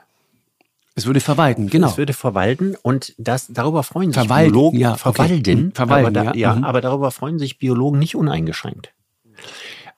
Es 0.99 1.07
würde 1.07 1.21
verwalten, 1.21 1.71
genau. 1.71 1.87
Es 1.87 1.97
würde 1.97 2.13
verwalten 2.13 2.75
und 2.83 3.15
das, 3.19 3.47
darüber 3.47 3.85
freuen 3.85 4.11
sich 4.11 4.21
verwalten, 4.21 4.51
Biologen. 4.51 4.81
Ja, 4.81 4.97
verwalten, 4.97 5.39
okay. 5.39 5.71
verwalten 5.73 6.07
aber, 6.07 6.11
da, 6.11 6.25
ja. 6.25 6.35
ja 6.35 6.55
mhm. 6.57 6.65
aber 6.65 6.81
darüber 6.81 7.13
freuen 7.13 7.39
sich 7.39 7.61
Biologen 7.61 8.01
nicht 8.01 8.17
uneingeschränkt. 8.17 8.93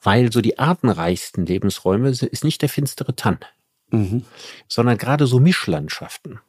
Weil 0.03 0.31
so 0.31 0.43
die 0.43 0.59
artenreichsten 0.59 1.47
Lebensräume 1.47 2.11
ist 2.11 2.45
nicht 2.45 2.61
der 2.61 2.69
finstere 2.69 3.17
Tann, 3.17 3.39
mhm. 3.91 4.25
sondern 4.69 4.99
gerade 4.99 5.27
so 5.27 5.41
Mischlandschaften. 5.41 6.41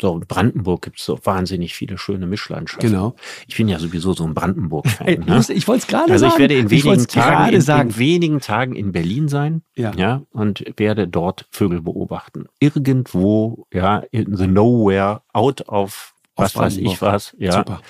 So, 0.00 0.14
in 0.14 0.26
Brandenburg 0.26 0.82
gibt 0.82 0.98
es 0.98 1.06
so 1.06 1.18
wahnsinnig 1.24 1.74
viele 1.74 1.96
schöne 1.96 2.26
Mischlandschaften. 2.26 2.90
Genau. 2.90 3.14
Ich 3.46 3.56
bin 3.56 3.66
ja 3.66 3.78
sowieso 3.78 4.12
so 4.12 4.24
ein 4.24 4.34
Brandenburg-Fan. 4.34 5.20
Ne? 5.26 5.42
Ich 5.48 5.66
wollte 5.66 5.82
es 5.82 5.86
gerade 5.86 6.12
also 6.12 6.28
sagen. 6.28 6.32
Also 6.32 6.36
ich 6.36 6.38
werde 6.38 6.54
in 6.54 6.70
wenigen, 6.70 7.06
Tagen, 7.06 7.54
in, 7.54 7.62
in 7.62 7.98
wenigen 7.98 8.40
Tagen 8.40 8.76
in 8.76 8.92
Berlin 8.92 9.28
sein 9.28 9.62
ja. 9.74 9.92
ja. 9.96 10.22
und 10.32 10.64
werde 10.76 11.08
dort 11.08 11.46
Vögel 11.50 11.80
beobachten. 11.80 12.44
Irgendwo, 12.60 13.66
ja, 13.72 14.02
in 14.10 14.36
the 14.36 14.46
nowhere, 14.46 15.22
out 15.32 15.66
of 15.68 16.12
was 16.36 16.54
weiß 16.54 16.76
ich 16.76 17.00
was, 17.00 17.34
ja, 17.38 17.52
Super. 17.52 17.80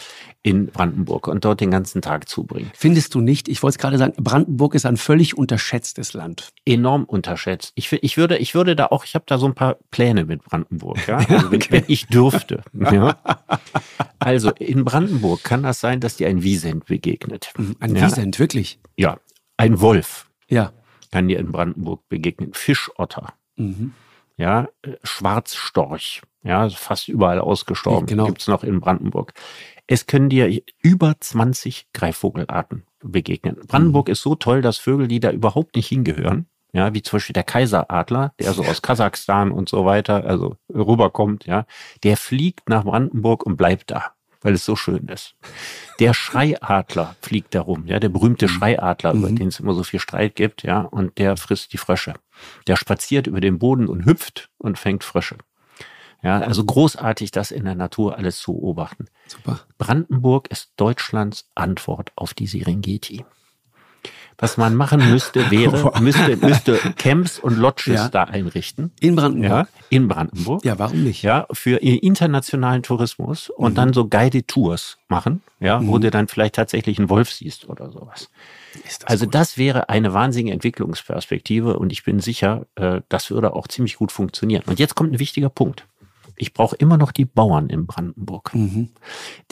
In 0.46 0.68
Brandenburg 0.68 1.26
und 1.26 1.44
dort 1.44 1.60
den 1.60 1.72
ganzen 1.72 2.02
Tag 2.02 2.28
zubringen. 2.28 2.70
Findest 2.72 3.16
du 3.16 3.20
nicht? 3.20 3.48
Ich 3.48 3.64
wollte 3.64 3.74
es 3.74 3.78
gerade 3.78 3.98
sagen, 3.98 4.12
Brandenburg 4.16 4.76
ist 4.76 4.86
ein 4.86 4.96
völlig 4.96 5.36
unterschätztes 5.36 6.12
Land. 6.12 6.50
Enorm 6.64 7.02
unterschätzt. 7.02 7.72
Ich, 7.74 7.92
ich 7.92 8.16
würde, 8.16 8.38
ich 8.38 8.54
würde 8.54 8.76
da 8.76 8.86
auch, 8.86 9.04
ich 9.04 9.16
habe 9.16 9.24
da 9.26 9.38
so 9.38 9.46
ein 9.46 9.56
paar 9.56 9.76
Pläne 9.90 10.24
mit 10.24 10.44
Brandenburg, 10.44 11.04
ja, 11.08 11.16
also 11.28 11.50
wenn, 11.50 11.56
okay. 11.56 11.68
wenn 11.70 11.84
ich 11.88 12.06
dürfte. 12.06 12.62
ja. 12.72 13.16
Also 14.20 14.52
in 14.52 14.84
Brandenburg 14.84 15.42
kann 15.42 15.64
das 15.64 15.80
sein, 15.80 15.98
dass 15.98 16.16
dir 16.16 16.28
ein 16.28 16.44
Wiesent 16.44 16.86
begegnet. 16.86 17.52
Mhm, 17.58 17.74
ein 17.80 17.96
ja. 17.96 18.06
Wiesent, 18.06 18.38
wirklich? 18.38 18.78
Ja, 18.96 19.18
ein 19.56 19.80
Wolf. 19.80 20.30
Ja. 20.48 20.72
Kann 21.10 21.26
dir 21.26 21.40
in 21.40 21.50
Brandenburg 21.50 22.08
begegnen. 22.08 22.52
Fischotter. 22.52 23.34
Mhm. 23.56 23.94
Ja, 24.36 24.68
äh, 24.82 24.92
Schwarzstorch 25.02 26.22
ja, 26.46 26.70
fast 26.70 27.08
überall 27.08 27.40
ausgestorben. 27.40 28.06
Genau. 28.06 28.26
Gibt 28.26 28.40
es 28.40 28.48
noch 28.48 28.62
in 28.62 28.80
Brandenburg. 28.80 29.32
Es 29.86 30.06
können 30.06 30.28
dir 30.28 30.62
über 30.82 31.14
20 31.18 31.88
Greifvogelarten 31.92 32.84
begegnen. 33.02 33.56
Brandenburg 33.66 34.08
mhm. 34.08 34.12
ist 34.12 34.22
so 34.22 34.34
toll, 34.34 34.62
dass 34.62 34.78
Vögel, 34.78 35.08
die 35.08 35.20
da 35.20 35.30
überhaupt 35.30 35.76
nicht 35.76 35.88
hingehören, 35.88 36.46
ja, 36.72 36.92
wie 36.92 37.02
zum 37.02 37.16
Beispiel 37.16 37.34
der 37.34 37.44
Kaiseradler, 37.44 38.34
der 38.40 38.52
so 38.52 38.64
aus 38.64 38.82
Kasachstan 38.82 39.52
und 39.52 39.68
so 39.68 39.84
weiter, 39.84 40.24
also 40.24 40.56
rüberkommt, 40.72 41.46
ja, 41.46 41.66
der 42.02 42.16
fliegt 42.16 42.68
nach 42.68 42.84
Brandenburg 42.84 43.46
und 43.46 43.56
bleibt 43.56 43.92
da, 43.92 44.12
weil 44.42 44.54
es 44.54 44.64
so 44.64 44.74
schön 44.74 45.06
ist. 45.06 45.36
Der 46.00 46.12
Schreiadler 46.14 47.14
fliegt 47.22 47.54
darum, 47.54 47.86
ja, 47.86 48.00
der 48.00 48.08
berühmte 48.08 48.46
mhm. 48.46 48.50
Schreiadler, 48.50 49.14
mhm. 49.14 49.20
über 49.20 49.30
den 49.30 49.48
es 49.48 49.60
immer 49.60 49.74
so 49.74 49.84
viel 49.84 50.00
Streit 50.00 50.34
gibt, 50.34 50.64
ja, 50.64 50.80
und 50.80 51.16
der 51.18 51.36
frisst 51.36 51.72
die 51.72 51.78
Frösche. 51.78 52.14
Der 52.66 52.76
spaziert 52.76 53.26
über 53.28 53.40
den 53.40 53.58
Boden 53.58 53.86
und 53.86 54.04
hüpft 54.04 54.50
und 54.58 54.78
fängt 54.78 55.04
Frösche. 55.04 55.36
Ja, 56.22 56.38
also 56.40 56.64
großartig, 56.64 57.30
das 57.30 57.50
in 57.50 57.64
der 57.64 57.74
Natur 57.74 58.16
alles 58.16 58.38
zu 58.38 58.54
beobachten. 58.54 59.06
Super. 59.26 59.60
Brandenburg 59.78 60.48
ist 60.48 60.72
Deutschlands 60.76 61.48
Antwort 61.54 62.12
auf 62.16 62.34
die 62.34 62.46
Serengeti. 62.46 63.24
Was 64.38 64.58
man 64.58 64.74
machen 64.74 65.10
müsste, 65.10 65.50
wäre, 65.50 65.92
müsste, 66.00 66.36
müsste 66.36 66.78
Camps 66.96 67.38
und 67.38 67.56
Lodges 67.56 67.94
ja. 67.94 68.08
da 68.08 68.24
einrichten. 68.24 68.92
In 69.00 69.16
Brandenburg? 69.16 69.50
Ja, 69.50 69.66
in 69.88 70.08
Brandenburg. 70.08 70.64
Ja, 70.64 70.78
warum 70.78 71.04
nicht? 71.04 71.22
Ja, 71.22 71.46
für 71.52 71.78
internationalen 71.78 72.82
Tourismus 72.82 73.48
und 73.48 73.72
mhm. 73.72 73.76
dann 73.76 73.92
so 73.94 74.08
Guided 74.08 74.46
Tours 74.46 74.98
machen, 75.08 75.42
ja, 75.58 75.80
mhm. 75.80 75.88
wo 75.88 75.98
du 75.98 76.10
dann 76.10 76.28
vielleicht 76.28 76.56
tatsächlich 76.56 76.98
einen 76.98 77.08
Wolf 77.08 77.32
siehst 77.32 77.68
oder 77.68 77.90
sowas. 77.90 78.28
Das 78.84 79.04
also 79.04 79.24
gut. 79.24 79.34
das 79.34 79.56
wäre 79.56 79.88
eine 79.88 80.12
wahnsinnige 80.12 80.52
Entwicklungsperspektive 80.52 81.78
und 81.78 81.90
ich 81.92 82.04
bin 82.04 82.20
sicher, 82.20 82.66
äh, 82.74 83.00
das 83.08 83.30
würde 83.30 83.54
auch 83.54 83.68
ziemlich 83.68 83.96
gut 83.96 84.12
funktionieren. 84.12 84.64
Und 84.66 84.78
jetzt 84.78 84.94
kommt 84.94 85.14
ein 85.14 85.18
wichtiger 85.18 85.48
Punkt. 85.48 85.86
Ich 86.36 86.52
brauche 86.54 86.76
immer 86.76 86.96
noch 86.96 87.12
die 87.12 87.24
Bauern 87.24 87.68
in 87.68 87.86
Brandenburg. 87.86 88.54
Mhm. 88.54 88.90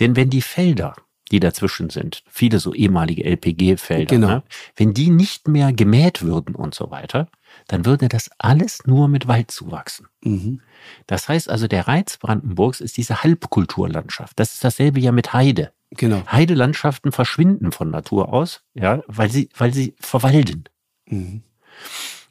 Denn 0.01 0.17
wenn 0.17 0.31
die 0.31 0.43
Felder 0.43 0.95
die 1.31 1.41
dazwischen 1.41 1.89
sind, 1.89 2.23
viele 2.29 2.59
so 2.61 2.75
ehemalige 2.75 3.25
LPG-Felder, 3.25 4.15
Genau. 4.15 4.27
ne? 4.29 4.43
wenn 4.77 4.93
die 4.93 5.09
nicht 5.09 5.49
mehr 5.49 5.73
gemäht 5.73 6.21
würden 6.23 6.55
und 6.55 6.75
so 6.75 6.91
weiter, 6.91 7.29
dann 7.67 7.87
würde 7.87 8.09
das 8.09 8.31
alles 8.39 8.87
nur 8.87 9.09
mit 9.09 9.27
Wald 9.27 9.51
zuwachsen. 9.51 10.07
Mhm. 10.23 10.61
Das 11.07 11.29
heißt 11.29 11.49
also, 11.49 11.67
der 11.67 11.89
Reiz 11.89 12.19
Brandenburgs 12.19 12.81
ist 12.83 12.99
diese 12.99 13.23
Halbkulturlandschaft. 13.23 14.39
Das 14.39 14.53
ist 14.53 14.65
dasselbe 14.65 15.01
ja 15.01 15.13
mit 15.13 15.33
Heide. 15.33 15.73
Genau. 15.93 16.23
Heidelandschaften 16.31 17.11
verschwinden 17.11 17.73
von 17.73 17.91
Natur 17.91 18.33
aus, 18.33 18.63
ja, 18.75 19.03
weil 19.07 19.31
sie, 19.31 19.49
weil 19.57 19.73
sie 19.73 19.95
verwalden. 20.01 20.65
Mhm. 21.07 21.43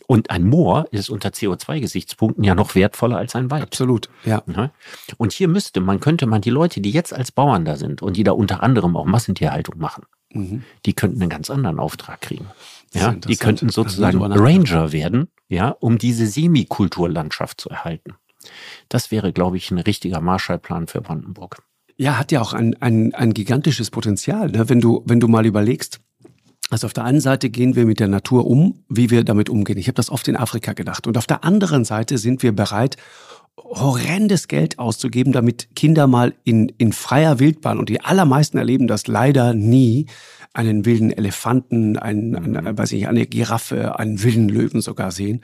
Und 0.07 0.29
ein 0.29 0.43
Moor 0.43 0.87
ist 0.91 1.09
unter 1.09 1.29
CO2-Gesichtspunkten 1.29 2.43
ja 2.43 2.55
noch 2.55 2.75
wertvoller 2.75 3.17
als 3.17 3.35
ein 3.35 3.49
Wald. 3.49 3.63
Absolut. 3.63 4.09
Ja. 4.25 4.43
Ne? 4.45 4.71
Und 5.17 5.31
hier 5.31 5.47
müsste 5.47 5.79
man, 5.79 5.99
könnte 5.99 6.25
man 6.25 6.41
die 6.41 6.49
Leute, 6.49 6.81
die 6.81 6.91
jetzt 6.91 7.13
als 7.13 7.31
Bauern 7.31 7.63
da 7.65 7.77
sind 7.77 8.01
und 8.01 8.17
die 8.17 8.23
da 8.23 8.33
unter 8.33 8.63
anderem 8.63 8.95
auch 8.97 9.05
Massentierhaltung 9.05 9.77
machen, 9.79 10.03
Mhm. 10.35 10.63
die 10.85 10.93
könnten 10.93 11.21
einen 11.21 11.29
ganz 11.29 11.51
anderen 11.51 11.79
Auftrag 11.79 12.21
kriegen. 12.21 12.47
Ja, 12.93 13.13
die 13.13 13.35
könnten 13.37 13.67
Also 13.67 13.83
sozusagen. 13.83 14.19
Ranger 14.21 14.91
werden, 14.91 15.27
ja, 15.47 15.69
um 15.69 15.97
diese 15.99 16.25
Semikulturlandschaft 16.25 17.61
zu 17.61 17.69
erhalten. 17.69 18.15
Das 18.89 19.11
wäre, 19.11 19.31
glaube 19.31 19.57
ich, 19.57 19.71
ein 19.71 19.77
richtiger 19.79 20.21
Marshallplan 20.21 20.87
für 20.87 21.01
Brandenburg. 21.01 21.61
Ja, 21.97 22.17
hat 22.17 22.31
ja 22.31 22.41
auch 22.41 22.53
ein, 22.53 22.75
ein, 22.81 23.13
ein 23.13 23.33
gigantisches 23.33 23.91
Potenzial. 23.91 24.49
Ne? 24.49 24.67
Wenn, 24.69 24.81
du, 24.81 25.03
wenn 25.05 25.19
du 25.19 25.27
mal 25.27 25.45
überlegst, 25.45 26.01
also 26.73 26.87
auf 26.87 26.93
der 26.93 27.05
einen 27.05 27.21
Seite 27.21 27.49
gehen 27.49 27.75
wir 27.75 27.85
mit 27.85 27.99
der 27.99 28.07
Natur 28.07 28.47
um, 28.47 28.79
wie 28.89 29.09
wir 29.09 29.23
damit 29.23 29.49
umgehen. 29.49 29.77
Ich 29.77 29.87
habe 29.87 29.95
das 29.95 30.09
oft 30.09 30.27
in 30.27 30.35
Afrika 30.35 30.73
gedacht. 30.73 31.07
Und 31.07 31.17
auf 31.17 31.27
der 31.27 31.43
anderen 31.43 31.85
Seite 31.85 32.17
sind 32.17 32.43
wir 32.43 32.51
bereit, 32.51 32.97
horrendes 33.57 34.47
Geld 34.47 34.79
auszugeben, 34.79 35.33
damit 35.33 35.75
Kinder 35.75 36.07
mal 36.07 36.33
in, 36.43 36.69
in 36.77 36.91
freier 36.91 37.39
Wildbahn, 37.39 37.79
und 37.79 37.89
die 37.89 38.01
allermeisten 38.01 38.57
erleben 38.57 38.87
das 38.87 39.07
leider 39.07 39.53
nie, 39.53 40.07
einen 40.53 40.85
wilden 40.85 41.11
Elefanten, 41.11 41.97
einen, 41.97 42.35
einen, 42.35 42.77
weiß 42.77 42.91
ich, 42.91 43.07
eine 43.07 43.25
Giraffe, 43.25 43.97
einen 43.97 44.21
wilden 44.21 44.49
Löwen 44.49 44.81
sogar 44.81 45.11
sehen. 45.11 45.41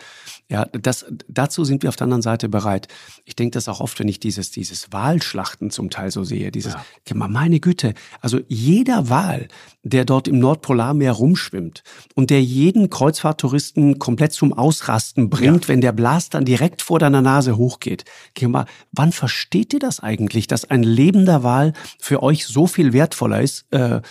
Ja, 0.49 0.65
das, 0.65 1.05
dazu 1.27 1.63
sind 1.63 1.81
wir 1.81 1.89
auf 1.89 1.95
der 1.95 2.05
anderen 2.05 2.21
Seite 2.21 2.47
bereit. 2.47 2.87
Ich 3.25 3.35
denke 3.35 3.55
das 3.55 3.67
auch 3.67 3.79
oft, 3.79 3.99
wenn 3.99 4.07
ich 4.07 4.19
dieses, 4.19 4.51
dieses 4.51 4.91
Wahlschlachten 4.91 5.71
zum 5.71 5.89
Teil 5.89 6.11
so 6.11 6.23
sehe, 6.23 6.51
dieses, 6.51 6.73
ja. 6.73 7.15
meine 7.15 7.59
Güte, 7.59 7.95
also 8.21 8.39
jeder 8.47 9.09
Wal, 9.09 9.47
der 9.81 10.05
dort 10.05 10.27
im 10.27 10.37
Nordpolarmeer 10.37 11.11
rumschwimmt 11.11 11.83
und 12.13 12.29
der 12.29 12.43
jeden 12.43 12.91
Kreuzfahrttouristen 12.91 13.97
komplett 13.97 14.33
zum 14.33 14.53
Ausrasten 14.53 15.31
bringt, 15.31 15.63
ja. 15.63 15.69
wenn 15.69 15.81
der 15.81 15.91
Blast 15.91 16.35
dann 16.35 16.45
direkt 16.45 16.83
vor 16.83 16.99
deiner 16.99 17.23
Nase 17.23 17.57
hochgeht. 17.57 17.98
Mal, 18.41 18.65
wann 18.91 19.11
versteht 19.11 19.73
ihr 19.73 19.79
das 19.79 19.99
eigentlich, 19.99 20.47
dass 20.47 20.65
ein 20.65 20.83
lebender 20.83 21.43
Wal 21.43 21.73
für 21.99 22.23
euch 22.23 22.45
so 22.45 22.67
viel 22.67 22.93
wertvoller 22.93 23.41
ist, 23.41 23.65
äh, 23.71 24.01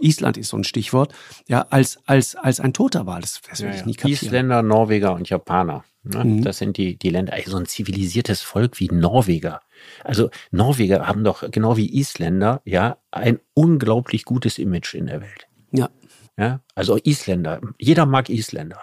Island 0.00 0.36
ist 0.36 0.48
so 0.48 0.56
ein 0.56 0.64
Stichwort, 0.64 1.14
ja, 1.46 1.66
als, 1.70 1.98
als, 2.06 2.36
als 2.36 2.60
ein 2.60 2.72
toter 2.72 3.06
Wal. 3.06 3.20
Das, 3.20 3.40
das 3.48 3.60
ja, 3.60 3.70
ich 3.70 3.84
nie 3.84 3.94
kapieren. 3.94 4.22
Isländer, 4.22 4.62
Norweger 4.62 5.14
und 5.14 5.28
Japaner. 5.28 5.84
Ne? 6.04 6.24
Mhm. 6.24 6.44
Das 6.44 6.58
sind 6.58 6.76
die, 6.76 6.96
die 6.96 7.10
Länder, 7.10 7.32
also 7.32 7.52
so 7.52 7.56
ein 7.56 7.66
zivilisiertes 7.66 8.42
Volk 8.42 8.78
wie 8.80 8.88
Norweger. 8.88 9.60
Also 10.04 10.30
Norweger 10.50 11.06
haben 11.06 11.24
doch 11.24 11.50
genau 11.50 11.76
wie 11.76 11.98
Isländer 11.98 12.62
ja 12.64 12.98
ein 13.10 13.40
unglaublich 13.54 14.24
gutes 14.24 14.58
Image 14.58 14.94
in 14.94 15.06
der 15.06 15.20
Welt. 15.20 15.46
Ja. 15.72 15.90
Ja, 16.38 16.60
also 16.74 16.98
Isländer. 17.02 17.60
Jeder 17.78 18.04
mag 18.04 18.28
Isländer. 18.28 18.80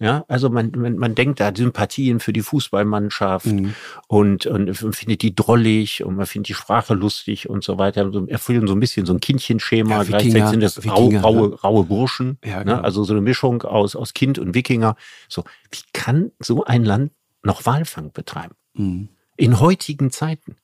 Ja, 0.00 0.24
also 0.28 0.48
man, 0.48 0.72
man, 0.74 0.96
man 0.96 1.14
denkt 1.14 1.40
da 1.40 1.52
Sympathien 1.54 2.20
für 2.20 2.32
die 2.32 2.40
Fußballmannschaft 2.40 3.44
mhm. 3.44 3.74
und, 4.08 4.46
und 4.46 4.74
findet 4.74 5.20
die 5.20 5.34
drollig 5.34 6.02
und 6.02 6.16
man 6.16 6.24
findet 6.24 6.48
die 6.48 6.54
Sprache 6.54 6.94
lustig 6.94 7.50
und 7.50 7.62
so 7.62 7.76
weiter. 7.76 8.10
So, 8.10 8.26
erfüllen 8.26 8.66
so 8.66 8.72
ein 8.72 8.80
bisschen 8.80 9.04
so 9.04 9.12
ein 9.12 9.20
Kindchenschema. 9.20 9.98
Ja, 9.98 10.02
Gleichzeitig 10.04 10.46
sind 10.46 10.62
das 10.62 10.82
Wikinger, 10.82 11.20
raue, 11.20 11.50
raue, 11.50 11.60
raue 11.60 11.84
Burschen. 11.84 12.38
Ja, 12.42 12.62
genau. 12.62 12.76
ne? 12.76 12.84
Also 12.84 13.04
so 13.04 13.12
eine 13.12 13.20
Mischung 13.20 13.62
aus, 13.62 13.94
aus 13.94 14.14
Kind 14.14 14.38
und 14.38 14.54
Wikinger. 14.54 14.96
So, 15.28 15.44
wie 15.70 15.82
kann 15.92 16.32
so 16.38 16.64
ein 16.64 16.82
Land 16.82 17.12
noch 17.42 17.66
Walfang 17.66 18.10
betreiben? 18.12 18.54
Mhm. 18.72 19.10
In 19.36 19.60
heutigen 19.60 20.10
Zeiten. 20.10 20.56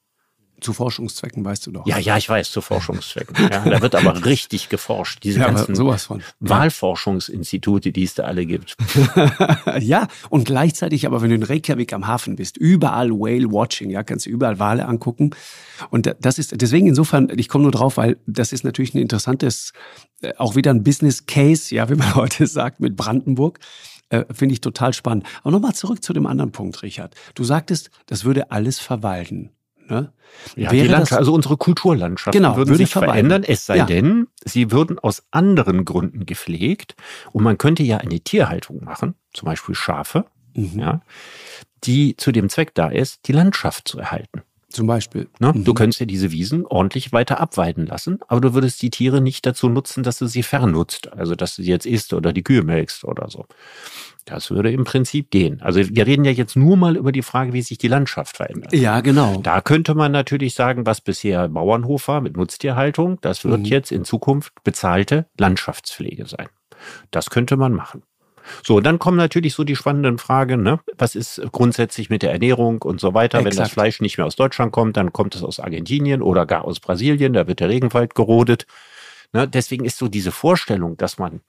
Zu 0.60 0.72
Forschungszwecken, 0.72 1.44
weißt 1.44 1.66
du 1.66 1.70
doch. 1.70 1.86
Ja, 1.86 1.98
ja, 1.98 2.16
ich 2.16 2.28
weiß, 2.28 2.50
zu 2.50 2.62
Forschungszwecken. 2.62 3.36
Ja, 3.50 3.62
da 3.64 3.82
wird 3.82 3.94
aber 3.94 4.24
richtig 4.24 4.68
geforscht. 4.68 5.22
Diese 5.22 5.40
ja, 5.40 5.46
ganzen 5.46 5.74
sowas 5.74 6.04
von. 6.04 6.22
Wahlforschungsinstitute, 6.40 7.92
die 7.92 8.04
es 8.04 8.14
da 8.14 8.24
alle 8.24 8.46
gibt. 8.46 8.76
ja, 9.80 10.08
und 10.30 10.44
gleichzeitig 10.44 11.06
aber, 11.06 11.20
wenn 11.20 11.28
du 11.28 11.36
in 11.36 11.42
Reykjavik 11.42 11.92
am 11.92 12.06
Hafen 12.06 12.36
bist, 12.36 12.56
überall 12.56 13.10
Whale 13.10 13.52
Watching, 13.52 13.90
ja, 13.90 14.02
kannst 14.02 14.26
du 14.26 14.30
überall 14.30 14.58
Wale 14.58 14.86
angucken. 14.86 15.30
Und 15.90 16.14
das 16.20 16.38
ist, 16.38 16.60
deswegen 16.60 16.86
insofern, 16.86 17.30
ich 17.36 17.48
komme 17.48 17.62
nur 17.62 17.72
drauf, 17.72 17.98
weil 17.98 18.16
das 18.26 18.52
ist 18.52 18.64
natürlich 18.64 18.94
ein 18.94 18.98
interessantes, 18.98 19.72
äh, 20.22 20.32
auch 20.38 20.56
wieder 20.56 20.70
ein 20.70 20.82
Business 20.82 21.26
Case, 21.26 21.74
ja, 21.74 21.88
wie 21.90 21.94
man 21.96 22.14
heute 22.14 22.46
sagt, 22.46 22.80
mit 22.80 22.96
Brandenburg. 22.96 23.58
Äh, 24.08 24.24
Finde 24.32 24.52
ich 24.52 24.60
total 24.60 24.92
spannend. 24.92 25.26
Aber 25.42 25.50
nochmal 25.50 25.74
zurück 25.74 26.02
zu 26.02 26.12
dem 26.12 26.26
anderen 26.26 26.52
Punkt, 26.52 26.82
Richard. 26.82 27.14
Du 27.34 27.44
sagtest, 27.44 27.90
das 28.06 28.24
würde 28.24 28.50
alles 28.50 28.78
verwalten. 28.78 29.50
Ne? 29.88 30.12
Ja, 30.56 30.70
die 30.70 30.82
Landschaft, 30.82 31.18
also 31.18 31.32
unsere 31.32 31.56
Kulturlandschaft 31.56 32.32
genau, 32.32 32.56
würden 32.56 32.70
würde 32.70 32.78
sich 32.78 32.92
verändern, 32.92 33.42
es 33.42 33.66
sei 33.66 33.76
ja. 33.78 33.86
denn, 33.86 34.28
sie 34.44 34.70
würden 34.70 34.98
aus 34.98 35.22
anderen 35.30 35.84
Gründen 35.84 36.26
gepflegt. 36.26 36.94
Und 37.32 37.44
man 37.44 37.58
könnte 37.58 37.82
ja 37.82 37.98
eine 37.98 38.20
Tierhaltung 38.20 38.84
machen, 38.84 39.14
zum 39.32 39.46
Beispiel 39.46 39.74
Schafe, 39.74 40.26
mhm. 40.54 40.78
ja, 40.78 41.00
die 41.84 42.16
zu 42.16 42.32
dem 42.32 42.48
Zweck 42.48 42.74
da 42.74 42.88
ist, 42.88 43.28
die 43.28 43.32
Landschaft 43.32 43.88
zu 43.88 43.98
erhalten. 43.98 44.42
Zum 44.68 44.86
Beispiel. 44.86 45.28
Ne? 45.38 45.52
Mhm. 45.54 45.64
Du 45.64 45.74
könntest 45.74 46.00
ja 46.00 46.06
diese 46.06 46.32
Wiesen 46.32 46.66
ordentlich 46.66 47.12
weiter 47.12 47.40
abweiden 47.40 47.86
lassen, 47.86 48.18
aber 48.26 48.40
du 48.40 48.54
würdest 48.54 48.82
die 48.82 48.90
Tiere 48.90 49.20
nicht 49.20 49.46
dazu 49.46 49.68
nutzen, 49.68 50.02
dass 50.02 50.18
du 50.18 50.26
sie 50.26 50.42
fernutzt. 50.42 51.12
Also, 51.12 51.34
dass 51.34 51.56
du 51.56 51.62
sie 51.62 51.70
jetzt 51.70 51.86
isst 51.86 52.12
oder 52.12 52.32
die 52.32 52.42
Kühe 52.42 52.62
melkst 52.62 53.04
oder 53.04 53.30
so. 53.30 53.46
Das 54.24 54.50
würde 54.50 54.72
im 54.72 54.82
Prinzip 54.82 55.30
gehen. 55.30 55.62
Also 55.62 55.80
wir 55.80 56.04
reden 56.04 56.24
ja 56.24 56.32
jetzt 56.32 56.56
nur 56.56 56.76
mal 56.76 56.96
über 56.96 57.12
die 57.12 57.22
Frage, 57.22 57.52
wie 57.52 57.62
sich 57.62 57.78
die 57.78 57.86
Landschaft 57.86 58.36
verändert. 58.36 58.72
Ja, 58.72 59.00
genau. 59.00 59.40
Da 59.40 59.60
könnte 59.60 59.94
man 59.94 60.10
natürlich 60.10 60.54
sagen, 60.54 60.84
was 60.84 61.00
bisher 61.00 61.48
Bauernhof 61.48 62.08
war 62.08 62.20
mit 62.20 62.36
Nutztierhaltung, 62.36 63.18
das 63.20 63.44
wird 63.44 63.60
mhm. 63.60 63.66
jetzt 63.66 63.92
in 63.92 64.04
Zukunft 64.04 64.52
bezahlte 64.64 65.26
Landschaftspflege 65.38 66.26
sein. 66.26 66.48
Das 67.12 67.30
könnte 67.30 67.56
man 67.56 67.72
machen. 67.72 68.02
So, 68.64 68.80
dann 68.80 68.98
kommen 68.98 69.16
natürlich 69.16 69.54
so 69.54 69.64
die 69.64 69.76
spannenden 69.76 70.18
Fragen, 70.18 70.62
ne? 70.62 70.80
was 70.96 71.14
ist 71.14 71.40
grundsätzlich 71.52 72.10
mit 72.10 72.22
der 72.22 72.32
Ernährung 72.32 72.82
und 72.82 73.00
so 73.00 73.14
weiter. 73.14 73.38
Exakt. 73.38 73.56
Wenn 73.56 73.62
das 73.62 73.72
Fleisch 73.72 74.00
nicht 74.00 74.18
mehr 74.18 74.26
aus 74.26 74.36
Deutschland 74.36 74.72
kommt, 74.72 74.96
dann 74.96 75.12
kommt 75.12 75.34
es 75.34 75.42
aus 75.42 75.60
Argentinien 75.60 76.22
oder 76.22 76.46
gar 76.46 76.64
aus 76.64 76.80
Brasilien, 76.80 77.32
da 77.32 77.46
wird 77.46 77.60
der 77.60 77.68
Regenwald 77.68 78.14
gerodet. 78.14 78.66
Ne? 79.32 79.48
Deswegen 79.48 79.84
ist 79.84 79.98
so 79.98 80.08
diese 80.08 80.32
Vorstellung, 80.32 80.96
dass 80.96 81.18
man 81.18 81.40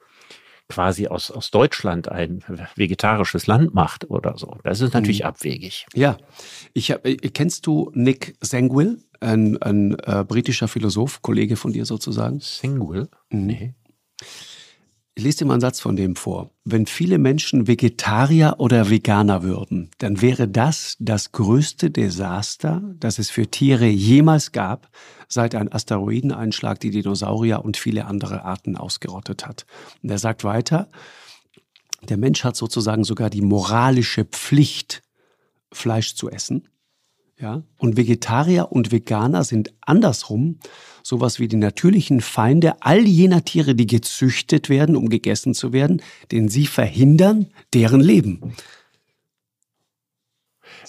quasi 0.69 1.07
aus, 1.07 1.31
aus 1.31 1.51
Deutschland 1.51 2.09
ein 2.09 2.43
vegetarisches 2.75 3.47
Land 3.47 3.73
macht 3.73 4.09
oder 4.09 4.37
so. 4.37 4.57
Das 4.63 4.81
ist 4.81 4.93
natürlich 4.93 5.21
mhm. 5.21 5.27
abwegig. 5.27 5.85
Ja. 5.93 6.17
Ich 6.73 6.91
hab, 6.91 7.03
kennst 7.33 7.65
du 7.67 7.91
Nick 7.93 8.35
Sengwill, 8.41 8.99
ein, 9.19 9.61
ein 9.61 9.97
äh, 9.99 10.25
britischer 10.27 10.67
Philosoph, 10.67 11.21
Kollege 11.21 11.55
von 11.55 11.71
dir 11.71 11.85
sozusagen? 11.85 12.39
Sengwill? 12.39 13.09
Mhm. 13.29 13.45
Nee. 13.45 13.73
Ich 15.17 15.23
lese 15.23 15.39
dir 15.39 15.45
mal 15.45 15.55
einen 15.55 15.61
Satz 15.61 15.79
von 15.79 15.95
dem 15.95 16.15
vor. 16.15 16.51
Wenn 16.63 16.85
viele 16.85 17.17
Menschen 17.17 17.65
Vegetarier 17.65 18.57
oder 18.59 18.91
Veganer 18.91 19.41
würden, 19.41 19.89
dann 19.97 20.21
wäre 20.21 20.47
das 20.47 20.95
das 20.99 21.31
größte 21.31 21.89
Desaster, 21.89 22.83
das 22.99 23.17
es 23.17 23.31
für 23.31 23.47
Tiere 23.47 23.87
jemals 23.87 24.51
gab, 24.51 24.91
seit 25.27 25.55
ein 25.55 25.73
Asteroideneinschlag 25.73 26.79
die 26.79 26.91
Dinosaurier 26.91 27.65
und 27.65 27.77
viele 27.77 28.05
andere 28.05 28.45
Arten 28.45 28.77
ausgerottet 28.77 29.47
hat. 29.47 29.65
Und 30.03 30.11
er 30.11 30.19
sagt 30.19 30.43
weiter, 30.43 30.87
der 32.07 32.17
Mensch 32.17 32.43
hat 32.43 32.55
sozusagen 32.55 33.03
sogar 33.03 33.31
die 33.31 33.41
moralische 33.41 34.23
Pflicht, 34.23 35.01
Fleisch 35.71 36.13
zu 36.13 36.29
essen. 36.29 36.67
Ja? 37.39 37.63
Und 37.77 37.97
Vegetarier 37.97 38.71
und 38.71 38.91
Veganer 38.91 39.43
sind 39.43 39.73
andersrum 39.81 40.59
sowas 41.07 41.39
wie 41.39 41.47
die 41.47 41.55
natürlichen 41.55 42.19
Feinde 42.19 42.81
all 42.81 42.99
jener 42.99 43.45
Tiere, 43.45 43.75
die 43.75 43.87
gezüchtet 43.87 44.67
werden, 44.69 44.97
um 44.97 45.07
gegessen 45.07 45.53
zu 45.53 45.71
werden, 45.71 46.01
denn 46.31 46.49
sie 46.49 46.67
verhindern 46.67 47.47
deren 47.73 48.01
Leben. 48.01 48.53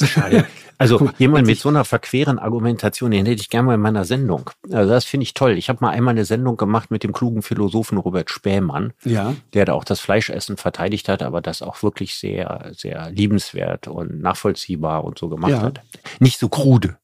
Schade. 0.01 0.47
Also 0.77 1.11
jemand 1.19 1.47
mit 1.47 1.59
so 1.59 1.69
einer 1.69 1.85
verqueren 1.85 2.39
Argumentation, 2.39 3.11
den 3.11 3.27
hätte 3.27 3.41
ich 3.41 3.49
gerne 3.49 3.67
mal 3.67 3.75
in 3.75 3.81
meiner 3.81 4.05
Sendung. 4.05 4.51
Also 4.71 4.91
das 4.91 5.05
finde 5.05 5.23
ich 5.23 5.35
toll. 5.35 5.57
Ich 5.59 5.69
habe 5.69 5.79
mal 5.83 5.91
einmal 5.91 6.13
eine 6.13 6.25
Sendung 6.25 6.57
gemacht 6.57 6.91
mit 6.91 7.03
dem 7.05 7.13
klugen 7.13 7.43
Philosophen 7.43 7.99
Robert 7.99 8.31
Spähmann, 8.31 8.93
ja. 9.05 9.35
der 9.55 9.67
da 9.67 9.73
auch 9.73 9.85
das 9.85 10.01
Fleischessen 10.01 10.57
verteidigt 10.57 11.09
hat, 11.09 11.23
aber 11.23 11.41
das 11.41 11.63
auch 11.63 11.83
wirklich 11.83 12.17
sehr, 12.17 12.73
sehr 12.77 13.11
liebenswert 13.11 13.89
und 13.89 14.21
nachvollziehbar 14.21 15.05
und 15.05 15.19
so 15.19 15.29
gemacht 15.29 15.53
Ja. 15.53 15.63
hat. 15.63 15.81
Nicht 16.21 16.39
so 16.39 16.49
krude. 16.49 16.97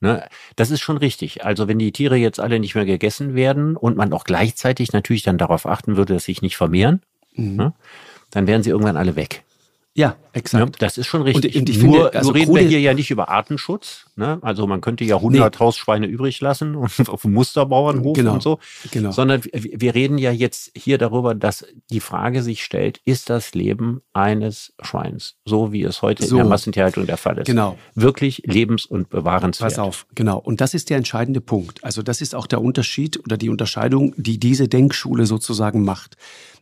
Ne? 0.00 0.26
Das 0.56 0.70
ist 0.70 0.80
schon 0.80 0.96
richtig. 0.96 1.44
Also 1.44 1.66
wenn 1.68 1.78
die 1.78 1.92
Tiere 1.92 2.16
jetzt 2.16 2.38
alle 2.40 2.60
nicht 2.60 2.74
mehr 2.74 2.84
gegessen 2.86 3.34
werden 3.34 3.76
und 3.76 3.96
man 3.96 4.12
auch 4.12 4.24
gleichzeitig 4.24 4.92
natürlich 4.92 5.22
dann 5.22 5.38
darauf 5.38 5.66
achten 5.66 5.96
würde, 5.96 6.14
dass 6.14 6.24
sie 6.24 6.32
sich 6.32 6.42
nicht 6.42 6.56
vermehren, 6.56 7.02
Mhm. 7.34 7.56
ne? 7.56 7.72
dann 8.30 8.46
wären 8.46 8.62
sie 8.62 8.70
irgendwann 8.70 8.96
alle 8.96 9.16
weg. 9.16 9.44
Ja, 9.98 10.14
exakt. 10.32 10.76
Ja, 10.76 10.86
das 10.86 10.96
ist 10.96 11.08
schon 11.08 11.22
richtig. 11.22 11.56
Und, 11.56 11.68
und 11.68 11.82
nur, 11.82 11.92
finde, 11.94 12.14
also 12.14 12.30
nur 12.30 12.34
reden 12.36 12.54
wir 12.54 12.62
hier 12.62 12.78
ja 12.78 12.94
nicht 12.94 13.10
über 13.10 13.30
Artenschutz. 13.30 14.06
Ne? 14.14 14.38
Also 14.42 14.64
man 14.68 14.80
könnte 14.80 15.02
ja 15.02 15.16
100 15.16 15.58
Hausschweine 15.58 16.06
übrig 16.06 16.40
lassen 16.40 16.76
und 16.76 16.92
auf 17.08 17.22
dem 17.22 17.32
Musterbauernhof 17.32 18.14
Genau, 18.14 18.34
und 18.34 18.42
so. 18.44 18.60
genau. 18.92 19.10
Sondern 19.10 19.42
wir 19.44 19.50
wir 19.80 19.94
reden 19.96 20.16
ja 20.16 20.30
jetzt 20.30 20.70
hier 20.76 20.98
darüber, 20.98 21.34
dass 21.34 21.66
die 21.90 21.98
Frage 21.98 22.44
sich 22.44 22.62
stellt, 22.62 23.00
ist 23.06 23.28
das 23.28 23.54
Leben 23.54 24.00
eines 24.12 24.72
Schweins, 24.80 25.34
so 25.44 25.72
wie 25.72 25.82
es 25.82 26.00
heute 26.00 26.24
So. 26.24 26.36
in 26.36 26.42
der 26.42 26.46
Massentierhaltung 26.46 27.06
der 27.06 27.16
Fall 27.16 27.38
ist, 27.38 27.46
Genau. 27.46 27.76
wirklich 27.96 28.42
lebens- 28.46 28.86
und 28.86 29.10
bewahrenswert? 29.10 29.70
Pass 29.72 29.80
auf, 29.80 30.06
genau. 30.14 30.38
Und 30.38 30.60
das 30.60 30.74
ist 30.74 30.90
der 30.90 30.96
entscheidende 30.98 31.40
Punkt. 31.40 31.82
Also 31.82 32.02
das 32.02 32.20
ist 32.20 32.36
auch 32.36 32.46
der 32.46 32.60
Unterschied 32.60 33.18
oder 33.24 33.36
die 33.36 33.48
Unterscheidung, 33.48 34.14
die 34.16 34.38
diese 34.38 34.68
Denkschule 34.68 35.26
sozusagen 35.26 35.82
macht. 35.82 36.16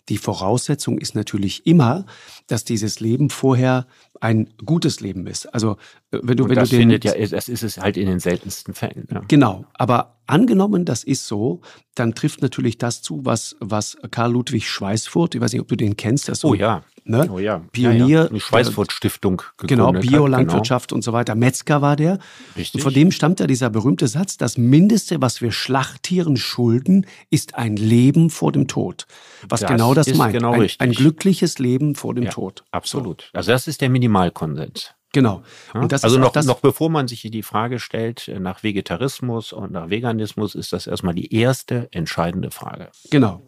Die 0.09 0.19
Voraussetzung 0.19 0.99
ist 0.99 1.15
natürlich 1.15 1.67
immer, 1.67 2.07
dass 2.47 2.65
dieses 2.65 3.01
Leben 3.01 3.31
vorher 3.31 3.87
ein 4.21 4.49
gutes 4.65 5.01
Leben 5.01 5.27
ist. 5.27 5.47
Also 5.47 5.77
wenn 6.13 6.37
du, 6.37 6.45
Und 6.45 6.51
wenn 6.51 6.57
das 6.57 6.69
du 6.71 6.77
den, 6.77 6.83
findet 6.83 7.05
ja, 7.05 7.13
das 7.27 7.49
ist 7.49 7.63
es 7.63 7.79
halt 7.79 7.97
in 7.97 8.07
den 8.07 8.21
seltensten 8.21 8.75
Fällen. 8.75 9.07
Ja. 9.11 9.23
Genau, 9.27 9.65
aber 9.75 10.19
angenommen, 10.27 10.85
das 10.85 11.03
ist 11.05 11.27
so, 11.27 11.61
dann 11.95 12.15
trifft 12.15 12.43
natürlich 12.43 12.79
das 12.79 13.03
zu, 13.03 13.25
was, 13.25 13.57
was 13.61 13.97
Karl 14.11 14.33
Ludwig 14.33 14.69
Schweißfurt, 14.69 15.35
ich 15.35 15.41
weiß 15.41 15.53
nicht, 15.53 15.61
ob 15.63 15.69
du 15.69 15.77
den 15.77 15.97
kennst, 15.97 16.29
das 16.29 16.39
ist 16.39 16.41
so, 16.43 16.49
Oh 16.51 16.55
ja. 16.55 16.83
ne? 17.05 17.29
Oh 17.31 17.39
ja. 17.41 17.59
Pionier, 17.73 18.07
ja, 18.07 18.23
ja. 18.25 18.29
Die 18.29 18.41
Schweißfurt-Stiftung 18.41 19.43
Genau, 19.59 19.93
Biolandwirtschaft 19.93 20.93
und 20.93 21.03
so 21.03 21.13
weiter. 21.13 21.35
Metzger 21.35 21.83
war 21.83 21.97
der. 21.97 22.19
Richtig. 22.57 22.75
Und 22.77 22.81
von 22.83 22.95
dem 22.95 23.11
stammt 23.11 23.41
ja 23.41 23.47
dieser 23.49 23.71
berühmte 23.71 24.07
Satz, 24.09 24.37
das 24.37 24.59
Mindeste, 24.59 25.21
was 25.21 25.41
wir 25.43 25.51
Schlachttieren 25.53 26.37
schulden, 26.37 27.07
ist 27.31 27.55
ein 27.57 27.77
Leben 27.77 28.31
vor 28.31 28.53
dem 28.53 28.69
Tod. 28.69 29.07
Was 29.49 29.61
Das 29.61 29.71
genau 29.71 29.93
das 29.95 30.07
ist 30.07 30.17
meint. 30.17 30.33
genau 30.35 30.53
ein, 30.53 30.61
richtig. 30.61 30.81
ein 30.81 30.93
glückliches 30.93 31.59
Leben 31.59 31.95
vor 31.97 32.15
dem 32.15 32.25
Ja, 32.25 32.31
Tod. 32.31 32.65
Absolut. 32.71 33.29
Also 33.33 33.51
das 33.53 33.67
ist 33.69 33.81
der 33.81 33.91
Minimalkonsens. 33.91 34.93
Genau. 35.13 35.43
Ja? 35.75 35.81
Und 35.81 35.93
das 35.93 36.05
also 36.05 36.19
noch, 36.19 36.35
noch 36.35 36.61
bevor 36.61 36.91
man 36.91 37.09
sich 37.09 37.23
die 37.23 37.43
Frage 37.43 37.79
stellt 37.79 38.29
äh, 38.29 38.39
nach 38.39 38.63
Vegetarismus 38.63 39.53
und 39.53 39.73
nach 39.73 39.91
Veganismus, 39.91 40.55
ist 40.55 40.73
das 40.73 40.87
erstmal 40.87 41.15
die 41.15 41.35
erste 41.35 41.89
entscheidende 41.93 42.51
Frage. 42.51 42.91
genau. 43.11 43.43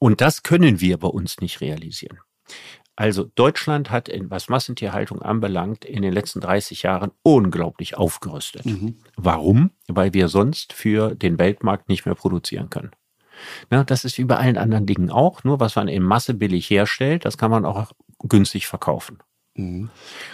Und 0.00 0.20
das 0.20 0.44
können 0.44 0.80
wir 0.80 0.96
bei 0.98 1.08
uns 1.08 1.40
nicht 1.40 1.60
realisieren. 1.60 2.20
Also 2.94 3.24
Deutschland 3.34 3.90
hat, 3.90 4.08
in, 4.08 4.28
was 4.28 4.48
Massentierhaltung 4.48 5.22
anbelangt, 5.22 5.84
in 5.84 6.02
den 6.02 6.12
letzten 6.12 6.40
30 6.40 6.82
Jahren 6.82 7.12
unglaublich 7.22 7.96
aufgerüstet. 7.96 8.66
Mhm. 8.66 8.96
Warum? 9.16 9.70
Weil 9.86 10.14
wir 10.14 10.28
sonst 10.28 10.72
für 10.72 11.14
den 11.14 11.38
Weltmarkt 11.38 11.88
nicht 11.88 12.06
mehr 12.06 12.16
produzieren 12.16 12.70
können. 12.70 12.90
Na, 13.70 13.84
das 13.84 14.04
ist 14.04 14.18
wie 14.18 14.24
bei 14.24 14.36
allen 14.36 14.56
anderen 14.56 14.86
Dingen 14.86 15.10
auch. 15.10 15.44
Nur 15.44 15.60
was 15.60 15.76
man 15.76 15.86
in 15.86 16.02
Masse 16.02 16.34
billig 16.34 16.68
herstellt, 16.70 17.24
das 17.24 17.38
kann 17.38 17.52
man 17.52 17.64
auch 17.64 17.92
günstig 18.18 18.66
verkaufen. 18.66 19.18
Mhm. 19.58 19.90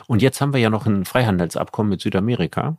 Und 0.07 0.23
jetzt 0.23 0.41
haben 0.41 0.53
wir 0.53 0.61
ja 0.61 0.71
noch 0.71 0.87
ein 0.87 1.05
Freihandelsabkommen 1.05 1.91
mit 1.91 2.01
Südamerika, 2.01 2.77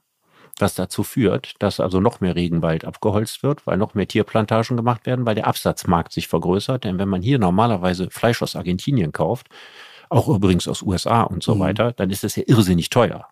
das 0.57 0.75
dazu 0.75 1.03
führt, 1.03 1.55
dass 1.59 1.81
also 1.81 1.99
noch 1.99 2.21
mehr 2.21 2.35
Regenwald 2.35 2.85
abgeholzt 2.85 3.43
wird, 3.43 3.67
weil 3.67 3.77
noch 3.77 3.93
mehr 3.93 4.07
Tierplantagen 4.07 4.77
gemacht 4.77 5.05
werden, 5.05 5.25
weil 5.25 5.35
der 5.35 5.47
Absatzmarkt 5.47 6.13
sich 6.13 6.29
vergrößert. 6.29 6.85
Denn 6.85 6.97
wenn 6.97 7.09
man 7.09 7.21
hier 7.21 7.39
normalerweise 7.39 8.09
Fleisch 8.09 8.41
aus 8.41 8.55
Argentinien 8.55 9.11
kauft, 9.11 9.47
auch 10.09 10.29
übrigens 10.29 10.67
aus 10.67 10.81
USA 10.81 11.23
und 11.23 11.43
so 11.43 11.55
Mhm. 11.55 11.59
weiter, 11.59 11.91
dann 11.91 12.09
ist 12.09 12.23
es 12.23 12.35
ja 12.37 12.43
irrsinnig 12.47 12.89
teuer. 12.89 13.27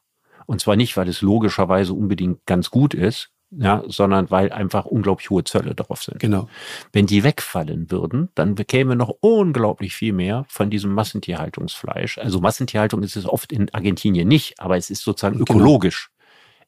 Und 0.45 0.59
zwar 0.59 0.75
nicht, 0.75 0.97
weil 0.97 1.07
es 1.07 1.21
logischerweise 1.21 1.93
unbedingt 1.93 2.45
ganz 2.45 2.69
gut 2.69 2.93
ist, 2.93 3.29
ja, 3.57 3.83
sondern 3.87 4.31
weil 4.31 4.51
einfach 4.51 4.85
unglaublich 4.85 5.29
hohe 5.29 5.43
Zölle 5.43 5.75
drauf 5.75 6.03
sind. 6.03 6.19
Genau. 6.19 6.47
Wenn 6.91 7.05
die 7.05 7.23
wegfallen 7.23 7.91
würden, 7.91 8.29
dann 8.35 8.55
bekäme 8.55 8.95
noch 8.95 9.13
unglaublich 9.21 9.95
viel 9.95 10.13
mehr 10.13 10.45
von 10.47 10.69
diesem 10.69 10.93
Massentierhaltungsfleisch. 10.93 12.17
Also 12.17 12.39
Massentierhaltung 12.39 13.03
ist 13.03 13.15
es 13.15 13.25
oft 13.25 13.51
in 13.51 13.73
Argentinien 13.73 14.27
nicht, 14.27 14.59
aber 14.59 14.77
es 14.77 14.89
ist 14.89 15.03
sozusagen 15.03 15.37
Genau. 15.37 15.43
ökologisch 15.59 16.09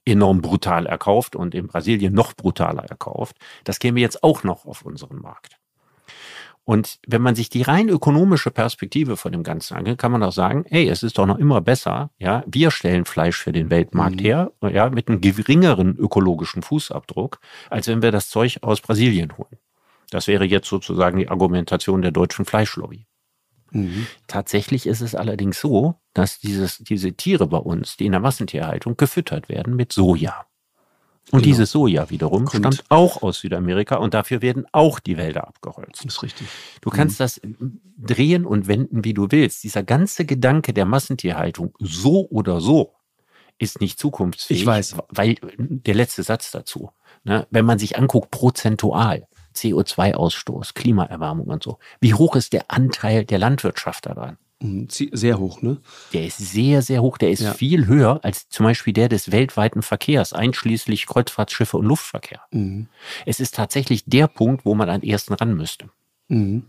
enorm 0.06 0.42
brutal 0.42 0.86
erkauft 0.86 1.36
und 1.36 1.56
in 1.56 1.68
Brasilien 1.68 2.14
noch 2.14 2.34
brutaler 2.36 2.84
erkauft. 2.86 3.38
Das 3.64 3.80
käme 3.80 4.00
jetzt 4.00 4.24
auch 4.24 4.44
noch 4.44 4.66
auf 4.66 4.84
unseren 4.84 5.20
Markt. 5.20 5.58
Und 6.66 6.98
wenn 7.08 7.22
man 7.22 7.36
sich 7.36 7.50
die 7.50 7.62
rein 7.62 7.90
ökonomische 7.90 8.50
Perspektive 8.50 9.18
von 9.18 9.32
dem 9.32 9.44
Ganzen 9.44 9.76
angeht, 9.76 10.00
kann 10.00 10.12
man 10.12 10.24
auch 10.24 10.32
sagen, 10.32 10.66
hey, 10.68 10.90
es 10.90 11.04
ist 11.04 11.18
doch 11.20 11.28
noch 11.28 11.38
immer 11.38 11.62
besser, 11.62 12.10
ja, 12.18 12.44
wir 12.48 12.72
stellen 12.72 13.06
Fleisch 13.06 13.38
für 13.38 13.52
den 13.52 13.70
Weltmarkt 13.70 14.16
Mhm. 14.16 14.26
her, 14.26 14.52
ja, 14.62 14.90
mit 14.90 15.08
einem 15.08 15.22
geringeren 15.22 15.96
ökologischen 15.96 16.64
Fußabdruck, 16.64 17.40
als 17.70 17.88
wenn 17.88 18.02
wir 18.02 18.12
das 18.12 18.30
Zeug 18.30 18.58
aus 18.64 18.82
Brasilien 18.82 19.38
holen. 19.38 19.58
Das 20.10 20.28
wäre 20.28 20.46
jetzt 20.46 20.68
sozusagen 20.68 21.20
die 21.20 21.30
Argumentation 21.30 22.02
der 22.02 22.12
deutschen 22.12 22.46
Fleischlobby. 22.46 23.06
Mhm. 23.72 24.08
Tatsächlich 24.28 24.88
ist 24.88 25.02
es 25.02 25.14
allerdings 25.14 25.60
so, 25.60 25.96
dass 26.14 26.40
dieses, 26.40 26.80
diese 26.80 27.14
Tiere 27.14 27.46
bei 27.48 27.58
uns, 27.58 27.98
die 27.98 28.06
in 28.06 28.12
der 28.12 28.22
Massentierhaltung 28.22 28.98
gefüttert 28.98 29.50
werden 29.50 29.76
mit 29.76 29.94
Soja. 29.94 30.46
Und 31.32 31.42
Genau. 31.42 31.44
dieses 31.54 31.72
Soja 31.72 32.10
wiederum 32.12 32.46
Kommt- 32.46 32.76
stammt 32.76 32.84
auch 32.90 33.24
aus 33.24 33.40
Südamerika 33.40 33.96
und 33.96 34.14
dafür 34.14 34.42
werden 34.44 34.66
auch 34.72 35.00
die 35.00 35.18
Wälder 35.18 35.48
abgeholzt. 35.48 36.06
Das 36.06 36.16
ist 36.16 36.24
richtig. 36.24 36.48
Du 36.82 36.90
kannst 36.92 37.20
das 37.20 37.42
drehen 37.98 38.46
und 38.46 38.68
wenden, 38.68 39.04
wie 39.04 39.14
du 39.16 39.32
willst. 39.32 39.64
Dieser 39.64 39.82
ganze 39.84 40.26
Gedanke 40.26 40.72
der 40.74 40.86
Massentierhaltung, 40.86 41.74
so 41.80 42.28
oder 42.30 42.62
so, 42.62 42.94
ist 43.58 43.82
nicht 43.82 43.98
zukunftsfähig. 44.00 44.62
Ich 44.62 44.68
weiß. 44.68 44.98
Weil 45.10 45.36
der 45.58 45.96
letzte 45.96 46.22
Satz 46.24 46.52
dazu, 46.52 46.92
ne, 47.24 47.48
wenn 47.50 47.66
man 47.66 47.80
sich 47.80 47.98
anguckt, 47.98 48.30
prozentual, 48.30 49.28
CO2-Ausstoß, 49.56 50.74
Klimaerwärmung 50.74 51.48
und 51.48 51.64
so, 51.64 51.80
wie 52.02 52.14
hoch 52.14 52.36
ist 52.36 52.54
der 52.54 52.66
Anteil 52.70 53.26
der 53.26 53.40
Landwirtschaft 53.40 54.06
daran? 54.06 54.38
Sie- 54.62 55.10
Sehr 55.12 55.38
hoch, 55.38 55.62
ne? 55.62 55.82
Der 56.14 56.26
ist 56.26 56.38
sehr, 56.38 56.82
sehr 56.82 57.02
hoch. 57.02 57.18
Der 57.18 57.30
ist 57.30 57.42
Ja. 57.42 57.54
viel 57.54 57.88
höher 57.88 58.22
als 58.24 58.48
zum 58.50 58.66
Beispiel 58.66 58.94
der 58.94 59.10
des 59.10 59.32
weltweiten 59.32 59.82
Verkehrs, 59.82 60.32
einschließlich 60.34 61.06
Kreuzfahrtschiffe 61.08 61.78
und 61.78 61.86
Luftverkehr. 61.86 62.42
Mhm. 62.52 62.88
Es 63.26 63.40
ist 63.40 63.56
tatsächlich 63.56 64.06
der 64.06 64.28
Punkt, 64.28 64.66
wo 64.66 64.74
man 64.74 64.90
am 64.90 65.02
ersten 65.02 65.34
ran 65.34 65.56
müsste. 65.56 65.90
Mhm. 66.30 66.64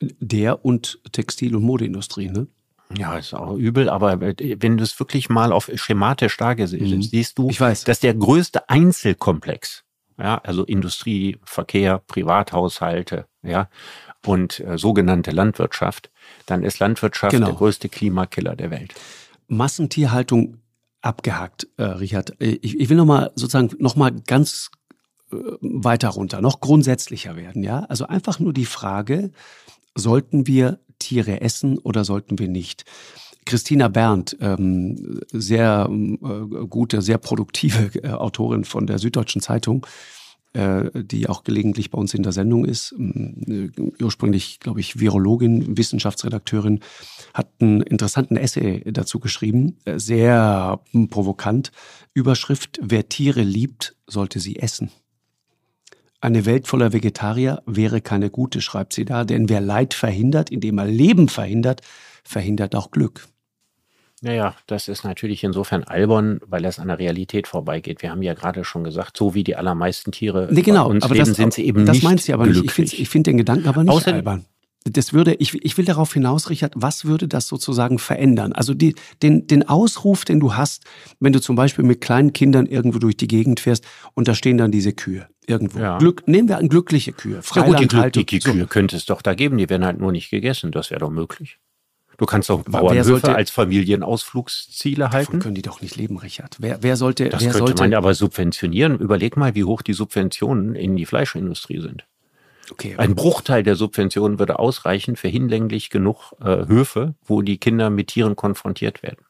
Der 0.00 0.64
und 0.64 0.98
Textil- 1.12 1.54
und 1.54 1.62
Modeindustrie, 1.62 2.30
ne? 2.30 2.46
Ja, 2.96 3.16
ist 3.18 3.34
auch 3.34 3.54
übel, 3.54 3.88
aber 3.90 4.14
äh, 4.22 4.56
wenn 4.58 4.78
du 4.78 4.82
es 4.82 4.98
wirklich 4.98 5.28
mal 5.28 5.52
auf 5.52 5.70
schematisch 5.74 6.36
dargestellt 6.38 6.82
Mhm. 6.90 7.02
siehst 7.02 7.38
du, 7.38 7.50
Ich 7.50 7.60
weiß. 7.60 7.84
dass 7.84 8.00
der 8.00 8.14
größte 8.14 8.68
Einzelkomplex, 8.68 9.84
ja, 10.18 10.38
also 10.38 10.64
Industrie, 10.64 11.36
Verkehr, 11.44 11.98
Privathaushalte, 12.08 13.26
ja, 13.42 13.68
und 14.26 14.60
äh, 14.60 14.76
sogenannte 14.78 15.30
Landwirtschaft, 15.30 16.10
dann 16.46 16.62
ist 16.62 16.78
Landwirtschaft 16.78 17.32
Genau. 17.32 17.46
der 17.46 17.56
größte 17.56 17.88
Klimakiller 17.88 18.56
der 18.56 18.70
Welt. 18.70 18.94
Massentierhaltung 19.48 20.58
abgehakt, 21.02 21.66
äh, 21.76 21.84
Richard. 21.84 22.40
Äh, 22.40 22.58
Ich, 22.62 22.78
ich 22.78 22.88
will 22.88 22.96
noch 22.96 23.06
mal 23.06 23.30
sozusagen 23.34 23.70
noch 23.78 23.96
mal 23.96 24.12
ganz 24.26 24.70
äh, 25.32 25.36
weiter 25.60 26.10
runter, 26.10 26.40
noch 26.40 26.60
grundsätzlicher 26.60 27.36
werden, 27.36 27.62
ja? 27.62 27.80
Also 27.88 28.06
einfach 28.06 28.38
nur 28.38 28.52
die 28.52 28.66
Frage, 28.66 29.30
sollten 29.94 30.46
wir 30.46 30.78
Tiere 30.98 31.40
essen 31.40 31.78
oder 31.78 32.04
sollten 32.04 32.38
wir 32.38 32.48
nicht? 32.48 32.84
Christina 33.46 33.88
Berndt, 33.88 34.36
ähm, 34.40 35.20
sehr 35.32 35.88
äh, 35.90 36.66
gute, 36.66 37.00
sehr 37.02 37.18
produktive 37.18 37.90
äh, 38.02 38.10
Autorin 38.10 38.64
von 38.64 38.86
der 38.86 38.98
Süddeutschen 38.98 39.40
Zeitung, 39.40 39.86
die 40.52 41.28
auch 41.28 41.44
gelegentlich 41.44 41.90
bei 41.90 41.98
uns 41.98 42.12
in 42.12 42.24
der 42.24 42.32
Sendung 42.32 42.64
ist, 42.64 42.92
ähm, 42.98 43.70
äh, 43.78 44.02
ursprünglich, 44.02 44.58
glaube 44.58 44.80
ich, 44.80 44.98
Virologin, 44.98 45.76
Wissenschaftsredakteurin, 45.76 46.80
hat 47.34 47.48
einen 47.60 47.82
interessanten 47.82 48.36
Essay 48.36 48.82
dazu 48.92 49.20
geschrieben, 49.20 49.76
äh, 49.84 49.98
sehr 50.00 50.80
provokant. 51.10 51.70
Überschrift, 52.14 52.80
wer 52.82 53.08
Tiere 53.08 53.42
liebt, 53.42 53.94
sollte 54.08 54.40
sie 54.40 54.56
essen. 54.56 54.90
Eine 56.20 56.44
Welt 56.46 56.66
voller 56.66 56.92
Vegetarier 56.92 57.62
wäre 57.64 58.00
keine 58.00 58.28
gute, 58.28 58.60
schreibt 58.60 58.92
sie 58.92 59.04
da, 59.04 59.24
denn 59.24 59.48
wer 59.48 59.60
Leid 59.60 59.94
verhindert, 59.94 60.50
indem 60.50 60.78
er 60.78 60.86
Leben 60.86 61.28
verhindert, 61.28 61.80
verhindert 62.24 62.74
auch 62.74 62.90
Glück. 62.90 63.28
Naja, 64.22 64.54
das 64.66 64.88
ist 64.88 65.02
natürlich 65.04 65.42
insofern 65.44 65.82
albern, 65.84 66.40
weil 66.46 66.64
es 66.66 66.78
an 66.78 66.88
der 66.88 66.98
Realität 66.98 67.48
vorbeigeht. 67.48 68.02
Wir 68.02 68.10
haben 68.10 68.20
ja 68.22 68.34
gerade 68.34 68.64
schon 68.64 68.84
gesagt, 68.84 69.16
so 69.16 69.34
wie 69.34 69.44
die 69.44 69.56
allermeisten 69.56 70.12
Tiere 70.12 70.48
Nee, 70.50 70.60
genau, 70.62 70.84
bei 70.84 70.90
uns 70.90 71.04
aber 71.04 71.14
leben, 71.14 71.26
das, 71.28 71.36
sind 71.36 71.54
sie 71.54 71.64
eben 71.64 71.86
das 71.86 71.94
nicht 71.96 72.02
meinst 72.04 72.28
du 72.28 72.34
aber 72.34 72.44
nicht. 72.46 72.56
Ich 72.56 72.62
glücklich. 72.74 72.90
finde 72.90 73.06
find 73.10 73.26
den 73.28 73.36
Gedanken 73.38 73.66
aber 73.68 73.82
nicht 73.82 73.92
Außerdem- 73.94 74.12
albern. 74.14 74.44
Das 74.84 75.12
würde, 75.12 75.34
ich, 75.34 75.54
ich 75.62 75.76
will 75.76 75.84
darauf 75.84 76.14
hinaus, 76.14 76.48
Richard, 76.48 76.72
was 76.74 77.04
würde 77.04 77.28
das 77.28 77.46
sozusagen 77.46 77.98
verändern? 77.98 78.52
Also 78.54 78.72
die, 78.72 78.94
den, 79.22 79.46
den 79.46 79.68
Ausruf, 79.68 80.24
den 80.24 80.40
du 80.40 80.54
hast, 80.54 80.84
wenn 81.20 81.34
du 81.34 81.40
zum 81.40 81.54
Beispiel 81.54 81.84
mit 81.84 82.00
kleinen 82.00 82.32
Kindern 82.32 82.64
irgendwo 82.64 82.98
durch 82.98 83.16
die 83.18 83.28
Gegend 83.28 83.60
fährst 83.60 83.84
und 84.14 84.26
da 84.26 84.34
stehen 84.34 84.56
dann 84.56 84.70
diese 84.72 84.94
Kühe 84.94 85.28
irgendwo. 85.46 85.78
Ja. 85.80 85.98
Glück, 85.98 86.26
nehmen 86.26 86.48
wir 86.48 86.56
an 86.56 86.70
glückliche 86.70 87.12
Kühe. 87.12 87.40
ja 87.54 87.62
gut, 87.62 87.78
die, 87.78 87.88
Glück, 87.88 87.90
Freilandhaltung. 87.90 88.24
die, 88.26 88.38
die 88.38 88.40
So. 88.42 88.52
Kühe 88.52 88.66
könnte 88.66 88.96
es 88.96 89.04
doch 89.04 89.20
da 89.20 89.34
geben, 89.34 89.58
die 89.58 89.68
werden 89.68 89.84
halt 89.84 89.98
nur 89.98 90.12
nicht 90.12 90.30
gegessen. 90.30 90.72
Das 90.72 90.90
wäre 90.90 91.00
doch 91.00 91.10
möglich. 91.10 91.58
Du 92.20 92.26
kannst 92.26 92.50
doch 92.50 92.62
wer 92.66 92.80
Bauernhöfe 92.82 93.08
sollte- 93.08 93.34
als 93.34 93.50
Familienausflugsziele 93.50 95.04
Davon 95.04 95.12
halten. 95.16 95.38
können 95.38 95.54
die 95.54 95.62
doch 95.62 95.80
nicht 95.80 95.96
leben, 95.96 96.18
Richard. 96.18 96.54
Wer, 96.58 96.82
wer 96.82 96.96
sollte, 96.96 97.30
Das 97.30 97.40
wer 97.40 97.52
könnte 97.52 97.68
sollte, 97.68 97.82
man 97.82 97.94
aber 97.94 98.12
subventionieren. 98.12 98.98
Überleg 98.98 99.38
mal, 99.38 99.54
wie 99.54 99.64
hoch 99.64 99.80
die 99.80 99.94
Subventionen 99.94 100.74
in 100.74 100.96
die 100.96 101.06
Fleischindustrie 101.06 101.80
sind. 101.80 102.04
Okay. 102.70 102.94
Ein 102.98 103.14
Bruchteil 103.14 103.62
der 103.62 103.74
Subventionen 103.74 104.38
würde 104.38 104.58
ausreichen 104.58 105.16
für 105.16 105.28
hinlänglich 105.28 105.88
genug 105.88 106.34
äh, 106.44 106.66
Höfe, 106.66 107.14
wo 107.24 107.40
die 107.40 107.56
Kinder 107.56 107.88
mit 107.88 108.08
Tieren 108.08 108.36
konfrontiert 108.36 109.02
werden. 109.02 109.24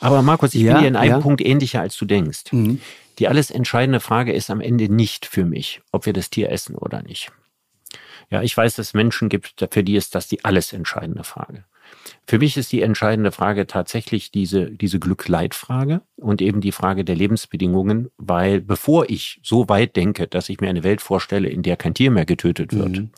Aber 0.00 0.22
Markus, 0.22 0.52
ich 0.52 0.62
ja, 0.62 0.72
bin 0.72 0.82
dir 0.82 0.88
in 0.88 0.96
einem 0.96 1.10
ja. 1.12 1.20
Punkt 1.20 1.40
ähnlicher, 1.40 1.80
als 1.80 1.96
du 1.96 2.06
denkst. 2.06 2.52
Mhm. 2.52 2.80
Die 3.20 3.28
alles 3.28 3.52
entscheidende 3.52 4.00
Frage 4.00 4.32
ist 4.32 4.50
am 4.50 4.60
Ende 4.60 4.88
nicht 4.92 5.26
für 5.26 5.44
mich, 5.44 5.80
ob 5.92 6.06
wir 6.06 6.12
das 6.12 6.28
Tier 6.28 6.50
essen 6.50 6.74
oder 6.74 7.04
nicht. 7.04 7.30
Ja, 8.30 8.42
ich 8.42 8.56
weiß, 8.56 8.74
dass 8.74 8.88
es 8.88 8.94
Menschen 8.94 9.28
gibt, 9.28 9.64
für 9.70 9.84
die 9.84 9.94
ist 9.94 10.16
das 10.16 10.26
die 10.26 10.44
alles 10.44 10.72
entscheidende 10.72 11.22
Frage. 11.22 11.66
Für 12.26 12.38
mich 12.38 12.56
ist 12.56 12.72
die 12.72 12.82
entscheidende 12.82 13.32
Frage 13.32 13.66
tatsächlich 13.66 14.30
diese, 14.30 14.70
diese 14.70 14.98
Glück-Leid-Frage 14.98 16.02
und 16.16 16.40
eben 16.40 16.60
die 16.60 16.72
Frage 16.72 17.04
der 17.04 17.16
Lebensbedingungen, 17.16 18.10
weil 18.16 18.60
bevor 18.60 19.10
ich 19.10 19.40
so 19.42 19.68
weit 19.68 19.96
denke, 19.96 20.28
dass 20.28 20.48
ich 20.48 20.60
mir 20.60 20.68
eine 20.68 20.84
Welt 20.84 21.00
vorstelle, 21.00 21.48
in 21.48 21.62
der 21.62 21.76
kein 21.76 21.94
Tier 21.94 22.10
mehr 22.10 22.24
getötet 22.24 22.72
wird, 22.72 22.98
mhm. 22.98 23.10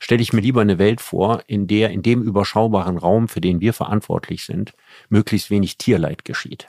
stelle 0.00 0.22
ich 0.22 0.32
mir 0.32 0.40
lieber 0.40 0.60
eine 0.60 0.78
Welt 0.78 1.00
vor, 1.00 1.42
in 1.46 1.66
der 1.66 1.90
in 1.90 2.02
dem 2.02 2.22
überschaubaren 2.22 2.98
Raum, 2.98 3.28
für 3.28 3.40
den 3.40 3.60
wir 3.60 3.72
verantwortlich 3.72 4.44
sind, 4.44 4.74
möglichst 5.08 5.50
wenig 5.50 5.78
Tierleid 5.78 6.24
geschieht. 6.24 6.68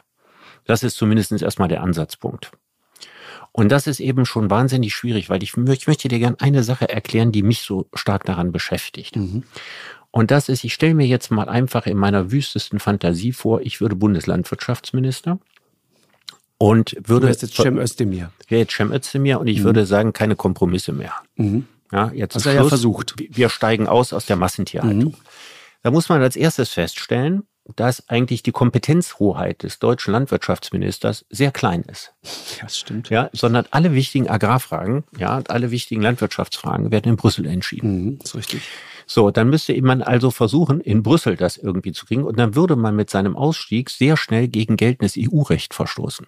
Das 0.65 0.83
ist 0.83 0.95
zumindest 0.95 1.31
erstmal 1.31 1.67
der 1.67 1.81
Ansatzpunkt. 1.81 2.51
Und 3.51 3.71
das 3.71 3.85
ist 3.85 3.99
eben 3.99 4.25
schon 4.25 4.49
wahnsinnig 4.49 4.95
schwierig, 4.95 5.29
weil 5.29 5.43
ich, 5.43 5.55
ich 5.55 5.87
möchte 5.87 6.07
dir 6.07 6.19
gerne 6.19 6.37
eine 6.39 6.63
Sache 6.63 6.89
erklären, 6.89 7.31
die 7.31 7.43
mich 7.43 7.61
so 7.61 7.87
stark 7.93 8.25
daran 8.25 8.51
beschäftigt. 8.51 9.15
Mhm. 9.15 9.43
Und 10.15 10.29
das 10.29 10.47
ist, 10.47 10.63
ich 10.63 10.75
stelle 10.75 10.93
mir 10.93 11.07
jetzt 11.07 11.31
mal 11.31 11.49
einfach 11.49 11.87
in 11.87 11.97
meiner 11.97 12.31
wüstesten 12.31 12.79
Fantasie 12.79 13.33
vor, 13.33 13.61
ich 13.61 13.81
würde 13.81 13.95
Bundeslandwirtschaftsminister 13.95 15.39
und 16.59 16.95
würde. 17.03 17.25
Du 17.25 17.31
jetzt 17.31 17.55
Cem 17.55 17.79
Özdemir. 17.79 18.31
Ja, 18.47 18.57
jetzt 18.59 18.75
Cem 18.75 18.91
Özdemir 18.91 19.39
und 19.39 19.47
ich 19.47 19.61
mhm. 19.61 19.63
würde 19.63 19.87
sagen, 19.87 20.13
keine 20.13 20.35
Kompromisse 20.35 20.93
mehr. 20.93 21.13
Mhm. 21.35 21.65
Ja, 21.91 22.11
jetzt 22.13 22.35
Hast 22.35 22.45
er 22.45 22.53
ja 22.53 22.63
versucht. 22.63 23.15
Wir 23.17 23.49
steigen 23.49 23.87
aus 23.87 24.13
aus 24.13 24.27
der 24.27 24.35
Massentierhaltung. 24.35 25.13
Mhm. 25.13 25.15
Da 25.81 25.89
muss 25.89 26.09
man 26.09 26.21
als 26.21 26.35
erstes 26.35 26.69
feststellen, 26.69 27.47
dass 27.75 28.07
eigentlich 28.07 28.43
die 28.43 28.51
Kompetenzhoheit 28.51 29.63
des 29.63 29.79
deutschen 29.79 30.11
Landwirtschaftsministers 30.11 31.25
sehr 31.31 31.51
klein 31.51 31.81
ist. 31.91 32.13
Ja, 32.57 32.65
das 32.65 32.77
stimmt. 32.77 33.09
Ja, 33.09 33.31
sondern 33.33 33.65
alle 33.71 33.93
wichtigen 33.93 34.29
Agrarfragen, 34.29 35.05
ja, 35.17 35.37
und 35.37 35.49
alle 35.49 35.71
wichtigen 35.71 36.03
Landwirtschaftsfragen 36.03 36.91
werden 36.91 37.09
in 37.09 37.15
Brüssel 37.15 37.47
entschieden. 37.47 38.05
Mhm, 38.05 38.19
das 38.19 38.29
ist 38.29 38.35
richtig. 38.35 38.61
So, 39.05 39.31
dann 39.31 39.49
müsste 39.49 39.79
man 39.81 40.01
also 40.01 40.31
versuchen, 40.31 40.81
in 40.81 41.03
Brüssel 41.03 41.35
das 41.35 41.57
irgendwie 41.57 41.91
zu 41.91 42.05
kriegen 42.05 42.23
und 42.23 42.39
dann 42.39 42.55
würde 42.55 42.75
man 42.75 42.95
mit 42.95 43.09
seinem 43.09 43.35
Ausstieg 43.35 43.89
sehr 43.89 44.17
schnell 44.17 44.47
gegen 44.47 44.77
geltendes 44.77 45.15
EU-Recht 45.17 45.73
verstoßen. 45.73 46.27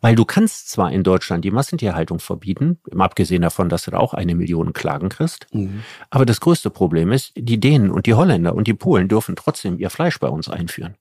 Weil 0.00 0.16
du 0.16 0.24
kannst 0.24 0.70
zwar 0.70 0.90
in 0.90 1.02
Deutschland 1.02 1.44
die 1.44 1.50
Massentierhaltung 1.50 2.18
verbieten, 2.18 2.78
im 2.90 3.00
abgesehen 3.00 3.42
davon, 3.42 3.68
dass 3.68 3.84
du 3.84 3.90
da 3.90 3.98
auch 3.98 4.14
eine 4.14 4.34
Million 4.34 4.72
Klagen 4.72 5.10
kriegst, 5.10 5.46
mhm. 5.52 5.82
aber 6.08 6.24
das 6.24 6.40
größte 6.40 6.70
Problem 6.70 7.12
ist, 7.12 7.32
die 7.36 7.60
Dänen 7.60 7.90
und 7.90 8.06
die 8.06 8.14
Holländer 8.14 8.54
und 8.54 8.66
die 8.66 8.74
Polen 8.74 9.08
dürfen 9.08 9.36
trotzdem 9.36 9.78
ihr 9.78 9.90
Fleisch 9.90 10.18
bei 10.18 10.28
uns 10.28 10.48
einführen. 10.48 10.96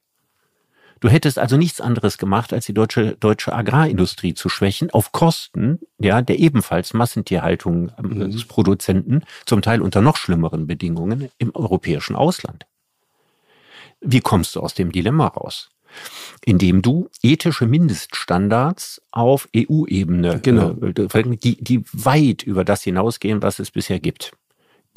Du 1.00 1.10
hättest 1.10 1.40
also 1.40 1.58
nichts 1.58 1.82
anderes 1.82 2.18
gemacht, 2.18 2.54
als 2.54 2.66
die 2.66 2.74
deutsche, 2.74 3.18
deutsche 3.20 3.54
Agrarindustrie 3.54 4.34
zu 4.34 4.48
schwächen, 4.50 4.90
auf 4.92 5.12
Kosten 5.12 5.80
ja, 5.98 6.22
der 6.22 6.40
ebenfalls 6.40 6.94
Massentierhaltungsproduzenten, 6.94 9.16
mhm. 9.16 9.24
zum 9.46 9.62
Teil 9.62 9.82
unter 9.82 10.00
noch 10.02 10.16
schlimmeren 10.18 10.68
Bedingungen 10.68 11.30
im 11.38 11.56
europäischen 11.56 12.16
Ausland. 12.16 12.66
Wie 14.02 14.22
kommst 14.22 14.56
du 14.56 14.62
aus 14.62 14.74
dem 14.74 14.92
Dilemma 14.92 15.28
raus? 15.28 15.70
Indem 16.46 16.82
du 16.82 17.10
ethische 17.24 17.66
Mindeststandards 17.66 19.02
auf 19.12 19.50
EU-Ebene, 19.56 20.40
genau. 20.40 20.76
äh, 20.82 21.38
die, 21.38 21.64
die 21.64 21.84
weit 21.92 22.44
über 22.44 22.64
das 22.64 22.84
hinausgehen, 22.84 23.42
was 23.42 23.60
es 23.60 23.72
bisher 23.72 24.00
gibt 24.00 24.34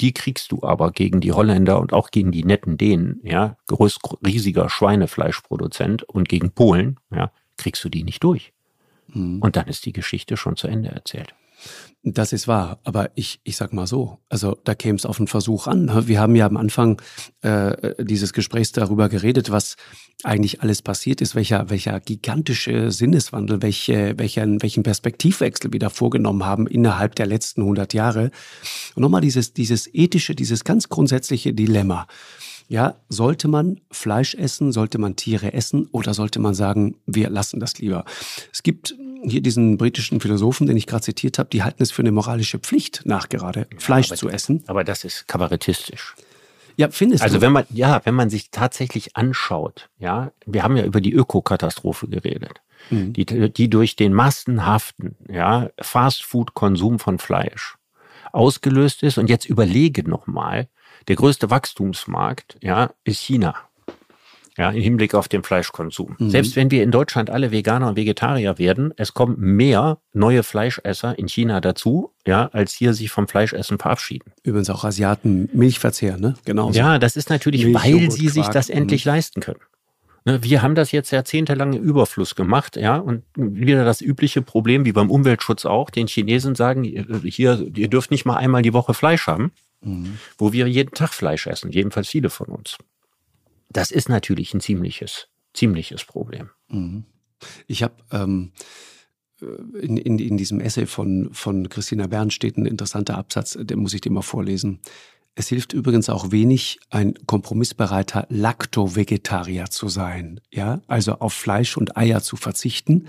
die 0.03 0.11
kriegst 0.13 0.51
du 0.51 0.63
aber 0.63 0.91
gegen 0.91 1.21
die 1.21 1.31
Holländer 1.31 1.79
und 1.79 1.93
auch 1.93 2.11
gegen 2.11 2.33
die 2.33 2.43
netten 2.43 2.77
Dänen, 2.77 3.21
ja, 3.23 3.55
groß, 3.67 3.99
riesiger 4.25 4.69
Schweinefleischproduzent 4.69 6.03
und 6.03 6.27
gegen 6.27 6.51
Polen, 6.51 6.99
ja, 7.09 7.31
kriegst 7.55 7.85
du 7.85 7.89
die 7.89 8.03
nicht 8.03 8.21
durch. 8.21 8.51
Mhm. 9.07 9.41
Und 9.41 9.55
dann 9.55 9.67
ist 9.67 9.85
die 9.85 9.93
Geschichte 9.93 10.35
schon 10.35 10.57
zu 10.57 10.67
Ende 10.67 10.89
erzählt. 10.89 11.33
Das 12.05 12.33
ist 12.33 12.49
wahr, 12.49 12.79
aber 12.83 13.11
ich, 13.15 13.39
ich 13.45 13.55
sag 13.55 13.71
mal 13.71 13.87
so, 13.87 14.19
also 14.27 14.57
da 14.65 14.75
käme 14.75 14.97
es 14.97 15.05
auf 15.05 15.19
einen 15.19 15.27
Versuch 15.27 15.67
an. 15.67 15.85
Ne? 15.85 16.05
Wir 16.05 16.19
haben 16.19 16.35
ja 16.35 16.45
am 16.45 16.57
Anfang 16.57 17.01
äh, 17.41 18.03
dieses 18.03 18.33
Gesprächs 18.33 18.73
darüber 18.73 19.07
geredet, 19.07 19.51
was 19.51 19.77
eigentlich 20.23 20.61
alles 20.61 20.81
passiert 20.81 21.21
ist, 21.21 21.33
welcher, 21.33 21.69
welcher 21.69 22.01
gigantische 22.01 22.91
Sinneswandel, 22.91 23.61
welche, 23.61 24.15
welchen, 24.17 24.61
welchen 24.61 24.83
Perspektivwechsel 24.83 25.71
wir 25.71 25.79
da 25.79 25.89
vorgenommen 25.89 26.45
haben 26.45 26.67
innerhalb 26.67 27.15
der 27.15 27.25
letzten 27.25 27.61
100 27.61 27.93
Jahre. 27.93 28.31
Und 28.95 29.01
nochmal 29.01 29.21
dieses, 29.21 29.53
dieses 29.53 29.89
ethische, 29.93 30.35
dieses 30.35 30.65
ganz 30.65 30.89
grundsätzliche 30.89 31.53
Dilemma. 31.53 32.07
Ja, 32.73 32.95
sollte 33.07 33.47
man 33.47 33.81
Fleisch 33.91 34.33
essen, 34.33 34.71
sollte 34.71 34.97
man 34.97 35.15
Tiere 35.15 35.53
essen 35.53 35.85
oder 35.91 36.15
sollte 36.15 36.39
man 36.39 36.55
sagen, 36.55 36.95
wir 37.05 37.29
lassen 37.29 37.59
das 37.59 37.77
lieber? 37.77 38.03
Es 38.51 38.63
gibt 38.63 38.95
hier 39.21 39.43
diesen 39.43 39.77
britischen 39.77 40.19
Philosophen, 40.19 40.65
den 40.65 40.75
ich 40.75 40.87
gerade 40.87 41.03
zitiert 41.03 41.37
habe, 41.37 41.49
die 41.51 41.61
halten 41.61 41.83
es 41.83 41.91
für 41.91 42.01
eine 42.01 42.11
moralische 42.11 42.57
Pflicht, 42.57 43.03
nachgerade 43.05 43.67
ja, 43.71 43.79
Fleisch 43.79 44.09
zu 44.09 44.27
essen. 44.27 44.63
Aber 44.65 44.83
das 44.83 45.03
ist 45.03 45.27
kabarettistisch. 45.27 46.15
Ja, 46.75 46.89
findest 46.89 47.21
also 47.21 47.33
du? 47.33 47.35
Also 47.35 47.45
wenn 47.45 47.51
man, 47.53 47.65
ja, 47.69 48.01
wenn 48.05 48.15
man 48.15 48.31
sich 48.31 48.49
tatsächlich 48.49 49.15
anschaut, 49.15 49.91
ja, 49.99 50.31
wir 50.47 50.63
haben 50.63 50.75
ja 50.75 50.83
über 50.83 50.99
die 50.99 51.13
Ökokatastrophe 51.13 52.07
geredet, 52.07 52.61
mhm. 52.89 53.13
die, 53.13 53.25
die 53.53 53.69
durch 53.69 53.95
den 53.95 54.15
massenhaften, 54.15 55.15
ja, 55.29 55.69
Fastfood-Konsum 55.79 56.97
von 56.97 57.19
Fleisch 57.19 57.77
ausgelöst 58.31 59.03
ist. 59.03 59.19
Und 59.19 59.29
jetzt 59.29 59.45
überlege 59.45 60.09
nochmal, 60.09 60.69
der 61.07 61.15
größte 61.15 61.49
Wachstumsmarkt, 61.49 62.57
ja, 62.61 62.91
ist 63.03 63.19
China. 63.19 63.55
Ja, 64.55 64.69
im 64.69 64.81
Hinblick 64.81 65.15
auf 65.15 65.27
den 65.27 65.41
Fleischkonsum. 65.41 66.15
Mhm. 66.19 66.29
Selbst 66.29 66.55
wenn 66.55 66.69
wir 66.69 66.83
in 66.83 66.91
Deutschland 66.91 67.31
alle 67.31 67.49
Veganer 67.51 67.89
und 67.89 67.95
Vegetarier 67.95 68.59
werden, 68.59 68.93
es 68.97 69.15
kommen 69.15 69.35
mehr 69.39 69.97
neue 70.13 70.43
Fleischesser 70.43 71.17
in 71.17 71.27
China 71.27 71.59
dazu, 71.59 72.11
ja, 72.27 72.49
als 72.53 72.73
hier 72.73 72.93
sich 72.93 73.09
vom 73.09 73.27
Fleischessen 73.27 73.79
verabschieden. 73.79 74.31
Übrigens 74.43 74.69
auch 74.69 74.83
Asiaten 74.83 75.49
Milchverzehr, 75.53 76.17
ne? 76.17 76.35
Genau. 76.45 76.69
Ja, 76.71 76.99
das 76.99 77.15
ist 77.15 77.31
natürlich, 77.31 77.63
Milch, 77.65 77.83
weil 77.83 77.91
Joghurt, 77.93 78.11
sie 78.11 78.29
sich 78.29 78.47
das 78.47 78.69
endlich 78.69 79.05
mhm. 79.05 79.11
leisten 79.11 79.41
können. 79.41 79.61
Ne, 80.25 80.41
wir 80.43 80.61
haben 80.61 80.75
das 80.75 80.91
jetzt 80.91 81.11
jahrzehntelang 81.11 81.73
im 81.73 81.83
Überfluss 81.83 82.35
gemacht, 82.35 82.77
ja, 82.77 82.97
und 82.97 83.23
wieder 83.35 83.83
das 83.83 84.01
übliche 84.01 84.41
Problem, 84.41 84.85
wie 84.85 84.93
beim 84.93 85.09
Umweltschutz 85.09 85.65
auch, 85.65 85.89
den 85.89 86.07
Chinesen 86.07 86.53
sagen, 86.55 86.83
hier, 86.83 87.67
ihr 87.75 87.87
dürft 87.89 88.11
nicht 88.11 88.25
mal 88.25 88.37
einmal 88.37 88.61
die 88.61 88.73
Woche 88.73 88.93
Fleisch 88.93 89.27
haben 89.27 89.51
mhm. 89.83 90.17
wo 90.37 90.53
wir 90.53 90.67
jeden 90.67 90.93
Tag 90.93 91.13
Fleisch 91.13 91.47
essen, 91.47 91.71
jedenfalls 91.71 92.09
viele 92.09 92.29
von 92.29 92.47
uns. 92.47 92.77
Das 93.69 93.91
ist 93.91 94.09
natürlich 94.09 94.53
ein 94.53 94.61
ziemliches, 94.61 95.27
ziemliches 95.53 96.03
Problem. 96.03 96.49
Mhm. 96.67 97.05
Ich 97.67 97.83
habe 97.83 97.95
ähm, 98.11 98.51
in, 99.79 99.97
in, 99.97 100.19
in 100.19 100.37
diesem 100.37 100.59
Essay 100.59 100.85
von, 100.85 101.29
von 101.33 101.69
Christina 101.69 102.07
Bern 102.07 102.31
steht 102.31 102.57
ein 102.57 102.65
interessanter 102.65 103.17
Absatz, 103.17 103.57
den 103.59 103.79
muss 103.79 103.93
ich 103.93 104.01
dir 104.01 104.11
mal 104.11 104.21
vorlesen. 104.21 104.79
Es 105.35 105.47
hilft 105.47 105.73
übrigens 105.73 106.09
auch 106.09 106.31
wenig, 106.31 106.79
ein 106.89 107.15
kompromissbereiter 107.25 108.27
Lacto-Vegetarier 108.29 109.65
zu 109.69 109.89
sein, 109.89 110.39
ja, 110.51 110.81
also 110.87 111.13
auf 111.13 111.33
Fleisch 111.33 111.75
und 111.75 111.97
Eier 111.97 112.21
zu 112.21 112.35
verzichten, 112.35 113.07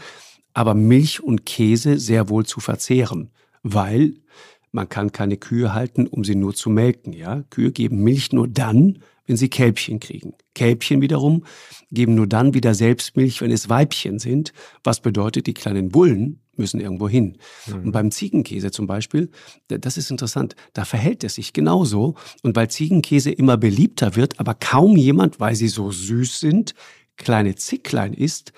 aber 0.54 0.74
Milch 0.74 1.22
und 1.22 1.44
Käse 1.44 1.98
sehr 1.98 2.30
wohl 2.30 2.46
zu 2.46 2.60
verzehren, 2.60 3.30
weil 3.62 4.14
man 4.74 4.88
kann 4.88 5.12
keine 5.12 5.36
Kühe 5.36 5.72
halten, 5.72 6.06
um 6.06 6.24
sie 6.24 6.34
nur 6.34 6.54
zu 6.54 6.68
melken. 6.68 7.12
Ja? 7.12 7.44
Kühe 7.50 7.72
geben 7.72 8.02
Milch 8.02 8.32
nur 8.32 8.48
dann, 8.48 8.98
wenn 9.26 9.36
sie 9.36 9.48
Kälbchen 9.48 10.00
kriegen. 10.00 10.34
Kälbchen 10.54 11.00
wiederum 11.00 11.44
geben 11.90 12.14
nur 12.14 12.26
dann 12.26 12.54
wieder 12.54 12.74
selbst 12.74 13.16
Milch, 13.16 13.40
wenn 13.40 13.50
es 13.50 13.68
Weibchen 13.68 14.18
sind, 14.18 14.52
was 14.82 15.00
bedeutet, 15.00 15.46
die 15.46 15.54
kleinen 15.54 15.88
Bullen 15.88 16.40
müssen 16.56 16.80
irgendwo 16.80 17.08
hin. 17.08 17.38
Mhm. 17.66 17.74
Und 17.84 17.92
beim 17.92 18.10
Ziegenkäse 18.10 18.70
zum 18.70 18.86
Beispiel, 18.86 19.30
das 19.68 19.96
ist 19.96 20.10
interessant, 20.10 20.54
da 20.72 20.84
verhält 20.84 21.24
es 21.24 21.36
sich 21.36 21.52
genauso. 21.52 22.16
Und 22.42 22.54
weil 22.56 22.68
Ziegenkäse 22.68 23.30
immer 23.30 23.56
beliebter 23.56 24.16
wird, 24.16 24.38
aber 24.40 24.54
kaum 24.54 24.96
jemand, 24.96 25.40
weil 25.40 25.54
sie 25.54 25.68
so 25.68 25.90
süß 25.90 26.40
sind, 26.40 26.74
kleine 27.16 27.54
Zicklein 27.54 28.12
isst, 28.12 28.52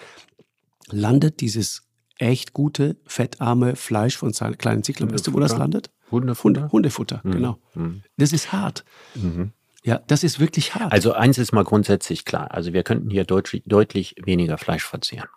landet 0.91 1.41
dieses 1.41 1.83
echt 2.19 2.55
gute, 2.55 2.97
fettarme 3.05 3.77
Fleisch 3.77 4.17
von 4.17 4.33
kleinen 4.33 4.83
Zicklern. 4.83 5.12
Weißt 5.12 5.27
du, 5.27 5.35
wo 5.35 5.41
das 5.41 5.57
landet? 5.57 5.91
Hundefutter? 6.11 6.70
Hundefutter, 6.70 7.20
mhm. 7.24 7.30
genau. 7.32 7.59
Mhm. 7.74 8.02
Das 8.16 8.32
ist 8.32 8.52
hart. 8.52 8.84
Mhm. 9.14 9.52
Ja, 9.84 10.00
das 10.07 10.24
ist 10.24 10.40
wirklich 10.40 10.74
hart. 10.74 10.92
Also 10.92 11.12
eins 11.12 11.38
ist 11.38 11.52
mal 11.52 11.64
grundsätzlich 11.64 12.24
klar. 12.24 12.52
Also 12.52 12.72
wir 12.72 12.82
könnten 12.82 13.11
hier 13.11 13.24
deutlich, 13.24 13.62
deutlich 13.66 14.16
weniger 14.22 14.59
Fleisch 14.59 14.84
verzehren. 14.84 15.28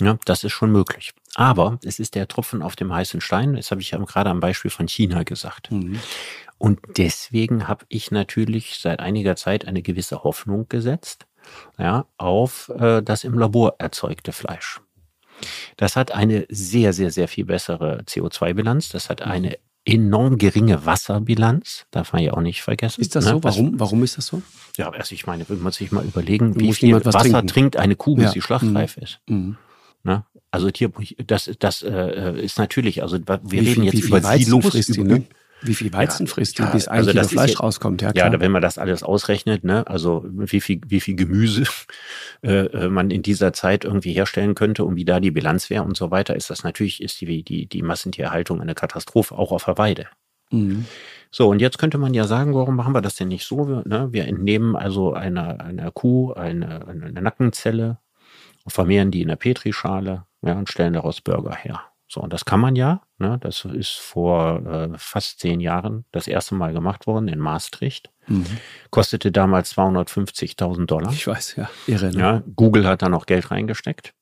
Ja, 0.00 0.16
das 0.24 0.44
ist 0.44 0.52
schon 0.52 0.70
möglich. 0.70 1.12
Aber 1.34 1.80
es 1.82 1.98
ist 1.98 2.14
der 2.14 2.28
Tropfen 2.28 2.62
auf 2.62 2.76
dem 2.76 2.92
heißen 2.92 3.20
Stein. 3.20 3.54
Das 3.54 3.72
habe 3.72 3.80
ich 3.80 3.90
ja 3.90 3.98
gerade 3.98 4.30
am 4.30 4.38
Beispiel 4.38 4.70
von 4.70 4.86
China 4.86 5.24
gesagt. 5.24 5.72
Mhm. 5.72 5.98
Und 6.58 6.78
deswegen 6.96 7.66
habe 7.66 7.84
ich 7.88 8.12
natürlich 8.12 8.78
seit 8.80 9.00
einiger 9.00 9.34
Zeit 9.34 9.66
eine 9.66 9.82
gewisse 9.82 10.22
Hoffnung 10.22 10.68
gesetzt 10.68 11.26
ja, 11.78 12.06
auf 12.16 12.70
äh, 12.78 13.02
das 13.02 13.24
im 13.24 13.38
Labor 13.38 13.76
erzeugte 13.78 14.32
Fleisch. 14.32 14.80
Das 15.76 15.94
hat 15.94 16.10
eine 16.12 16.46
sehr, 16.48 16.92
sehr, 16.92 17.10
sehr 17.10 17.28
viel 17.28 17.44
bessere 17.44 18.02
CO2-Bilanz. 18.02 18.88
Das 18.88 19.08
hat 19.08 19.24
mhm. 19.24 19.32
eine 19.32 19.58
enorm 19.88 20.38
geringe 20.38 20.84
Wasserbilanz, 20.86 21.86
darf 21.90 22.12
man 22.12 22.22
ja 22.22 22.32
auch 22.34 22.40
nicht 22.40 22.62
vergessen. 22.62 23.00
Ist 23.00 23.16
das 23.16 23.24
ne? 23.24 23.30
so? 23.32 23.44
Warum, 23.44 23.80
warum 23.80 24.02
ist 24.02 24.18
das 24.18 24.26
so? 24.26 24.42
Ja, 24.76 24.90
also 24.90 25.14
ich 25.14 25.26
meine, 25.26 25.48
will 25.48 25.56
man 25.56 25.72
sich 25.72 25.90
mal 25.92 26.04
überlegen, 26.04 26.54
Du 26.54 26.60
wie 26.60 26.74
viel 26.74 27.04
Wasser 27.04 27.20
trinken. 27.20 27.46
trinkt 27.46 27.76
eine 27.76 27.96
Kuh, 27.96 28.14
bis 28.14 28.24
Ja. 28.26 28.30
sie 28.32 28.40
schlachtreif 28.42 28.96
ist. 28.98 29.20
Mhm. 29.28 29.56
Ne? 30.04 30.24
Also 30.50 30.70
hier, 30.74 30.90
das, 31.26 31.50
das 31.58 31.82
äh, 31.82 32.40
ist 32.40 32.58
natürlich, 32.58 33.02
also 33.02 33.18
wir 33.18 33.40
Wie 33.44 33.58
reden 33.58 33.82
viel, 33.82 33.84
jetzt 33.84 34.02
über 34.04 34.20
Silos, 34.20 34.66
frisst 34.66 34.94
die, 34.96 35.00
über, 35.00 35.18
ne? 35.18 35.24
Wie 35.62 35.74
viel 35.74 35.92
Weizen 35.92 36.26
Ja, 36.26 36.32
frisst 36.32 36.58
die, 36.58 36.62
ja, 36.62 36.70
bis 36.70 36.86
ein 36.88 36.98
also 36.98 37.10
Kilo 37.10 37.24
Fleisch 37.26 37.52
ja- 37.52 37.58
rauskommt? 37.60 38.00
Ja, 38.02 38.12
Ja, 38.14 38.28
klar. 38.28 38.40
wenn 38.40 38.52
man 38.52 38.62
das 38.62 38.78
alles 38.78 39.02
ausrechnet, 39.02 39.64
ne, 39.64 39.86
also 39.86 40.24
wie 40.28 40.60
viel, 40.60 40.80
wie 40.86 41.00
viel 41.00 41.16
Gemüse 41.16 41.64
äh, 42.42 42.66
äh, 42.66 42.88
man 42.88 43.10
in 43.10 43.22
dieser 43.22 43.52
Zeit 43.52 43.84
irgendwie 43.84 44.12
herstellen 44.12 44.54
könnte 44.54 44.84
und 44.84 44.96
wie 44.96 45.04
da 45.04 45.18
die 45.20 45.30
Bilanz 45.32 45.70
wäre 45.70 45.82
und 45.84 45.96
so 45.96 46.10
weiter, 46.10 46.36
ist 46.36 46.50
das 46.50 46.62
natürlich, 46.64 47.02
ist 47.02 47.20
die, 47.20 47.42
die, 47.42 47.66
die 47.66 47.82
Massentierhaltung 47.82 48.60
eine 48.60 48.74
Katastrophe, 48.74 49.36
auch 49.36 49.50
auf 49.52 49.64
der 49.64 49.78
Weide. 49.78 50.06
Mhm. 50.50 50.86
So, 51.30 51.48
und 51.48 51.60
jetzt 51.60 51.78
könnte 51.78 51.98
man 51.98 52.14
ja 52.14 52.24
sagen, 52.24 52.54
warum 52.54 52.74
machen 52.76 52.94
wir 52.94 53.02
das 53.02 53.16
denn 53.16 53.28
nicht 53.28 53.44
so? 53.44 53.68
Wir, 53.68 53.82
ne, 53.84 54.08
wir 54.12 54.26
entnehmen 54.26 54.76
also 54.76 55.12
einer, 55.12 55.60
einer 55.60 55.90
Kuh 55.90 56.32
eine, 56.32 56.86
eine 56.88 57.20
Nackenzelle, 57.20 57.98
vermehren 58.66 59.10
die 59.10 59.22
in 59.22 59.28
der 59.28 59.36
Petrischale 59.36 60.24
ja, 60.42 60.52
und 60.54 60.68
stellen 60.68 60.92
daraus 60.92 61.20
Burger 61.20 61.54
her. 61.54 61.80
So, 62.10 62.20
und 62.22 62.32
das 62.32 62.44
kann 62.46 62.60
man 62.60 62.74
ja. 62.74 63.02
Ne, 63.18 63.36
das 63.40 63.64
ist 63.66 63.96
vor 63.98 64.64
äh, 64.66 64.88
fast 64.96 65.40
zehn 65.40 65.60
Jahren 65.60 66.04
das 66.12 66.26
erste 66.26 66.54
Mal 66.54 66.72
gemacht 66.72 67.06
worden 67.06 67.28
in 67.28 67.38
Maastricht. 67.38 68.10
Mhm. 68.28 68.46
Kostete 68.90 69.30
damals 69.30 69.76
250.000 69.76 70.86
Dollar. 70.86 71.12
Ich 71.12 71.26
weiß, 71.26 71.56
ja. 71.56 71.68
Irre, 71.86 72.10
ne? 72.10 72.18
Ja, 72.18 72.42
Google 72.56 72.86
hat 72.86 73.02
da 73.02 73.08
noch 73.08 73.26
Geld 73.26 73.50
reingesteckt. 73.50 74.14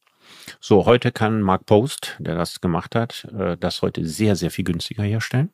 So, 0.60 0.86
heute 0.86 1.12
kann 1.12 1.42
Mark 1.42 1.66
Post, 1.66 2.16
der 2.18 2.34
das 2.36 2.60
gemacht 2.60 2.94
hat, 2.94 3.26
äh, 3.38 3.56
das 3.56 3.82
heute 3.82 4.04
sehr, 4.04 4.34
sehr 4.36 4.50
viel 4.50 4.64
günstiger 4.64 5.02
herstellen. 5.04 5.50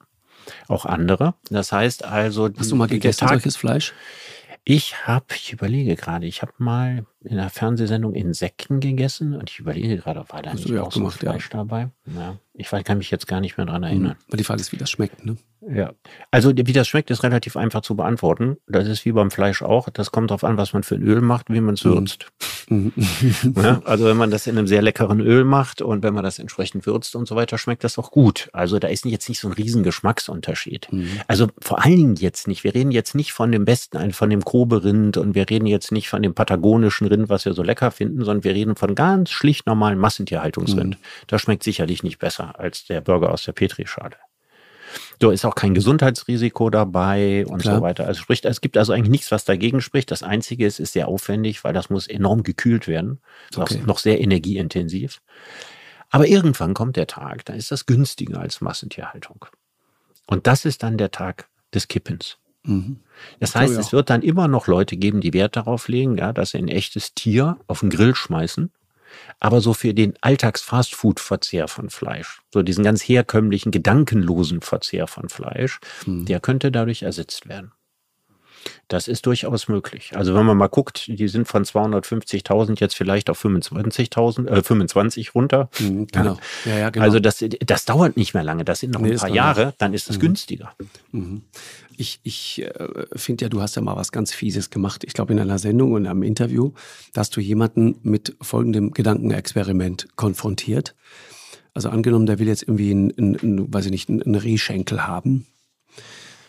Auch 0.68 0.87
andere. 0.87 1.35
Das 1.51 1.70
heißt 1.72 2.05
also, 2.05 2.49
Hast 2.57 2.70
du 2.70 2.76
mal 2.76 2.89
gegessen, 2.89 3.20
Tag- 3.20 3.30
solches 3.30 3.57
Fleisch? 3.57 3.93
ich 4.64 5.07
habe, 5.07 5.26
ich 5.35 5.53
überlege 5.53 5.97
gerade, 5.97 6.26
ich 6.26 6.43
habe 6.43 6.53
mal 6.59 7.05
in 7.25 7.39
einer 7.39 7.51
Fernsehsendung 7.51 8.14
Insekten 8.14 8.81
gegessen 8.81 9.35
und 9.35 9.49
ich 9.51 9.59
überlege 9.59 9.97
gerade, 9.97 10.25
war 10.29 10.43
da 10.43 10.51
Hast 10.51 10.61
nicht 10.61 10.70
ja 10.70 10.83
auch, 10.83 10.89
auch 10.89 10.93
so 10.93 11.01
gemacht, 11.01 11.23
ja. 11.23 11.31
Fleisch 11.33 11.49
dabei? 11.51 11.89
Ja. 12.14 12.37
Ich 12.55 12.68
weiß- 12.68 12.83
kann 12.85 12.99
mich 12.99 13.11
jetzt 13.11 13.27
gar 13.29 13.41
nicht 13.41 13.57
mehr 13.57 13.66
dran 13.66 13.83
erinnern. 13.83 14.16
Aber 14.29 14.37
die 14.37 14.45
Frage 14.45 14.61
ist, 14.61 14.73
wie 14.73 14.77
das 14.77 14.91
schmeckt, 14.91 15.25
ne? 15.25 15.37
Ja. 15.73 15.93
Also 16.33 16.51
wie 16.55 16.73
das 16.73 16.89
schmeckt, 16.89 17.11
ist 17.12 17.23
relativ 17.23 17.57
einfach 17.57 17.83
zu 17.83 17.95
beantworten. 17.95 18.57
Das 18.66 18.89
ist 18.89 19.05
wie 19.05 19.12
beim 19.12 19.31
Fleisch 19.31 19.62
auch. 19.62 19.89
Das 19.91 20.11
kommt 20.11 20.31
darauf 20.31 20.43
an, 20.43 20.57
was 20.57 20.73
man 20.73 20.83
für 20.83 20.97
ein 20.97 21.03
Öl 21.03 21.20
macht, 21.20 21.51
wie 21.51 21.61
man 21.61 21.75
es 21.75 21.85
Mhm. 21.85 21.91
würzt. 21.91 22.27
Mhm. 22.68 22.93
Ja, 23.57 23.81
also 23.85 24.07
wenn 24.07 24.16
man 24.16 24.31
das 24.33 24.47
in 24.49 24.59
einem 24.59 24.66
sehr 24.66 24.83
leckeren 24.83 25.20
Öl 25.20 25.45
macht 25.45 25.81
und 25.83 26.03
wenn 26.03 26.14
man 26.14 26.25
das 26.25 26.39
entsprechend 26.41 26.85
würzt 26.85 27.14
und 27.14 27.29
so 27.29 27.37
weiter, 27.37 27.59
schmeckt 27.59 27.85
das 27.85 27.97
auch 27.99 28.11
gut. 28.11 28.51
Also 28.53 28.79
da 28.81 28.89
ist 28.89 29.05
jetzt 29.05 29.29
nicht 29.29 29.39
so 29.41 29.49
ein 29.49 29.53
riesen 29.55 29.83
Geschmacksunterschied. 29.85 30.89
Mhm. 30.93 31.09
Also 31.29 31.47
vor 31.61 31.85
allen 31.85 31.97
Dingen 31.97 32.16
jetzt 32.16 32.49
nicht. 32.49 32.64
Wir 32.64 32.75
reden 32.75 32.91
jetzt 32.91 33.14
nicht 33.14 33.33
von 33.33 33.53
dem 33.53 33.64
besten, 33.64 33.97
also 33.99 34.12
von 34.12 34.31
dem 34.31 34.43
Kobe-Rind 34.45 35.16
und 35.16 35.35
wir 35.37 35.49
reden 35.49 35.66
jetzt 35.66 35.93
nicht 35.93 36.09
von 36.09 36.23
dem 36.23 36.35
patagonischen 36.35 37.07
Rind, 37.13 37.29
was 37.29 37.45
wir 37.45 37.53
so 37.55 37.63
lecker 37.63 37.91
finden, 37.91 38.25
sondern 38.25 38.43
wir 38.45 38.55
reden 38.55 38.75
von 38.77 38.95
ganz 38.95 39.31
schlicht 39.31 39.67
normalen 39.67 39.99
Massentierhaltungsrind. 39.99 40.99
Das 41.29 41.41
schmeckt 41.43 41.63
sicherlich 41.63 42.03
nicht 42.03 42.19
besser 42.19 42.59
als 42.59 42.85
der 42.87 43.01
Burger 43.01 43.31
aus 43.31 43.45
der 43.45 43.53
Petrischale. 43.53 44.17
Da 45.19 45.33
ist 45.33 45.45
auch 45.45 45.55
kein 45.55 45.73
Gesundheitsrisiko 45.75 46.69
dabei 46.69 47.47
und 47.47 47.63
Klar. 47.63 47.77
so 47.77 47.83
weiter. 47.83 48.07
Also 48.07 48.21
sprich, 48.21 48.45
es 48.45 48.61
gibt 48.61 48.77
also 48.77 48.93
eigentlich 48.93 49.11
nichts, 49.11 49.31
was 49.31 49.45
dagegen 49.45 49.81
spricht. 49.81 50.11
Das 50.11 50.23
Einzige 50.23 50.67
ist, 50.67 50.81
ist 50.81 50.93
sehr 50.93 51.09
aufwendig, 51.09 51.65
weil 51.65 51.73
das 51.73 51.89
muss 51.91 52.07
enorm 52.07 52.43
gekühlt 52.43 52.89
werden. 52.89 53.21
Ist 53.51 53.59
Okay. 53.59 53.79
auch 53.81 53.87
noch 53.87 53.99
sehr 53.99 54.21
energieintensiv. 54.21 55.21
Aber 56.11 56.27
irgendwann 56.27 56.75
kommt 56.75 56.97
der 56.97 57.07
Tag, 57.07 57.45
da 57.47 57.55
ist 57.55 57.71
das 57.71 57.87
günstiger 57.87 58.41
als 58.41 58.61
Massentierhaltung. 58.61 59.47
Und 60.27 60.47
das 60.47 60.67
ist 60.67 60.83
dann 60.83 60.99
der 60.99 61.11
Tag 61.11 61.49
des 61.73 61.89
Kippens. 61.89 62.37
Mhm. 62.65 62.99
Das 63.41 63.55
heißt, 63.55 63.77
es 63.79 63.93
wird 63.93 64.11
dann 64.11 64.23
immer 64.23 64.49
noch 64.49 64.67
Leute 64.67 64.97
geben, 64.97 65.21
die 65.21 65.33
Wert 65.33 65.57
darauf 65.57 65.89
legen, 65.89 66.17
ja, 66.19 66.33
dass 66.33 66.51
sie 66.51 66.59
ein 66.59 66.69
echtes 66.69 67.15
Tier 67.15 67.59
auf 67.67 67.81
den 67.81 67.91
Grill 67.91 68.15
schmeißen. 68.15 68.71
Aber 69.41 69.61
so 69.61 69.75
für 69.75 69.93
den 69.95 70.15
Alltags-Fastfood-Verzehr 70.23 71.69
von 71.69 71.91
Fleisch, 71.91 72.41
so 72.53 72.63
diesen 72.63 72.83
ganz 72.85 73.03
herkömmlichen, 73.03 73.71
gedankenlosen 73.71 74.63
Verzehr 74.63 75.07
von 75.07 75.29
Fleisch, 75.29 75.81
Mhm. 76.07 76.25
der 76.27 76.41
könnte 76.41 76.73
dadurch 76.73 77.03
ersetzt 77.03 77.49
werden. 77.49 77.73
Das 78.87 79.09
ist 79.09 79.27
durchaus 79.27 79.67
möglich. 79.67 80.13
Also 80.15 80.35
wenn 80.37 80.47
man 80.47 80.57
mal 80.57 80.69
guckt, 80.69 81.09
die 81.09 81.27
sind 81.27 81.49
von 81.49 81.65
250.000 81.65 82.79
jetzt 82.81 82.95
vielleicht 82.95 83.29
auf 83.29 83.39
25.000, 83.45 84.47
äh, 84.49 84.63
25 84.63 85.35
runter. 85.35 85.69
Mhm. 85.81 86.07
Genau. 86.07 86.39
Ja, 86.65 86.79
ja, 86.79 86.91
genau. 86.91 87.05
Also 87.05 87.19
das, 87.19 87.45
das 87.67 87.85
dauert 87.87 88.17
nicht 88.17 88.35
mehr 88.35 88.45
lange. 88.45 88.65
Das 88.65 88.79
sind 88.81 88.93
noch 88.93 89.01
Nee, 89.01 89.13
ein 89.13 89.19
paar 89.19 89.29
Jahre, 89.31 89.75
dann 89.79 89.95
ist 89.95 90.09
es 90.11 90.17
Mhm. 90.19 90.21
günstiger. 90.21 90.75
Mhm. 91.11 91.43
Ich, 91.97 92.20
ich 92.22 92.62
äh, 92.62 93.07
finde 93.14 93.45
ja, 93.45 93.49
du 93.49 93.61
hast 93.61 93.76
ja 93.76 93.82
mal 93.82 93.97
was 93.97 94.12
ganz 94.12 94.32
Fieses 94.32 94.70
gemacht. 94.70 95.05
Ich 95.05 95.12
glaube, 95.12 95.32
in 95.32 95.38
einer 95.38 95.59
Sendung 95.59 95.93
und 95.93 96.07
einem 96.07 96.22
Interview, 96.22 96.72
da 97.12 97.20
hast 97.20 97.36
du 97.36 97.40
jemanden 97.40 97.97
mit 98.03 98.36
folgendem 98.40 98.93
Gedankenexperiment 98.93 100.09
konfrontiert. 100.16 100.95
Also 101.74 101.88
angenommen, 101.88 102.26
der 102.26 102.38
will 102.38 102.49
jetzt 102.49 102.62
irgendwie 102.62 102.90
einen, 102.90 103.16
einen, 103.16 103.36
einen 103.40 103.74
weiß 103.74 103.86
ich 103.86 103.90
nicht, 103.90 104.09
einen 104.09 104.22
einen 104.22 104.34
Rehschenkel 104.34 105.07
haben. 105.07 105.47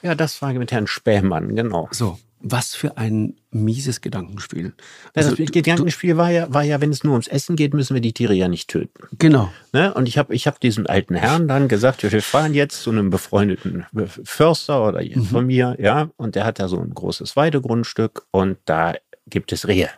Ja, 0.01 0.15
das 0.15 0.41
war 0.41 0.53
mit 0.53 0.71
Herrn 0.71 0.87
Spähmann, 0.87 1.55
genau. 1.55 1.87
So, 1.91 2.19
was 2.45 2.75
für 2.75 2.97
ein 2.97 3.35
mieses 3.51 4.01
Gedankenspiel. 4.01 4.73
Also, 5.15 5.29
das 5.29 5.37
du- 5.37 5.45
Gedankenspiel 5.45 6.17
war 6.17 6.29
ja, 6.29 6.53
war 6.53 6.63
ja, 6.63 6.81
wenn 6.81 6.89
es 6.91 7.03
nur 7.03 7.13
ums 7.13 7.27
Essen 7.27 7.55
geht, 7.55 7.73
müssen 7.73 7.93
wir 7.93 8.01
die 8.01 8.13
Tiere 8.13 8.33
ja 8.33 8.47
nicht 8.49 8.69
töten. 8.69 9.07
Genau. 9.17 9.51
Ne? 9.71 9.93
Und 9.93 10.07
ich 10.09 10.17
habe 10.17 10.35
ich 10.35 10.45
hab 10.45 10.59
diesem 10.59 10.85
alten 10.85 11.15
Herrn 11.15 11.47
dann 11.47 11.67
gesagt, 11.69 12.03
wir 12.03 12.21
fahren 12.21 12.53
jetzt 12.53 12.83
zu 12.83 12.91
einem 12.91 13.09
befreundeten 13.09 13.85
Förster 14.25 14.85
oder 14.87 15.01
von 15.29 15.47
mir, 15.47 15.77
ja, 15.79 16.09
und 16.17 16.35
der 16.35 16.43
hat 16.45 16.59
da 16.59 16.67
so 16.67 16.79
ein 16.79 16.93
großes 16.93 17.35
Weidegrundstück 17.35 18.25
und 18.31 18.57
da 18.65 18.93
gibt 19.27 19.51
es 19.53 19.67
Rehe. 19.67 19.89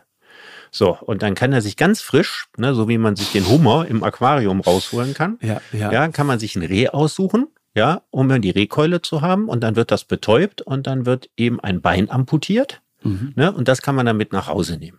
So, 0.70 0.96
und 1.00 1.22
dann 1.22 1.34
kann 1.34 1.52
er 1.52 1.62
sich 1.62 1.76
ganz 1.76 2.00
frisch, 2.00 2.46
ne, 2.58 2.74
so 2.74 2.88
wie 2.88 2.98
man 2.98 3.16
sich 3.16 3.32
den 3.32 3.48
Hummer 3.48 3.86
im 3.88 4.04
Aquarium 4.04 4.60
rausholen 4.60 5.14
kann, 5.14 5.38
Ja, 5.42 5.60
ja. 5.72 5.90
ja, 5.92 6.08
kann 6.08 6.26
man 6.26 6.38
sich 6.38 6.54
ein 6.54 6.62
Reh 6.62 6.88
aussuchen, 6.88 7.46
ja, 7.76 8.02
um 8.10 8.28
dann 8.28 8.42
die 8.42 8.50
Rehkeule 8.50 9.02
zu 9.02 9.20
haben 9.20 9.48
und 9.48 9.60
dann 9.60 9.76
wird 9.76 9.90
das 9.92 10.04
betäubt 10.04 10.62
und 10.62 10.86
dann 10.86 11.06
wird 11.06 11.28
eben 11.36 11.60
ein 11.60 11.80
Bein 11.82 12.10
amputiert, 12.10 12.82
Mhm. 13.02 13.34
ne, 13.36 13.52
und 13.52 13.68
das 13.68 13.82
kann 13.82 13.94
man 13.94 14.06
dann 14.06 14.16
mit 14.16 14.32
nach 14.32 14.48
Hause 14.48 14.78
nehmen. 14.78 14.98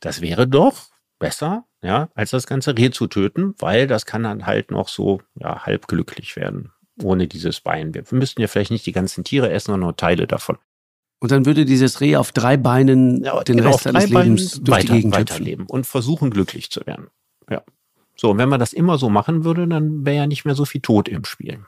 Das 0.00 0.20
wäre 0.20 0.46
doch 0.46 0.88
besser, 1.18 1.64
ja, 1.82 2.10
als 2.14 2.30
das 2.30 2.46
ganze 2.46 2.76
Reh 2.76 2.90
zu 2.90 3.06
töten, 3.06 3.54
weil 3.58 3.86
das 3.86 4.06
kann 4.06 4.22
dann 4.22 4.46
halt 4.46 4.70
noch 4.70 4.88
so, 4.88 5.20
ja, 5.34 5.64
halb 5.64 5.88
glücklich 5.88 6.36
werden. 6.36 6.70
Ohne 7.02 7.26
dieses 7.26 7.60
Bein. 7.60 7.94
Wir 7.94 8.04
müssten 8.10 8.42
ja 8.42 8.48
vielleicht 8.48 8.70
nicht 8.70 8.84
die 8.84 8.92
ganzen 8.92 9.24
Tiere 9.24 9.50
essen, 9.50 9.66
sondern 9.72 9.80
nur 9.80 9.96
Teile 9.96 10.26
davon. 10.26 10.58
Und 11.20 11.30
dann 11.32 11.46
würde 11.46 11.64
dieses 11.64 12.00
Reh 12.00 12.16
auf 12.16 12.32
drei 12.32 12.56
Beinen 12.56 13.22
den 13.22 13.56
genau, 13.56 13.70
Rest 13.70 13.84
seines 13.84 14.10
Lebens 14.10 14.60
durch 14.60 14.68
weiter, 14.68 14.86
die 14.88 14.92
Gegend 14.92 15.14
weiterleben 15.16 15.66
und 15.66 15.86
versuchen 15.86 16.30
glücklich 16.30 16.70
zu 16.70 16.84
werden. 16.84 17.08
Ja. 17.48 17.62
So, 18.16 18.30
und 18.30 18.38
wenn 18.38 18.48
man 18.48 18.60
das 18.60 18.72
immer 18.72 18.98
so 18.98 19.08
machen 19.08 19.44
würde, 19.44 19.66
dann 19.66 20.04
wäre 20.04 20.16
ja 20.16 20.26
nicht 20.26 20.44
mehr 20.44 20.54
so 20.54 20.64
viel 20.64 20.80
Tod 20.80 21.08
im 21.08 21.24
Spiel. 21.24 21.64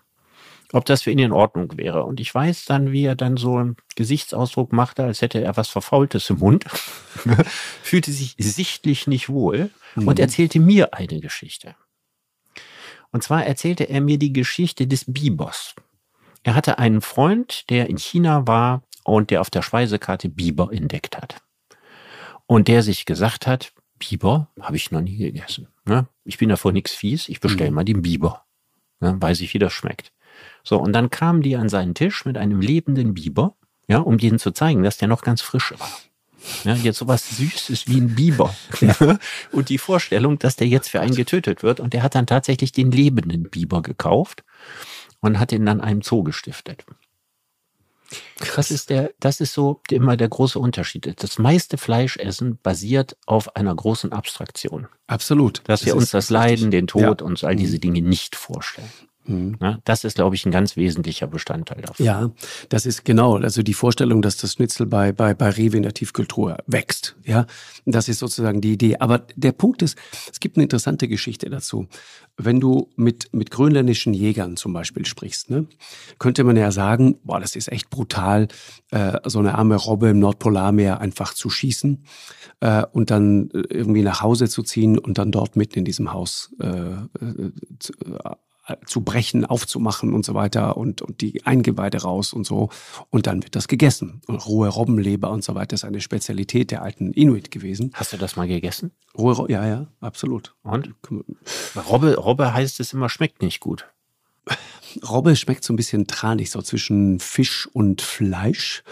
Ob 0.73 0.85
das 0.85 1.03
für 1.03 1.11
ihn 1.11 1.19
in 1.19 1.33
Ordnung 1.33 1.77
wäre. 1.77 2.05
Und 2.05 2.21
ich 2.21 2.35
weiß 2.35 2.65
dann, 2.65 2.91
wie 2.91 3.05
er 3.05 3.15
dann 3.15 3.37
so 3.37 3.57
einen 3.57 3.77
Gesichtsausdruck 3.97 4.73
machte, 4.73 5.05
als 5.05 5.23
hätte 5.23 5.41
er 5.41 5.57
was 5.57 5.69
Verfaultes 5.69 6.29
im 6.31 6.39
Mund, 6.39 6.65
fühlte 7.83 8.11
sich 8.13 8.35
sichtlich 8.39 9.07
nicht 9.07 9.29
wohl 9.29 9.71
und 9.97 10.19
erzählte 10.19 10.59
mir 10.61 10.95
eine 10.95 11.21
Geschichte. 11.21 11.77
Und 13.13 13.23
zwar 13.23 13.47
erzählte 13.47 13.85
er 13.85 14.01
mir 14.01 14.19
die 14.19 14.33
Geschichte 14.33 14.89
des 14.89 15.05
Bibers. 15.07 15.75
Er 16.43 16.57
hatte 16.57 16.79
einen 16.79 17.01
Freund, 17.01 17.71
der 17.71 17.89
in 17.89 17.97
China 17.97 18.47
war 18.49 18.83
und 19.05 19.31
der 19.31 19.41
auf 19.41 19.51
der 19.51 19.63
Speisekarte 19.63 20.29
Biber 20.29 20.73
entdeckt 20.73 21.17
hat. 21.17 21.41
Und 22.47 22.69
der 22.69 22.83
sich 22.83 23.05
gesagt 23.05 23.47
hat, 23.47 23.73
Biber 23.99 24.51
habe 24.61 24.77
ich 24.77 24.91
noch 24.91 25.01
nie 25.01 25.17
gegessen. 25.17 25.69
Ne? 25.85 26.07
Ich 26.25 26.39
bin 26.39 26.49
davor 26.49 26.73
nichts 26.73 26.93
fies, 26.93 27.29
ich 27.29 27.41
bestelle 27.41 27.71
mal 27.71 27.85
den 27.85 28.03
Biber. 28.03 28.45
Ne? 29.01 29.17
Weiß 29.21 29.41
ich, 29.41 29.53
wie 29.55 29.59
das 29.59 29.73
schmeckt. 29.73 30.13
So, 30.63 30.79
und 30.79 30.93
dann 30.93 31.11
kamen 31.11 31.43
die 31.43 31.57
an 31.57 31.69
seinen 31.69 31.95
Tisch 31.95 32.25
mit 32.25 32.39
einem 32.39 32.61
lebenden 32.61 33.15
Biber, 33.15 33.55
ja, 33.87 33.99
um 33.99 34.19
denen 34.19 34.39
zu 34.39 34.51
zeigen, 34.51 34.83
dass 34.83 34.97
der 34.97 35.09
noch 35.09 35.23
ganz 35.23 35.43
frisch 35.43 35.75
war. 35.79 35.91
Ja, 36.65 36.75
jetzt 36.75 36.99
sowas 36.99 37.37
Süßes 37.37 37.89
wie 37.89 38.01
ein 38.01 38.15
Biber. 38.15 38.55
und 39.53 39.69
die 39.69 39.79
Vorstellung, 39.79 40.39
dass 40.39 40.57
der 40.57 40.69
jetzt 40.69 40.89
für 40.89 41.01
einen 41.01 41.15
getötet 41.15 41.63
wird. 41.63 41.81
Und 41.81 41.93
der 41.93 42.03
hat 42.03 42.15
dann 42.15 42.27
tatsächlich 42.27 42.73
den 42.73 42.91
lebenden 42.91 43.49
Biber 43.51 43.83
gekauft 43.83 44.45
und 45.21 45.39
hat 45.39 45.53
ihn 45.53 45.65
dann 45.65 45.81
einem 45.81 46.03
Zoo 46.03 46.23
gestiftet. 46.23 46.85
Das 48.57 48.71
ist 48.71 48.91
der, 48.91 49.13
das 49.21 49.41
ist 49.41 49.53
so 49.53 49.81
immer 49.91 50.17
der 50.17 50.29
große 50.29 50.59
Unterschied. 50.59 51.15
Das 51.23 51.39
meiste 51.39 51.79
Fleischessen 51.79 52.59
basiert 52.63 53.17
auf 53.27 53.57
einer 53.57 53.75
großen 53.75 54.13
Abstraktion. 54.13 54.87
Absolut. 55.07 55.63
Dass 55.67 55.85
wir 55.85 55.93
Das 55.93 55.97
uns 55.97 56.05
ist 56.07 56.15
das 56.15 56.31
Leiden, 56.31 56.71
den 56.71 56.87
Tod 56.87 57.21
Ja. 57.21 57.27
und 57.27 57.43
all 57.45 57.57
diese 57.57 57.79
Dinge 57.79 58.03
nicht 58.03 58.37
vorstellen. 58.37 58.91
Mhm. 59.27 59.57
Ja, 59.61 59.79
das 59.85 60.05
ist, 60.05 60.17
glaube 60.17 60.37
ich, 60.37 60.45
ein 60.45 60.51
ganz 60.51 60.77
wesentlicher 60.77 61.27
Bestandteil 61.27 61.83
davon. 61.83 62.05
Ja, 62.05 62.31
das 62.69 62.87
ist 62.87 63.05
genau, 63.05 63.37
also 63.37 63.63
die 63.63 63.75
Vorstellung, 63.75 64.23
dass 64.23 64.37
das 64.37 64.55
Schnitzel 64.55 64.87
bei, 64.87 65.13
bei, 65.13 65.35
bei 65.35 65.51
Rewe 65.51 65.77
in 65.77 65.83
der 65.83 65.95
Tiefkultur 65.95 66.59
wächst. 66.67 67.17
Ja, 67.25 67.47
das 67.87 68.09
ist 68.09 68.19
sozusagen 68.19 68.61
die 68.61 68.73
Idee. 68.73 68.97
Aber 68.99 69.27
der 69.37 69.53
Punkt 69.53 69.83
ist, 69.83 69.97
es 70.31 70.41
gibt 70.41 70.57
eine 70.57 70.65
interessante 70.65 71.09
Geschichte 71.09 71.49
dazu. 71.49 71.87
Wenn 72.37 72.61
du 72.61 72.91
mit, 72.97 73.33
mit 73.33 73.51
grönländischen 73.51 74.13
Jägern 74.13 74.57
zum 74.57 74.73
Beispiel 74.73 75.07
sprichst, 75.07 75.51
ne, 75.51 75.67
könnte 76.19 76.45
man 76.45 76.57
ja 76.57 76.71
sagen, 76.71 77.17
boah, 77.23 77.41
das 77.41 77.57
ist 77.57 77.71
echt 77.71 77.91
brutal, 77.91 78.49
äh, 78.91 79.19
so 79.25 79.39
eine 79.39 79.55
arme 79.55 79.77
Robbe 79.77 80.09
im 80.09 80.19
Nordpolarmeer 80.19 81.01
einfach 81.01 81.35
zu 81.35 81.49
schießen 81.49 82.05
äh, 82.61 82.85
und 82.93 83.11
dann 83.11 83.51
äh, 83.51 83.63
irgendwie 83.71 84.03
nach 84.03 84.21
Hause 84.21 84.49
zu 84.49 84.63
ziehen 84.63 84.99
und 84.99 85.19
dann 85.19 85.31
dort 85.31 85.57
mitten 85.57 85.79
in 85.79 85.85
diesem 85.85 86.13
Haus 86.13 86.55
äh, 86.61 86.67
äh 86.67 87.53
zu, 87.79 87.93
zu 88.87 89.03
brechen, 89.03 89.45
aufzumachen 89.45 90.15
und 90.15 90.25
so 90.25 90.35
weiter 90.35 90.77
und, 90.77 91.03
und 91.03 91.21
die 91.21 91.45
Eingeweide 91.45 92.03
raus 92.03 92.33
und 92.33 92.47
so. 92.47 92.71
Und 93.11 93.27
dann 93.27 93.43
wird 93.43 93.57
das 93.57 93.69
gegessen. 93.69 94.23
Und 94.27 94.47
rohe 94.47 94.69
Robbenleber 94.69 95.31
und 95.31 95.45
so 95.45 95.55
weiter 95.55 95.75
ist 95.75 95.85
eine 95.85 96.01
Spezialität 96.01 96.71
der 96.71 96.83
alten 96.83 97.13
Inuit 97.13 97.51
gewesen. 97.51 97.91
Hast 97.95 98.13
du 98.13 98.17
das 98.17 98.37
mal 98.37 98.49
gegessen? 98.49 98.93
Rohe, 99.17 99.51
ja, 99.51 99.67
ja, 99.67 99.87
absolut. 100.01 100.55
Und? 100.63 100.95
Robbe, 101.89 102.17
Robbe 102.17 102.55
heißt 102.55 102.81
es 102.81 102.93
immer, 102.93 103.09
schmeckt 103.09 103.43
nicht 103.43 103.61
gut. 103.61 103.87
Robbe 105.09 105.37
schmeckt 105.37 105.65
so 105.65 105.73
ein 105.73 105.77
bisschen 105.77 106.07
tranig, 106.07 106.51
so 106.51 106.63
zwischen 106.63 107.21
Fisch 107.21 107.69
und 107.73 108.01
Fleisch. 108.01 108.83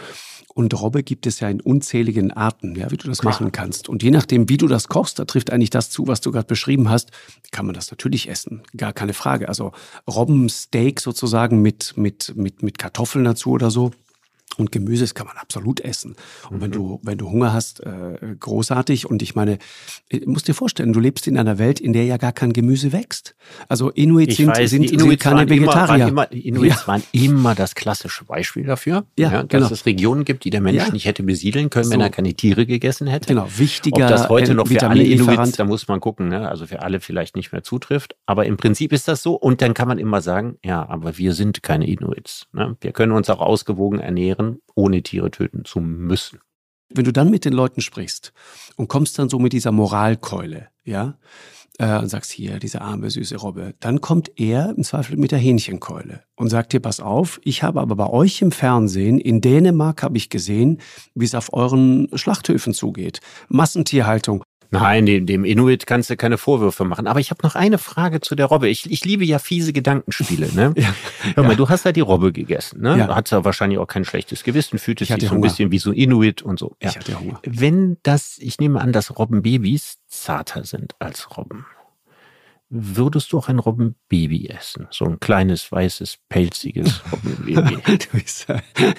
Und 0.55 0.78
Robbe 0.80 1.03
gibt 1.03 1.26
es 1.26 1.40
ja 1.40 1.48
in 1.48 1.61
unzähligen 1.61 2.30
Arten, 2.30 2.74
ja, 2.74 2.90
wie 2.90 2.96
du 2.96 3.09
das 3.09 3.18
Klar. 3.18 3.32
machen 3.32 3.53
kannst. 3.53 3.88
Und 3.88 4.03
je 4.03 4.11
nachdem, 4.11 4.48
wie 4.48 4.59
du 4.59 4.66
das 4.68 4.88
kochst, 4.88 5.18
da 5.18 5.24
trifft 5.24 5.50
eigentlich 5.50 5.70
das 5.70 5.90
zu, 5.90 6.07
was 6.07 6.20
du 6.20 6.30
gerade 6.30 6.46
beschrieben 6.46 6.90
hast, 6.90 7.11
kann 7.50 7.64
man 7.66 7.74
das 7.74 7.90
natürlich 7.90 8.28
essen. 8.28 8.62
Gar 8.76 8.92
keine 8.92 9.14
Frage. 9.14 9.48
Also 9.48 9.72
Robbensteak 10.07 11.00
sozusagen 11.00 11.62
mit, 11.62 11.96
mit, 11.96 12.34
mit, 12.36 12.62
mit 12.62 12.78
Kartoffeln 12.78 13.24
dazu 13.24 13.50
oder 13.50 13.70
so. 13.70 13.92
Und 14.59 14.72
Gemüse, 14.72 15.05
das 15.05 15.14
kann 15.14 15.26
man 15.26 15.36
absolut 15.36 15.80
essen. 15.80 16.16
Und 16.50 16.61
wenn 16.61 16.70
mhm. 16.70 16.74
du, 16.74 17.00
wenn 17.03 17.18
du 17.18 17.30
Hunger 17.30 17.53
hast, 17.53 17.80
äh, 17.80 18.36
großartig. 18.38 19.07
Und 19.09 19.22
ich 19.22 19.34
meine, 19.34 19.59
du 20.11 20.18
äh, 20.18 20.26
musst 20.26 20.48
dir 20.48 20.55
vorstellen, 20.55 20.92
du 20.92 21.00
lebst 21.00 21.26
in 21.26 21.38
einer 21.38 21.59
Welt, 21.59 21.80
in 21.80 21.92
der 21.92 22.05
ja 22.05 22.16
gar 22.16 22.32
kein 22.32 22.53
Gemüse 22.53 22.92
wächst. 22.92 23.34
Also 23.68 23.90
Inuits 23.90 24.36
sind, 24.36 24.48
weiß, 24.48 24.70
sind, 24.70 24.90
Inuits 24.90 25.03
sind 25.03 25.20
keine 25.20 25.48
Vegetarier. 25.48 26.09
Immer, 26.09 26.30
immer, 26.30 26.44
Inuits 26.44 26.82
ja. 26.82 26.86
waren 26.86 27.03
immer 27.12 27.55
das 27.55 27.74
klassische 27.74 28.24
Beispiel 28.24 28.64
dafür, 28.64 29.05
ja, 29.18 29.32
ja, 29.32 29.42
dass 29.42 29.48
genau. 29.48 29.72
es 29.72 29.86
Regionen 29.86 30.24
gibt, 30.24 30.44
die 30.44 30.50
der 30.50 30.61
Mensch 30.61 30.92
nicht 30.92 31.07
hätte 31.07 31.22
besiedeln 31.22 31.70
können, 31.70 31.86
so. 31.86 31.90
wenn 31.92 32.00
er 32.00 32.11
keine 32.11 32.34
Tiere 32.34 32.66
gegessen 32.66 33.07
hätte. 33.07 33.28
Genau, 33.28 33.48
wichtiger. 33.57 34.05
Ob 34.05 34.11
das 34.11 34.28
heute 34.28 34.55
noch 34.55 34.66
für 34.66 34.88
alle 34.88 35.03
Inuits, 35.03 35.53
da 35.53 35.64
muss 35.64 35.88
man 35.88 36.00
gucken, 36.00 36.28
ne? 36.28 36.48
also 36.48 36.66
für 36.66 36.82
alle 36.82 37.00
vielleicht 37.00 37.36
nicht 37.36 37.53
mehr 37.53 37.62
zutrifft. 37.62 38.16
Aber 38.26 38.46
im 38.46 38.57
Prinzip 38.57 38.92
ist 38.92 39.09
das 39.09 39.22
so. 39.22 39.34
Und 39.34 39.62
dann 39.62 39.74
kann 39.74 39.88
man 39.88 39.98
immer 39.98 40.20
sagen, 40.20 40.59
ja, 40.64 40.86
aber 40.88 41.18
wir 41.18 41.32
sind 41.32 41.62
keine 41.62 41.86
Inuits. 41.86 42.46
Ne? 42.53 42.76
Wir 42.80 42.92
können 42.92 43.12
uns 43.12 43.30
auch 43.30 43.40
ausgewogen 43.40 44.00
ernähren 44.00 44.41
ohne 44.74 45.03
Tiere 45.03 45.30
töten 45.30 45.64
zu 45.64 45.80
müssen. 45.80 46.40
Wenn 46.95 47.05
du 47.05 47.12
dann 47.12 47.30
mit 47.30 47.45
den 47.45 47.53
Leuten 47.53 47.80
sprichst 47.80 48.32
und 48.76 48.88
kommst 48.88 49.18
dann 49.18 49.28
so 49.28 49.38
mit 49.38 49.53
dieser 49.53 49.72
Moralkeule, 49.72 50.68
ja, 50.84 51.18
äh, 51.78 51.99
und 51.99 52.09
sagst 52.09 52.30
hier, 52.30 52.59
diese 52.59 52.80
arme, 52.80 53.11
süße 53.11 53.36
Robbe, 53.36 53.74
dann 53.80 54.01
kommt 54.01 54.30
er 54.38 54.74
im 54.76 54.84
Zweifel 54.84 55.16
mit 55.16 55.32
der 55.32 55.38
Hähnchenkeule 55.38 56.22
und 56.36 56.51
sagt 56.51 56.72
dir, 56.72 56.80
pass 56.80 57.01
auf, 57.01 57.40
ich 57.45 57.62
habe 57.62 57.80
aber 57.80 57.97
bei 57.97 58.09
euch 58.09 58.43
im 58.43 58.53
Fernsehen, 58.53 59.18
in 59.18 59.40
Dänemark 59.40 60.03
habe 60.03 60.16
ich 60.16 60.28
gesehen, 60.28 60.80
wie 61.14 61.24
es 61.24 61.34
auf 61.34 61.53
euren 61.53 62.09
Schlachthöfen 62.14 62.74
zugeht. 62.74 63.20
Massentierhaltung. 63.49 64.43
Nein, 64.72 65.04
dem, 65.04 65.26
dem 65.26 65.44
Inuit 65.44 65.86
kannst 65.86 66.08
du 66.08 66.16
keine 66.16 66.38
Vorwürfe 66.38 66.84
machen. 66.84 67.06
Aber 67.06 67.20
ich 67.20 67.30
habe 67.30 67.42
noch 67.42 67.54
eine 67.54 67.76
Frage 67.76 68.22
zu 68.22 68.34
der 68.34 68.46
Robbe. 68.46 68.70
Ich, 68.70 68.90
ich 68.90 69.04
liebe 69.04 69.22
ja 69.22 69.38
fiese 69.38 69.74
Gedankenspiele. 69.74 70.48
Ne? 70.54 70.72
ja. 70.78 70.94
Hör 71.34 71.44
mal, 71.44 71.50
ja. 71.50 71.56
du 71.56 71.68
hast 71.68 71.84
ja 71.84 71.92
die 71.92 72.00
Robbe 72.00 72.32
gegessen. 72.32 72.80
Ne? 72.80 72.96
Ja. 72.96 73.14
Hat 73.14 73.30
ja 73.30 73.44
wahrscheinlich 73.44 73.78
auch 73.78 73.86
kein 73.86 74.06
schlechtes 74.06 74.44
Gewissen, 74.44 74.78
fühlt 74.78 75.02
es 75.02 75.08
sich 75.08 75.20
so 75.20 75.26
ein 75.26 75.30
Hunger. 75.32 75.42
bisschen 75.42 75.70
wie 75.70 75.78
so 75.78 75.92
Inuit 75.92 76.40
und 76.40 76.58
so. 76.58 76.74
Ja. 76.82 76.88
Ich 76.88 76.96
hatte 76.96 77.20
Hunger. 77.20 77.38
Wenn 77.44 77.98
das, 78.02 78.38
ich 78.38 78.58
nehme 78.60 78.80
an, 78.80 78.92
dass 78.92 79.18
Robbenbabys 79.18 79.98
zarter 80.08 80.64
sind 80.64 80.94
als 80.98 81.36
Robben 81.36 81.66
würdest 82.74 83.32
du 83.32 83.38
auch 83.38 83.48
ein 83.48 83.58
Robbenbaby 83.58 84.48
essen? 84.48 84.88
So 84.90 85.04
ein 85.04 85.20
kleines, 85.20 85.70
weißes, 85.70 86.18
pelziges 86.28 87.02
Robbenbaby. 87.12 87.78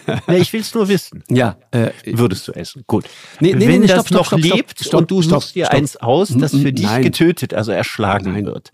ja, 0.28 0.34
ich 0.36 0.54
will 0.54 0.62
es 0.62 0.74
nur 0.76 0.88
wissen. 0.88 1.24
Ja. 1.30 1.58
Äh, 1.72 1.92
würdest 2.06 2.48
du 2.48 2.52
essen? 2.52 2.84
Gut. 2.86 3.06
Nee, 3.40 3.54
nee, 3.54 3.68
Wenn 3.68 3.82
nee, 3.82 3.88
das 3.88 4.06
stopp, 4.06 4.18
noch 4.18 4.26
stopp, 4.28 4.40
lebt 4.40 4.80
stopp, 4.80 5.02
und 5.02 5.12
du 5.12 5.22
suchst 5.24 5.56
dir 5.56 5.72
eins 5.72 5.98
aus, 5.98 6.30
das 6.30 6.52
für 6.52 6.72
dich 6.72 6.86
Nein. 6.86 7.02
getötet, 7.02 7.54
also 7.54 7.72
erschlagen 7.72 8.34
Nein. 8.34 8.46
wird. 8.46 8.72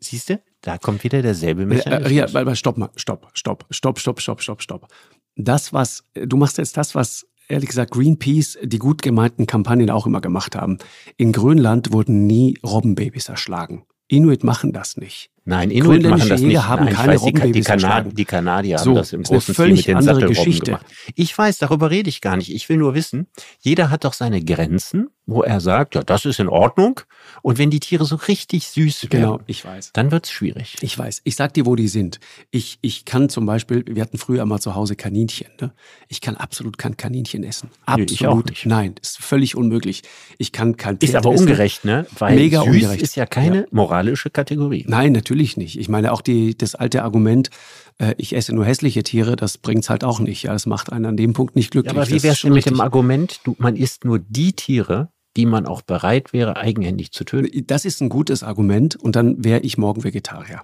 Siehst 0.00 0.30
du? 0.30 0.42
Da 0.60 0.78
kommt 0.78 1.04
wieder 1.04 1.22
derselbe 1.22 1.62
äh, 1.62 1.66
Mechanismus. 1.66 2.10
Ja, 2.10 2.26
ja, 2.26 2.54
stopp 2.56 2.76
mal, 2.76 2.90
stopp, 2.96 3.30
stopp, 3.34 3.66
stopp, 3.70 4.00
stopp, 4.00 4.20
stopp, 4.20 4.42
stopp, 4.42 4.62
stopp. 4.62 4.88
Das, 5.36 5.72
was, 5.72 6.04
du 6.14 6.36
machst 6.36 6.58
jetzt 6.58 6.76
das, 6.76 6.94
was 6.94 7.26
ehrlich 7.48 7.68
gesagt 7.68 7.92
Greenpeace 7.92 8.58
die 8.62 8.78
gut 8.78 9.02
gemeinten 9.02 9.46
Kampagnen 9.46 9.90
auch 9.90 10.06
immer 10.06 10.20
gemacht 10.20 10.56
haben. 10.56 10.78
In 11.16 11.32
Grönland 11.32 11.92
wurden 11.92 12.26
nie 12.26 12.58
Robbenbabys 12.64 13.28
erschlagen. 13.28 13.84
Inuit 14.08 14.44
machen 14.44 14.72
das 14.72 14.96
nicht. 14.96 15.30
Nein, 15.46 15.70
Inuit 15.70 16.02
machen 16.02 16.28
das 16.28 16.40
nicht. 16.40 16.62
haben 16.62 16.86
Nein, 16.86 16.94
keine 16.94 17.14
weiß, 17.14 17.22
die, 17.52 17.60
Kanad 17.60 18.18
die, 18.18 18.24
Kanadier 18.24 18.78
haben 18.78 18.94
das 18.94 19.12
im 19.12 19.22
großen 19.22 19.52
Stil 19.54 19.72
mit 19.72 19.86
den 19.86 20.00
Sattelrobben 20.00 20.58
gemacht. 20.60 20.86
Ich 21.14 21.36
weiß, 21.36 21.58
darüber 21.58 21.90
rede 21.90 22.08
ich 22.08 22.22
gar 22.22 22.36
nicht. 22.38 22.54
Ich 22.54 22.68
will 22.70 22.78
nur 22.78 22.94
wissen, 22.94 23.26
jeder 23.60 23.90
hat 23.90 24.04
doch 24.04 24.14
seine 24.14 24.42
Grenzen, 24.42 25.08
wo 25.26 25.42
er 25.42 25.60
sagt, 25.60 25.94
ja, 25.94 26.02
das 26.02 26.24
ist 26.24 26.38
in 26.38 26.48
Ordnung. 26.48 27.00
Und 27.42 27.58
wenn 27.58 27.70
die 27.70 27.80
Tiere 27.80 28.04
so 28.04 28.16
richtig 28.16 28.68
süß 28.68 29.04
werden, 29.04 29.20
genau, 29.20 29.40
ich 29.46 29.64
weiß. 29.64 29.92
dann 29.92 30.10
wird's 30.10 30.30
schwierig. 30.30 30.76
Ich 30.80 30.98
weiß. 30.98 31.22
Ich 31.24 31.36
sag 31.36 31.54
dir, 31.54 31.66
wo 31.66 31.76
die 31.76 31.88
sind. 31.88 32.20
Ich, 32.50 32.78
ich 32.82 33.04
kann 33.04 33.28
zum 33.28 33.46
Beispiel, 33.46 33.84
wir 33.86 34.02
hatten 34.02 34.18
früher 34.18 34.44
mal 34.46 34.60
zu 34.60 34.74
Hause 34.74 34.96
Kaninchen. 34.96 35.48
Ne? 35.60 35.72
Ich 36.08 36.20
kann 36.20 36.36
absolut 36.36 36.78
kein 36.78 36.96
Kaninchen 36.96 37.42
essen. 37.44 37.70
Absolut. 37.86 38.50
Nee, 38.50 38.56
Nein, 38.64 38.94
ist 39.00 39.18
völlig 39.18 39.56
unmöglich. 39.56 40.02
Ich 40.38 40.52
kann 40.52 40.76
kein 40.76 40.98
Pferd 40.98 41.10
Ist 41.10 41.16
aber 41.16 41.34
essen. 41.34 41.44
ungerecht, 41.44 41.84
ne? 41.84 42.06
Weil 42.18 42.36
Mega 42.36 42.62
süß 42.62 42.68
ungerecht. 42.68 43.02
ist 43.02 43.16
ja 43.16 43.26
keine 43.26 43.60
ja. 43.60 43.66
moralische 43.70 44.30
Kategorie. 44.30 44.84
Nein, 44.88 45.12
natürlich 45.12 45.33
nicht. 45.56 45.78
Ich 45.78 45.88
meine 45.88 46.12
auch 46.12 46.20
die, 46.20 46.56
das 46.56 46.74
alte 46.74 47.02
Argument, 47.02 47.50
äh, 47.98 48.14
ich 48.18 48.34
esse 48.34 48.54
nur 48.54 48.64
hässliche 48.64 49.02
Tiere, 49.02 49.36
das 49.36 49.58
bringt's 49.58 49.90
halt 49.90 50.04
auch 50.04 50.20
nicht. 50.20 50.44
Ja, 50.44 50.52
das 50.52 50.66
macht 50.66 50.92
einen 50.92 51.06
an 51.06 51.16
dem 51.16 51.32
Punkt 51.32 51.56
nicht 51.56 51.70
glücklich. 51.70 51.94
Ja, 51.94 52.00
aber 52.00 52.10
wie 52.10 52.22
wär's 52.22 52.42
denn 52.42 52.52
mit 52.52 52.66
dem 52.66 52.80
Argument, 52.80 53.40
du, 53.44 53.54
man 53.58 53.76
isst 53.76 54.04
nur 54.04 54.18
die 54.18 54.52
Tiere, 54.52 55.10
die 55.36 55.46
man 55.46 55.66
auch 55.66 55.82
bereit 55.82 56.32
wäre, 56.32 56.56
eigenhändig 56.56 57.12
zu 57.12 57.24
töten. 57.24 57.66
Das 57.66 57.84
ist 57.84 58.00
ein 58.00 58.08
gutes 58.08 58.42
Argument 58.42 58.96
und 58.96 59.16
dann 59.16 59.44
wäre 59.44 59.60
ich 59.60 59.78
morgen 59.78 60.04
Vegetarier. 60.04 60.62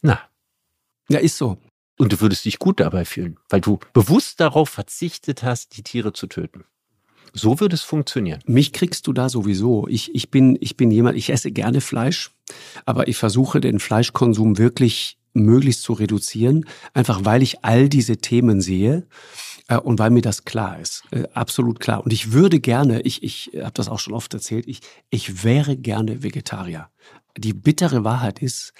Na. 0.00 0.18
Ja, 1.08 1.18
ist 1.18 1.36
so. 1.36 1.58
Und 1.98 2.12
du 2.12 2.20
würdest 2.20 2.44
dich 2.44 2.58
gut 2.58 2.80
dabei 2.80 3.04
fühlen, 3.04 3.38
weil 3.48 3.60
du 3.60 3.78
bewusst 3.92 4.40
darauf 4.40 4.70
verzichtet 4.70 5.42
hast, 5.42 5.76
die 5.76 5.82
Tiere 5.82 6.12
zu 6.12 6.26
töten. 6.26 6.64
So 7.34 7.60
würde 7.60 7.74
es 7.74 7.82
funktionieren. 7.82 8.40
Mich 8.46 8.72
kriegst 8.72 9.06
du 9.06 9.12
da 9.12 9.28
sowieso. 9.28 9.86
Ich, 9.88 10.14
ich, 10.14 10.30
bin, 10.30 10.58
ich 10.60 10.76
bin 10.76 10.90
jemand, 10.90 11.16
ich 11.16 11.30
esse 11.30 11.50
gerne 11.50 11.80
Fleisch, 11.80 12.30
aber 12.84 13.08
ich 13.08 13.16
versuche 13.16 13.60
den 13.60 13.78
Fleischkonsum 13.78 14.58
wirklich 14.58 15.18
möglichst 15.34 15.82
zu 15.82 15.94
reduzieren, 15.94 16.66
einfach 16.92 17.24
weil 17.24 17.42
ich 17.42 17.64
all 17.64 17.88
diese 17.88 18.18
Themen 18.18 18.60
sehe 18.60 19.06
äh, 19.68 19.78
und 19.78 19.98
weil 19.98 20.10
mir 20.10 20.22
das 20.22 20.44
klar 20.44 20.78
ist, 20.78 21.04
äh, 21.10 21.24
absolut 21.32 21.80
klar. 21.80 22.04
Und 22.04 22.12
ich 22.12 22.32
würde 22.32 22.60
gerne, 22.60 23.00
ich, 23.02 23.22
ich 23.22 23.50
habe 23.56 23.72
das 23.74 23.88
auch 23.88 23.98
schon 23.98 24.14
oft 24.14 24.34
erzählt, 24.34 24.66
ich, 24.68 24.80
ich 25.10 25.44
wäre 25.44 25.76
gerne 25.76 26.22
Vegetarier. 26.22 26.88
Die 27.38 27.54
bittere 27.54 28.04
Wahrheit 28.04 28.42
ist, 28.42 28.74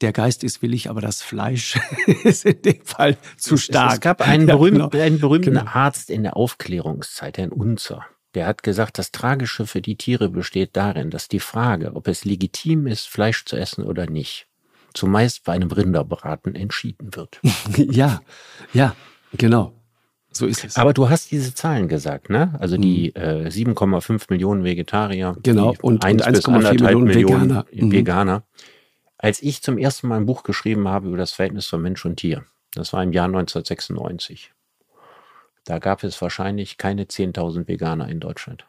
der 0.00 0.12
Geist 0.12 0.44
ist 0.44 0.62
willig, 0.62 0.88
aber 0.88 1.00
das 1.00 1.22
Fleisch 1.22 1.78
ist 2.24 2.44
in 2.44 2.62
dem 2.62 2.82
Fall 2.84 3.16
zu 3.36 3.56
stark. 3.56 3.94
Es 3.94 4.00
gab 4.00 4.20
einen, 4.20 4.46
berühmten, 4.46 4.80
ja, 4.80 4.88
genau. 4.88 5.04
einen 5.04 5.20
berühmten 5.20 5.54
genau. 5.54 5.70
Arzt 5.70 6.10
in 6.10 6.22
der 6.22 6.36
Aufklärungszeit, 6.36 7.38
Herrn 7.38 7.52
Unzer. 7.52 8.06
Der 8.34 8.46
hat 8.46 8.62
gesagt, 8.62 8.98
das 8.98 9.10
Tragische 9.10 9.66
für 9.66 9.80
die 9.80 9.96
Tiere 9.96 10.28
besteht 10.28 10.76
darin, 10.76 11.10
dass 11.10 11.28
die 11.28 11.40
Frage, 11.40 11.94
ob 11.94 12.06
es 12.06 12.24
legitim 12.24 12.86
ist, 12.86 13.08
Fleisch 13.08 13.44
zu 13.44 13.56
essen 13.56 13.84
oder 13.84 14.06
nicht, 14.06 14.46
zumeist 14.94 15.44
bei 15.44 15.52
einem 15.52 15.70
Rinderbraten 15.70 16.54
entschieden 16.54 17.14
wird. 17.16 17.40
ja, 17.76 18.20
ja, 18.72 18.94
genau. 19.32 19.74
So 20.32 20.46
ist 20.46 20.64
es. 20.64 20.76
Aber 20.76 20.92
du 20.94 21.10
hast 21.10 21.32
diese 21.32 21.54
Zahlen 21.54 21.88
gesagt, 21.88 22.30
ne? 22.30 22.54
Also 22.60 22.76
die 22.76 23.12
mhm. 23.16 23.20
äh, 23.20 23.48
7,5 23.48 24.26
Millionen 24.30 24.62
Vegetarier. 24.62 25.36
Genau, 25.42 25.74
und 25.82 26.04
1,4 26.04 26.72
Millionen, 26.78 27.04
Millionen 27.04 27.92
Veganer. 27.92 28.38
Mhm. 28.38 28.44
Als 29.22 29.42
ich 29.42 29.62
zum 29.62 29.78
ersten 29.78 30.08
Mal 30.08 30.16
ein 30.16 30.26
Buch 30.26 30.42
geschrieben 30.42 30.88
habe 30.88 31.08
über 31.08 31.16
das 31.16 31.32
Verhältnis 31.32 31.66
von 31.66 31.82
Mensch 31.82 32.04
und 32.04 32.16
Tier, 32.16 32.44
das 32.74 32.92
war 32.92 33.02
im 33.02 33.12
Jahr 33.12 33.26
1996, 33.26 34.52
da 35.64 35.78
gab 35.78 36.02
es 36.04 36.20
wahrscheinlich 36.22 36.78
keine 36.78 37.04
10.000 37.04 37.68
Veganer 37.68 38.08
in 38.08 38.20
Deutschland. 38.20 38.66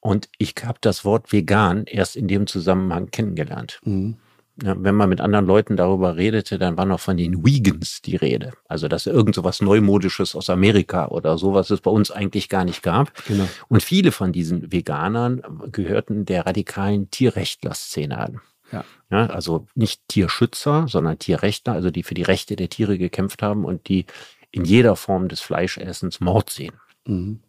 Und 0.00 0.28
ich 0.36 0.54
habe 0.64 0.78
das 0.80 1.04
Wort 1.04 1.32
vegan 1.32 1.84
erst 1.84 2.16
in 2.16 2.26
dem 2.26 2.46
Zusammenhang 2.46 3.10
kennengelernt. 3.10 3.80
Mhm 3.84 4.18
ja, 4.60 4.74
wenn 4.78 4.94
man 4.94 5.08
mit 5.08 5.20
anderen 5.20 5.46
Leuten 5.46 5.76
darüber 5.76 6.16
redete, 6.16 6.58
dann 6.58 6.76
war 6.76 6.84
noch 6.84 7.00
von 7.00 7.16
den 7.16 7.44
Vegans 7.44 8.02
die 8.02 8.16
Rede. 8.16 8.52
Also, 8.68 8.86
dass 8.86 9.06
irgend 9.06 9.34
so 9.34 9.44
was 9.44 9.62
Neumodisches 9.62 10.36
aus 10.36 10.50
Amerika 10.50 11.08
oder 11.08 11.38
sowas 11.38 11.70
es 11.70 11.80
bei 11.80 11.90
uns 11.90 12.10
eigentlich 12.10 12.48
gar 12.48 12.64
nicht 12.64 12.82
gab. 12.82 13.12
Genau. 13.26 13.48
Und 13.68 13.82
viele 13.82 14.12
von 14.12 14.32
diesen 14.32 14.70
Veganern 14.70 15.42
gehörten 15.72 16.26
der 16.26 16.46
radikalen 16.46 17.10
Tierrechtler-Szene 17.10 18.18
an. 18.18 18.40
Ja. 18.72 18.84
Ja, 19.10 19.26
also 19.26 19.66
nicht 19.74 20.08
Tierschützer, 20.08 20.86
sondern 20.88 21.18
Tierrechtler, 21.18 21.74
also 21.74 21.90
die 21.90 22.02
für 22.02 22.14
die 22.14 22.22
Rechte 22.22 22.56
der 22.56 22.70
Tiere 22.70 22.96
gekämpft 22.96 23.42
haben 23.42 23.64
und 23.64 23.88
die 23.88 24.06
in 24.50 24.64
jeder 24.64 24.96
Form 24.96 25.28
des 25.28 25.40
Fleischessens 25.40 26.20
Mord 26.20 26.50
sehen. 26.50 26.74
Mhm. 27.04 27.40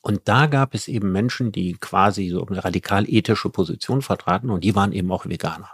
Und 0.00 0.22
da 0.24 0.46
gab 0.46 0.74
es 0.74 0.88
eben 0.88 1.12
Menschen, 1.12 1.52
die 1.52 1.74
quasi 1.74 2.28
so 2.28 2.44
eine 2.44 2.64
radikal 2.64 3.08
ethische 3.08 3.50
Position 3.50 4.02
vertraten 4.02 4.50
und 4.50 4.64
die 4.64 4.74
waren 4.74 4.92
eben 4.92 5.12
auch 5.12 5.26
Veganer. 5.26 5.70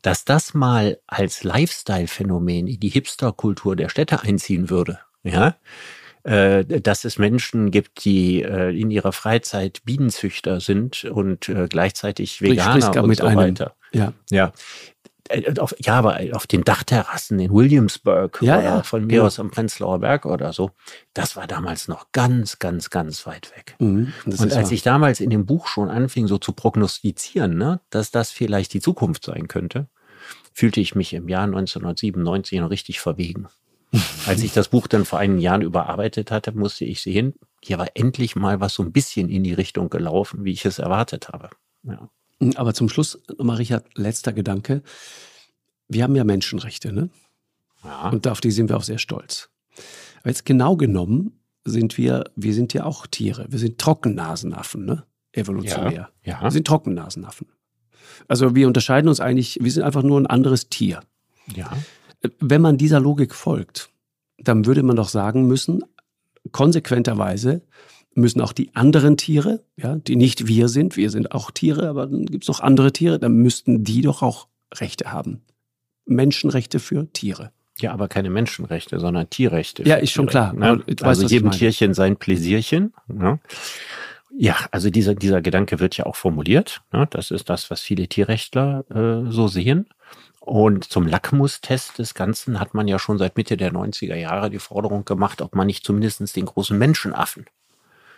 Dass 0.00 0.24
das 0.24 0.54
mal 0.54 0.98
als 1.06 1.44
Lifestyle-Phänomen 1.44 2.66
in 2.66 2.80
die 2.80 2.88
Hipster-Kultur 2.88 3.76
der 3.76 3.88
Städte 3.88 4.22
einziehen 4.22 4.70
würde, 4.70 5.00
ja, 5.22 5.56
äh, 6.26 6.64
dass 6.64 7.04
es 7.04 7.18
Menschen 7.18 7.70
gibt, 7.70 8.04
die 8.04 8.42
äh, 8.42 8.76
in 8.76 8.90
ihrer 8.90 9.12
Freizeit 9.12 9.82
Bienenzüchter 9.84 10.58
sind 10.58 11.04
und 11.04 11.48
äh, 11.48 11.68
gleichzeitig 11.68 12.42
Veganer 12.42 13.00
und 13.00 13.08
mit 13.08 13.18
so 13.18 13.26
einem. 13.26 13.38
weiter. 13.38 13.76
Ja. 13.92 14.12
Ja. 14.28 14.52
Äh, 15.28 15.56
Auf, 15.60 15.76
ja, 15.78 15.94
aber 15.94 16.18
auf 16.32 16.48
den 16.48 16.64
Dachterrassen 16.64 17.38
in 17.38 17.52
Williamsburg 17.52 18.38
Ja, 18.42 18.58
oder 18.58 18.64
ja, 18.64 18.82
von 18.82 19.02
mir 19.02 19.14
genau. 19.14 19.26
aus 19.26 19.38
am 19.38 19.52
Prenzlauer 19.52 20.00
Berg 20.00 20.26
oder 20.26 20.52
so, 20.52 20.72
das 21.14 21.36
war 21.36 21.46
damals 21.46 21.86
noch 21.86 22.10
ganz, 22.10 22.58
ganz, 22.58 22.90
ganz 22.90 23.24
weit 23.26 23.56
weg. 23.56 23.76
Mhm. 23.78 24.12
Und 24.24 24.40
als 24.40 24.54
wahr. 24.56 24.72
ich 24.72 24.82
damals 24.82 25.20
in 25.20 25.30
dem 25.30 25.46
Buch 25.46 25.68
schon 25.68 25.88
anfing, 25.90 26.26
so 26.26 26.38
zu 26.38 26.52
prognostizieren, 26.52 27.56
ne, 27.56 27.80
dass 27.90 28.10
das 28.10 28.32
vielleicht 28.32 28.74
die 28.74 28.80
Zukunft 28.80 29.24
sein 29.24 29.46
könnte, 29.46 29.86
fühlte 30.52 30.80
ich 30.80 30.96
mich 30.96 31.12
im 31.14 31.28
Jahr 31.28 31.44
1997 31.44 32.58
noch 32.58 32.70
richtig 32.70 32.98
verwegen. 32.98 33.46
Als 34.26 34.42
ich 34.42 34.52
das 34.52 34.68
Buch 34.68 34.86
dann 34.88 35.04
vor 35.04 35.18
einigen 35.18 35.40
Jahren 35.40 35.62
überarbeitet 35.62 36.30
hatte, 36.30 36.52
musste 36.52 36.84
ich 36.84 37.00
sehen, 37.00 37.34
hier 37.62 37.78
war 37.78 37.88
endlich 37.94 38.36
mal 38.36 38.60
was 38.60 38.74
so 38.74 38.82
ein 38.82 38.92
bisschen 38.92 39.28
in 39.28 39.44
die 39.44 39.54
Richtung 39.54 39.90
gelaufen, 39.90 40.44
wie 40.44 40.52
ich 40.52 40.64
es 40.64 40.78
erwartet 40.78 41.28
habe. 41.28 41.50
Ja. 41.84 42.08
Aber 42.56 42.74
zum 42.74 42.88
Schluss 42.88 43.18
nochmal, 43.38 43.56
Richard, 43.56 43.86
letzter 43.96 44.32
Gedanke. 44.32 44.82
Wir 45.88 46.02
haben 46.02 46.16
ja 46.16 46.24
Menschenrechte, 46.24 46.92
ne? 46.92 47.10
Ja. 47.84 48.10
Und 48.10 48.26
auf 48.26 48.40
die 48.40 48.50
sind 48.50 48.68
wir 48.68 48.76
auch 48.76 48.82
sehr 48.82 48.98
stolz. 48.98 49.48
Aber 50.20 50.30
jetzt 50.30 50.44
genau 50.44 50.76
genommen 50.76 51.40
sind 51.64 51.96
wir, 51.96 52.24
wir 52.34 52.54
sind 52.54 52.74
ja 52.74 52.84
auch 52.84 53.06
Tiere. 53.06 53.46
Wir 53.48 53.58
sind 53.58 53.78
Trockennasenaffen, 53.78 54.84
ne? 54.84 55.04
Evolutionär. 55.32 56.10
ja. 56.24 56.42
Wir 56.42 56.50
sind 56.50 56.66
Trockennasenaffen. 56.66 57.48
Also 58.28 58.54
wir 58.54 58.66
unterscheiden 58.66 59.08
uns 59.08 59.20
eigentlich, 59.20 59.58
wir 59.60 59.70
sind 59.70 59.82
einfach 59.82 60.02
nur 60.02 60.20
ein 60.20 60.26
anderes 60.26 60.68
Tier. 60.68 61.00
ja. 61.54 61.70
Wenn 62.40 62.62
man 62.62 62.78
dieser 62.78 63.00
Logik 63.00 63.34
folgt, 63.34 63.90
dann 64.38 64.66
würde 64.66 64.82
man 64.82 64.96
doch 64.96 65.08
sagen 65.08 65.46
müssen, 65.46 65.84
konsequenterweise 66.52 67.62
müssen 68.14 68.40
auch 68.40 68.52
die 68.52 68.74
anderen 68.74 69.16
Tiere, 69.16 69.62
ja, 69.76 69.96
die 69.96 70.16
nicht 70.16 70.46
wir 70.46 70.68
sind, 70.68 70.96
wir 70.96 71.10
sind 71.10 71.32
auch 71.32 71.50
Tiere, 71.50 71.88
aber 71.88 72.06
dann 72.06 72.26
gibt 72.26 72.44
es 72.44 72.48
noch 72.48 72.60
andere 72.60 72.92
Tiere, 72.92 73.18
dann 73.18 73.34
müssten 73.34 73.84
die 73.84 74.00
doch 74.00 74.22
auch 74.22 74.48
Rechte 74.74 75.12
haben. 75.12 75.42
Menschenrechte 76.06 76.78
für 76.78 77.12
Tiere. 77.12 77.52
Ja, 77.78 77.92
aber 77.92 78.08
keine 78.08 78.30
Menschenrechte, 78.30 78.98
sondern 78.98 79.28
Tierrechte. 79.28 79.82
Ja, 79.86 79.96
ist 79.96 80.12
schon 80.12 80.28
Tiere, 80.28 80.52
klar. 80.52 80.76
Ne? 80.76 80.82
Weißt, 80.86 81.04
also 81.04 81.26
jedem. 81.26 81.50
Tierchen 81.50 81.92
sein 81.92 82.16
Pläsierchen. 82.16 82.94
Ne? 83.06 83.38
Ja, 84.38 84.56
also 84.70 84.88
dieser, 84.88 85.14
dieser 85.14 85.42
Gedanke 85.42 85.78
wird 85.78 85.96
ja 85.96 86.06
auch 86.06 86.16
formuliert. 86.16 86.82
Ne? 86.92 87.06
Das 87.10 87.30
ist 87.30 87.50
das, 87.50 87.70
was 87.70 87.82
viele 87.82 88.08
Tierrechtler 88.08 88.84
äh, 88.90 89.30
so 89.30 89.48
sehen. 89.48 89.86
Und 90.46 90.84
zum 90.84 91.08
Lackmustest 91.08 91.98
des 91.98 92.14
Ganzen 92.14 92.60
hat 92.60 92.72
man 92.72 92.86
ja 92.86 93.00
schon 93.00 93.18
seit 93.18 93.36
Mitte 93.36 93.56
der 93.56 93.72
90er 93.72 94.14
Jahre 94.14 94.48
die 94.48 94.60
Forderung 94.60 95.04
gemacht, 95.04 95.42
ob 95.42 95.56
man 95.56 95.66
nicht 95.66 95.84
zumindest 95.84 96.36
den 96.36 96.46
großen 96.46 96.78
Menschenaffen, 96.78 97.46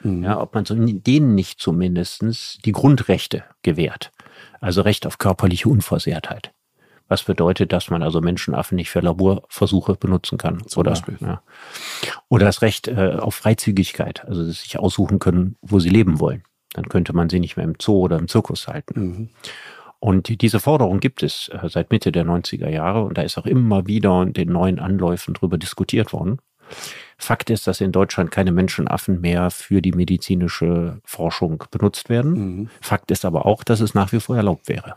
Mhm. 0.02 0.24
ja, 0.24 0.38
ob 0.38 0.54
man 0.54 0.64
denen 0.68 1.34
nicht 1.34 1.58
zumindest 1.58 2.64
die 2.66 2.72
Grundrechte 2.72 3.44
gewährt. 3.62 4.12
Also 4.60 4.82
Recht 4.82 5.06
auf 5.06 5.16
körperliche 5.16 5.70
Unversehrtheit. 5.70 6.52
Was 7.08 7.22
bedeutet, 7.22 7.72
dass 7.72 7.88
man 7.88 8.02
also 8.02 8.20
Menschenaffen 8.20 8.76
nicht 8.76 8.90
für 8.90 9.00
Laborversuche 9.00 9.94
benutzen 9.94 10.36
kann. 10.36 10.66
Zum 10.66 10.80
oder, 10.80 10.90
Beispiel. 10.90 11.16
Ja. 11.22 11.42
oder 12.28 12.44
das 12.44 12.60
Recht 12.60 12.88
äh, 12.88 13.16
auf 13.18 13.36
Freizügigkeit, 13.36 14.26
also 14.26 14.44
dass 14.44 14.56
sie 14.56 14.62
sich 14.64 14.78
aussuchen 14.78 15.18
können, 15.18 15.56
wo 15.62 15.80
sie 15.80 15.88
leben 15.88 16.20
wollen. 16.20 16.42
Dann 16.74 16.90
könnte 16.90 17.14
man 17.14 17.30
sie 17.30 17.40
nicht 17.40 17.56
mehr 17.56 17.64
im 17.64 17.76
Zoo 17.80 18.00
oder 18.02 18.18
im 18.18 18.28
Zirkus 18.28 18.68
halten. 18.68 19.00
Mhm. 19.00 19.28
Und 20.00 20.28
die- 20.28 20.36
diese 20.38 20.60
Forderung 20.60 21.00
gibt 21.00 21.22
es 21.22 21.48
äh, 21.48 21.68
seit 21.68 21.90
Mitte 21.90 22.12
der 22.12 22.24
90er 22.24 22.68
Jahre 22.68 23.02
und 23.04 23.18
da 23.18 23.22
ist 23.22 23.36
auch 23.38 23.46
immer 23.46 23.86
wieder 23.86 24.22
in 24.22 24.32
den 24.32 24.50
neuen 24.52 24.78
Anläufen 24.78 25.34
drüber 25.34 25.58
diskutiert 25.58 26.12
worden. 26.12 26.38
Fakt 27.16 27.50
ist, 27.50 27.66
dass 27.66 27.80
in 27.80 27.92
Deutschland 27.92 28.30
keine 28.30 28.52
Menschenaffen 28.52 29.20
mehr 29.20 29.50
für 29.50 29.80
die 29.82 29.92
medizinische 29.92 31.00
Forschung 31.04 31.64
benutzt 31.70 32.08
werden. 32.10 32.32
Mhm. 32.32 32.70
Fakt 32.80 33.10
ist 33.10 33.24
aber 33.24 33.46
auch, 33.46 33.64
dass 33.64 33.80
es 33.80 33.94
nach 33.94 34.12
wie 34.12 34.20
vor 34.20 34.36
erlaubt 34.36 34.68
wäre. 34.68 34.94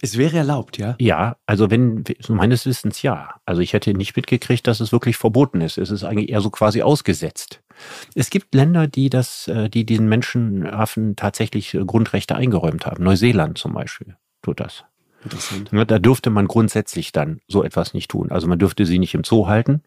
Es 0.00 0.18
wäre 0.18 0.38
erlaubt, 0.38 0.78
ja? 0.78 0.96
Ja, 0.98 1.36
also 1.46 1.70
wenn, 1.70 2.04
meines 2.28 2.66
Wissens 2.66 3.02
ja. 3.02 3.36
Also 3.46 3.60
ich 3.60 3.72
hätte 3.72 3.94
nicht 3.94 4.16
mitgekriegt, 4.16 4.66
dass 4.66 4.80
es 4.80 4.92
wirklich 4.92 5.16
verboten 5.16 5.60
ist. 5.60 5.78
Es 5.78 5.90
ist 5.90 6.02
eigentlich 6.04 6.30
eher 6.30 6.40
so 6.40 6.50
quasi 6.50 6.82
ausgesetzt. 6.82 7.61
Es 8.14 8.30
gibt 8.30 8.54
Länder, 8.54 8.86
die 8.86 9.10
das, 9.10 9.48
äh, 9.48 9.68
die 9.68 9.84
diesen 9.84 10.08
Menschenaffen 10.08 11.16
tatsächlich 11.16 11.74
äh, 11.74 11.84
Grundrechte 11.84 12.36
eingeräumt 12.36 12.86
haben. 12.86 13.02
Neuseeland 13.04 13.58
zum 13.58 13.72
Beispiel 13.74 14.16
tut 14.42 14.60
das. 14.60 14.84
Interessant. 15.24 15.72
Ne, 15.72 15.86
Da 15.86 15.98
dürfte 15.98 16.30
man 16.30 16.48
grundsätzlich 16.48 17.12
dann 17.12 17.40
so 17.48 17.62
etwas 17.62 17.94
nicht 17.94 18.10
tun. 18.10 18.30
Also 18.30 18.46
man 18.48 18.58
dürfte 18.58 18.86
sie 18.86 18.98
nicht 18.98 19.14
im 19.14 19.24
Zoo 19.24 19.46
halten. 19.46 19.82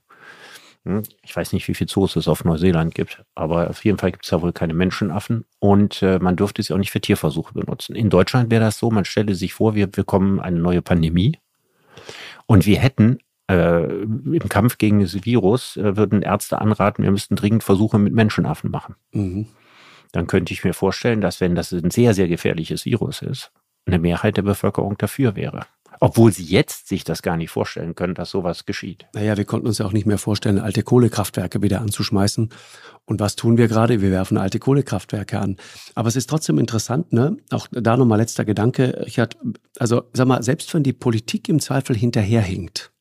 Hm, 0.85 1.03
Ich 1.23 1.35
weiß 1.35 1.51
nicht, 1.53 1.67
wie 1.67 1.73
viele 1.73 1.87
Zoos 1.87 2.15
es 2.15 2.27
auf 2.27 2.45
Neuseeland 2.45 2.93
gibt, 2.95 3.23
aber 3.35 3.69
auf 3.69 3.83
jeden 3.83 3.97
Fall 3.97 4.11
gibt 4.11 4.23
es 4.25 4.29
da 4.29 4.41
wohl 4.41 4.53
keine 4.53 4.73
Menschenaffen 4.73 5.45
und 5.59 6.01
äh, 6.01 6.19
man 6.19 6.35
dürfte 6.35 6.61
sie 6.63 6.73
auch 6.73 6.77
nicht 6.77 6.91
für 6.91 7.01
Tierversuche 7.01 7.53
benutzen. 7.53 7.95
In 7.95 8.09
Deutschland 8.09 8.51
wäre 8.51 8.63
das 8.63 8.79
so, 8.79 8.91
man 8.91 9.05
stelle 9.05 9.35
sich 9.35 9.53
vor, 9.53 9.75
wir 9.75 9.87
bekommen 9.87 10.39
eine 10.39 10.59
neue 10.59 10.81
Pandemie 10.81 11.39
und 12.45 12.65
wir 12.65 12.77
hätten 12.79 13.17
äh, 13.47 13.83
im 13.83 14.49
Kampf 14.49 14.77
gegen 14.77 15.01
das 15.01 15.25
Virus, 15.25 15.77
äh, 15.77 15.97
würden 15.97 16.21
Ärzte 16.21 16.59
anraten, 16.59 17.03
wir 17.03 17.11
müssten 17.11 17.35
dringend 17.35 17.63
Versuche 17.63 17.99
mit 17.99 18.13
Menschenaffen 18.13 18.71
machen. 18.71 18.95
Mhm. 19.11 19.47
Dann 20.11 20.27
könnte 20.27 20.53
ich 20.53 20.63
mir 20.63 20.73
vorstellen, 20.73 21.21
dass 21.21 21.41
wenn 21.41 21.55
das 21.55 21.71
ein 21.71 21.91
sehr, 21.91 22.13
sehr 22.13 22.27
gefährliches 22.27 22.85
Virus 22.85 23.21
ist, 23.21 23.51
eine 23.85 23.99
Mehrheit 23.99 24.37
der 24.37 24.43
Bevölkerung 24.43 24.97
dafür 24.97 25.35
wäre. 25.35 25.65
Obwohl 25.99 26.31
sie 26.31 26.43
jetzt 26.43 26.87
sich 26.87 27.03
das 27.03 27.21
gar 27.21 27.37
nicht 27.37 27.49
vorstellen 27.49 27.95
können, 27.95 28.15
dass 28.15 28.29
sowas 28.29 28.65
geschieht. 28.65 29.05
Naja, 29.13 29.37
wir 29.37 29.45
konnten 29.45 29.67
uns 29.67 29.77
ja 29.77 29.85
auch 29.85 29.93
nicht 29.93 30.05
mehr 30.05 30.17
vorstellen, 30.17 30.59
alte 30.59 30.83
Kohlekraftwerke 30.83 31.61
wieder 31.61 31.81
anzuschmeißen. 31.81 32.49
Und 33.05 33.19
was 33.19 33.35
tun 33.35 33.57
wir 33.57 33.67
gerade? 33.67 34.01
Wir 34.01 34.11
werfen 34.11 34.37
alte 34.37 34.59
Kohlekraftwerke 34.59 35.39
an. 35.39 35.57
Aber 35.93 36.07
es 36.07 36.15
ist 36.15 36.29
trotzdem 36.29 36.57
interessant, 36.59 37.13
ne? 37.13 37.37
Auch 37.49 37.67
da 37.71 37.95
nochmal 37.97 38.19
letzter 38.19 38.45
Gedanke, 38.45 39.03
Richard. 39.05 39.37
Also, 39.79 40.03
sag 40.13 40.27
mal, 40.27 40.43
selbst 40.43 40.73
wenn 40.73 40.83
die 40.83 40.93
Politik 40.93 41.47
im 41.47 41.59
Zweifel 41.59 41.95
hinterherhinkt, 41.95 42.91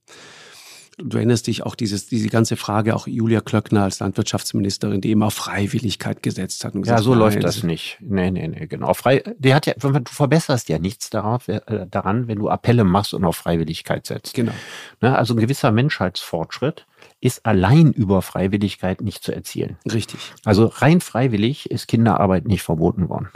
du 0.98 1.16
erinnerst 1.16 1.46
dich 1.46 1.64
auch 1.64 1.74
dieses, 1.74 2.06
diese 2.06 2.28
ganze 2.28 2.56
Frage, 2.56 2.94
auch 2.94 3.06
Julia 3.06 3.40
Klöckner 3.40 3.82
als 3.84 4.00
Landwirtschaftsministerin, 4.00 5.00
die 5.00 5.10
immer 5.10 5.26
auf 5.26 5.34
Freiwilligkeit 5.34 6.22
gesetzt 6.22 6.64
hat. 6.64 6.74
Und 6.74 6.86
Ja, 6.86 6.94
gesagt, 6.94 7.04
so 7.04 7.10
nein, 7.10 7.18
läuft 7.20 7.44
das 7.44 7.62
nicht. 7.62 7.98
Nee, 8.00 8.30
nee, 8.30 8.48
nee, 8.48 8.66
genau. 8.66 8.94
Frei, 8.94 9.22
der 9.38 9.54
hat 9.54 9.66
ja, 9.66 9.74
du 9.74 10.00
verbesserst 10.06 10.68
ja 10.68 10.78
nichts 10.78 11.10
darauf, 11.10 11.48
äh, 11.48 11.86
daran, 11.90 12.28
wenn 12.28 12.38
du 12.38 12.48
Appelle 12.48 12.84
machst 12.84 13.14
und 13.14 13.24
auf 13.24 13.36
Freiwilligkeit 13.36 14.06
setzt. 14.06 14.34
Genau. 14.34 14.52
Ne, 15.00 15.16
also 15.16 15.34
ein 15.34 15.40
gewisser 15.40 15.72
Menschheitsfortschritt 15.72 16.86
ist 17.20 17.46
allein 17.46 17.92
über 17.92 18.22
Freiwilligkeit 18.22 19.00
nicht 19.00 19.22
zu 19.22 19.34
erzielen. 19.34 19.76
Richtig. 19.90 20.32
Also 20.44 20.66
rein 20.66 21.00
freiwillig 21.00 21.70
ist 21.70 21.88
Kinderarbeit 21.88 22.46
nicht 22.46 22.62
verboten 22.62 23.08
worden. 23.08 23.28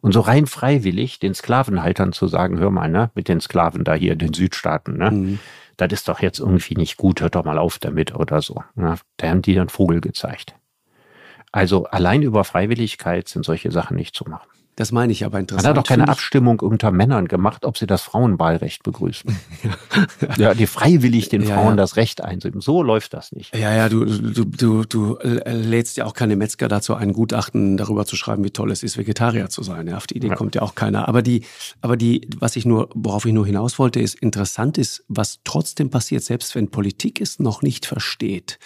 Und 0.00 0.12
so 0.12 0.20
rein 0.20 0.46
freiwillig 0.46 1.18
den 1.18 1.34
Sklavenhaltern 1.34 2.12
zu 2.12 2.26
sagen, 2.28 2.58
hör 2.58 2.70
mal, 2.70 2.88
ne, 2.88 3.10
mit 3.14 3.28
den 3.28 3.40
Sklaven 3.40 3.84
da 3.84 3.94
hier 3.94 4.12
in 4.12 4.18
den 4.18 4.34
Südstaaten, 4.34 4.96
ne, 4.96 5.10
Mhm. 5.10 5.38
Das 5.76 5.92
ist 5.92 6.08
doch 6.08 6.20
jetzt 6.20 6.38
irgendwie 6.38 6.74
nicht 6.74 6.96
gut, 6.96 7.20
hört 7.20 7.34
doch 7.34 7.44
mal 7.44 7.58
auf 7.58 7.78
damit 7.78 8.14
oder 8.14 8.42
so. 8.42 8.62
Ne? 8.74 8.96
Da 9.16 9.28
haben 9.28 9.42
die 9.42 9.54
dann 9.54 9.68
Vogel 9.68 10.00
gezeigt. 10.00 10.54
Also 11.50 11.84
allein 11.84 12.22
über 12.22 12.44
Freiwilligkeit 12.44 13.28
sind 13.28 13.44
solche 13.44 13.70
Sachen 13.70 13.96
nicht 13.96 14.14
zu 14.14 14.24
machen. 14.24 14.48
Das 14.76 14.90
meine 14.90 15.12
ich 15.12 15.24
aber 15.26 15.34
Man 15.34 15.42
interessant. 15.42 15.68
hat 15.68 15.78
auch 15.78 15.86
keine. 15.88 16.08
Abstimmung 16.08 16.60
unter 16.60 16.90
Männern 16.90 17.28
gemacht, 17.28 17.64
ob 17.66 17.76
sie 17.76 17.86
das 17.86 18.00
Frauenwahlrecht 18.02 18.82
begrüßen. 18.82 19.36
ja, 20.38 20.54
die 20.54 20.66
freiwillig 20.66 21.28
den 21.28 21.42
Ja, 21.42 21.54
Frauen 21.54 21.70
ja. 21.70 21.76
das 21.76 21.96
Recht 21.96 22.22
einsehen. 22.22 22.60
So 22.60 22.82
läuft 22.82 23.12
das 23.12 23.32
nicht. 23.32 23.54
Ja, 23.54 23.74
ja, 23.74 23.88
du, 23.90 24.04
du, 24.06 24.44
du, 24.46 24.84
du 24.84 25.18
lädst 25.46 25.98
ja 25.98 26.06
auch 26.06 26.14
keine 26.14 26.36
Metzger 26.36 26.68
dazu 26.68 26.94
ein, 26.94 27.12
Gutachten 27.12 27.76
darüber 27.76 28.06
zu 28.06 28.16
schreiben, 28.16 28.44
wie 28.44 28.50
toll 28.50 28.70
es 28.70 28.82
ist, 28.82 28.96
Vegetarier 28.96 29.50
zu 29.50 29.62
sein. 29.62 29.86
Ja, 29.88 29.98
auf 29.98 30.06
die 30.06 30.16
Idee 30.16 30.28
Ja. 30.28 30.34
kommt 30.36 30.54
ja 30.54 30.62
auch 30.62 30.74
keiner. 30.74 31.06
Aber 31.06 31.20
die, 31.22 31.44
aber 31.82 31.96
die, 31.98 32.28
was 32.38 32.56
ich 32.56 32.64
nur, 32.64 32.88
worauf 32.94 33.26
ich 33.26 33.32
nur 33.34 33.44
hinaus 33.46 33.78
wollte, 33.78 34.00
ist 34.00 34.14
interessant 34.20 34.78
ist, 34.78 35.04
was 35.08 35.40
trotzdem 35.44 35.90
passiert, 35.90 36.22
selbst 36.24 36.54
wenn 36.54 36.70
Politik 36.70 37.20
es 37.20 37.38
noch 37.38 37.60
nicht 37.62 37.84
versteht, 37.84 38.58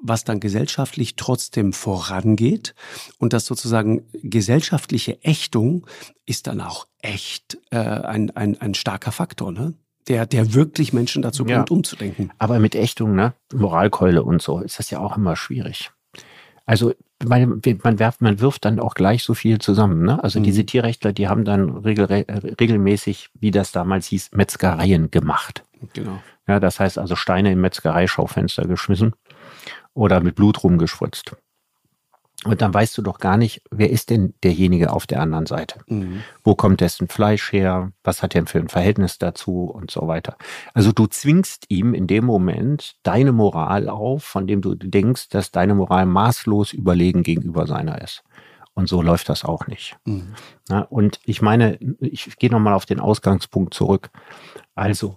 was 0.00 0.24
dann 0.24 0.40
gesellschaftlich 0.40 1.16
trotzdem 1.16 1.72
vorangeht 1.72 2.74
und 3.18 3.32
das 3.32 3.46
sozusagen 3.46 4.04
gesellschaftliche 4.12 5.22
Ächtung 5.22 5.86
ist 6.26 6.46
dann 6.46 6.60
auch 6.60 6.86
echt 7.00 7.58
äh, 7.70 7.78
ein, 7.78 8.30
ein, 8.36 8.60
ein 8.60 8.74
starker 8.74 9.12
Faktor, 9.12 9.52
ne? 9.52 9.74
Der, 10.06 10.24
der 10.24 10.54
wirklich 10.54 10.94
Menschen 10.94 11.20
dazu 11.20 11.44
Ja. 11.44 11.56
bringt, 11.56 11.70
umzudenken. 11.70 12.32
Aber 12.38 12.58
mit 12.60 12.74
Ächtung, 12.74 13.14
ne, 13.14 13.34
Moralkeule 13.52 14.22
und 14.22 14.40
so, 14.40 14.60
ist 14.60 14.78
das 14.78 14.88
ja 14.90 15.00
auch 15.00 15.18
immer 15.18 15.36
schwierig. 15.36 15.90
Also 16.64 16.94
man, 17.26 17.60
man, 17.82 17.98
werft, 17.98 18.22
man 18.22 18.40
wirft 18.40 18.64
dann 18.64 18.78
auch 18.80 18.94
gleich 18.94 19.22
so 19.22 19.34
viel 19.34 19.58
zusammen. 19.58 20.02
Ne? 20.04 20.22
Also 20.22 20.38
mhm. 20.38 20.44
diese 20.44 20.64
Tierrechtler, 20.64 21.12
die 21.12 21.28
haben 21.28 21.44
dann 21.44 21.78
regel, 21.78 22.06
regelmäßig, 22.06 23.30
wie 23.34 23.50
das 23.50 23.72
damals 23.72 24.06
hieß, 24.06 24.30
Metzgereien 24.32 25.10
gemacht. 25.10 25.64
Genau. 25.92 26.20
Ja, 26.46 26.60
das 26.60 26.80
heißt 26.80 26.98
also 26.98 27.16
Steine 27.16 27.52
im 27.52 27.60
Metzgereischaufenster 27.60 28.66
geschmissen 28.66 29.14
oder 29.98 30.20
mit 30.20 30.36
Blut 30.36 30.62
rumgespritzt. 30.62 31.36
Und 32.44 32.62
dann 32.62 32.72
weißt 32.72 32.96
du 32.96 33.02
doch 33.02 33.18
gar 33.18 33.36
nicht, 33.36 33.62
wer 33.68 33.90
ist 33.90 34.10
denn 34.10 34.32
derjenige 34.44 34.92
auf 34.92 35.08
der 35.08 35.20
anderen 35.20 35.46
Seite? 35.46 35.80
Mhm. 35.88 36.22
Wo 36.44 36.54
kommt 36.54 36.80
dessen 36.80 37.08
Fleisch 37.08 37.52
her? 37.52 37.90
Was 38.04 38.22
hat 38.22 38.36
er 38.36 38.46
für 38.46 38.60
ein 38.60 38.68
Verhältnis 38.68 39.18
dazu 39.18 39.64
und 39.64 39.90
so 39.90 40.06
weiter? 40.06 40.36
Also 40.72 40.92
du 40.92 41.08
zwingst 41.08 41.64
ihm 41.68 41.94
in 41.94 42.06
dem 42.06 42.24
Moment 42.24 42.94
deine 43.02 43.32
Moral 43.32 43.88
auf, 43.88 44.22
von 44.22 44.46
dem 44.46 44.60
du 44.62 44.76
denkst, 44.76 45.30
dass 45.30 45.50
deine 45.50 45.74
Moral 45.74 46.06
maßlos 46.06 46.72
überlegen 46.74 47.24
gegenüber 47.24 47.66
seiner 47.66 48.00
ist. 48.00 48.22
Und 48.74 48.88
so 48.88 49.02
läuft 49.02 49.28
das 49.28 49.44
auch 49.44 49.66
nicht. 49.66 49.96
Mhm. 50.04 50.36
Ja, 50.68 50.82
und 50.82 51.18
ich 51.24 51.42
meine, 51.42 51.76
ich 51.98 52.36
gehe 52.36 52.50
nochmal 52.50 52.74
auf 52.74 52.86
den 52.86 53.00
Ausgangspunkt 53.00 53.74
zurück. 53.74 54.10
Also, 54.76 55.16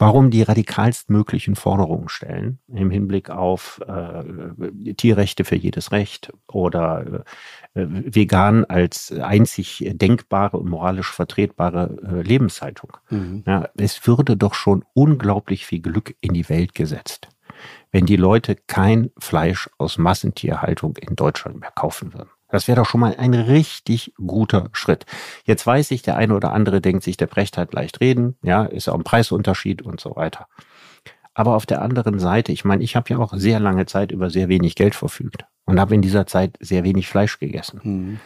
warum 0.00 0.30
die 0.30 0.42
radikalstmöglichen 0.42 1.56
Forderungen 1.56 2.08
stellen 2.08 2.58
im 2.68 2.90
Hinblick 2.90 3.28
auf 3.28 3.80
äh, 3.86 4.94
Tierrechte 4.94 5.44
für 5.44 5.56
jedes 5.56 5.92
Recht 5.92 6.32
oder 6.48 7.24
äh, 7.74 7.86
vegan 7.86 8.64
als 8.64 9.12
einzig 9.12 9.86
denkbare 9.92 10.56
und 10.56 10.70
moralisch 10.70 11.12
vertretbare 11.12 11.98
äh, 12.02 12.22
Lebenshaltung. 12.22 12.96
Mhm. 13.10 13.44
Ja, 13.46 13.68
es 13.76 14.06
würde 14.06 14.38
doch 14.38 14.54
schon 14.54 14.86
unglaublich 14.94 15.66
viel 15.66 15.82
Glück 15.82 16.16
in 16.22 16.32
die 16.32 16.48
Welt 16.48 16.74
gesetzt, 16.74 17.28
wenn 17.92 18.06
die 18.06 18.16
Leute 18.16 18.56
kein 18.56 19.10
Fleisch 19.18 19.68
aus 19.76 19.98
Massentierhaltung 19.98 20.96
in 20.96 21.14
Deutschland 21.14 21.60
mehr 21.60 21.72
kaufen 21.72 22.14
würden. 22.14 22.30
Das 22.50 22.68
wäre 22.68 22.76
doch 22.76 22.86
schon 22.86 23.00
mal 23.00 23.16
ein 23.16 23.34
richtig 23.34 24.12
guter 24.16 24.68
Schritt. 24.72 25.06
Jetzt 25.44 25.66
weiß 25.66 25.90
ich, 25.92 26.02
der 26.02 26.16
eine 26.16 26.34
oder 26.34 26.52
andere 26.52 26.80
denkt 26.80 27.04
sich, 27.04 27.16
der 27.16 27.26
Brecht 27.26 27.56
hat 27.56 27.72
leicht 27.72 28.00
reden, 28.00 28.36
ja, 28.42 28.64
ist 28.64 28.88
auch 28.88 28.94
ein 28.94 29.04
Preisunterschied 29.04 29.82
und 29.82 30.00
so 30.00 30.16
weiter. 30.16 30.46
Aber 31.34 31.54
auf 31.54 31.64
der 31.64 31.80
anderen 31.82 32.18
Seite, 32.18 32.52
ich 32.52 32.64
meine, 32.64 32.82
ich 32.82 32.96
habe 32.96 33.10
ja 33.10 33.18
auch 33.18 33.32
sehr 33.34 33.60
lange 33.60 33.86
Zeit 33.86 34.12
über 34.12 34.30
sehr 34.30 34.48
wenig 34.48 34.74
Geld 34.74 34.94
verfügt 34.94 35.44
und 35.64 35.78
habe 35.78 35.94
in 35.94 36.02
dieser 36.02 36.26
Zeit 36.26 36.56
sehr 36.60 36.84
wenig 36.84 37.08
Fleisch 37.08 37.38
gegessen. 37.38 37.80
Mhm. 37.82 38.20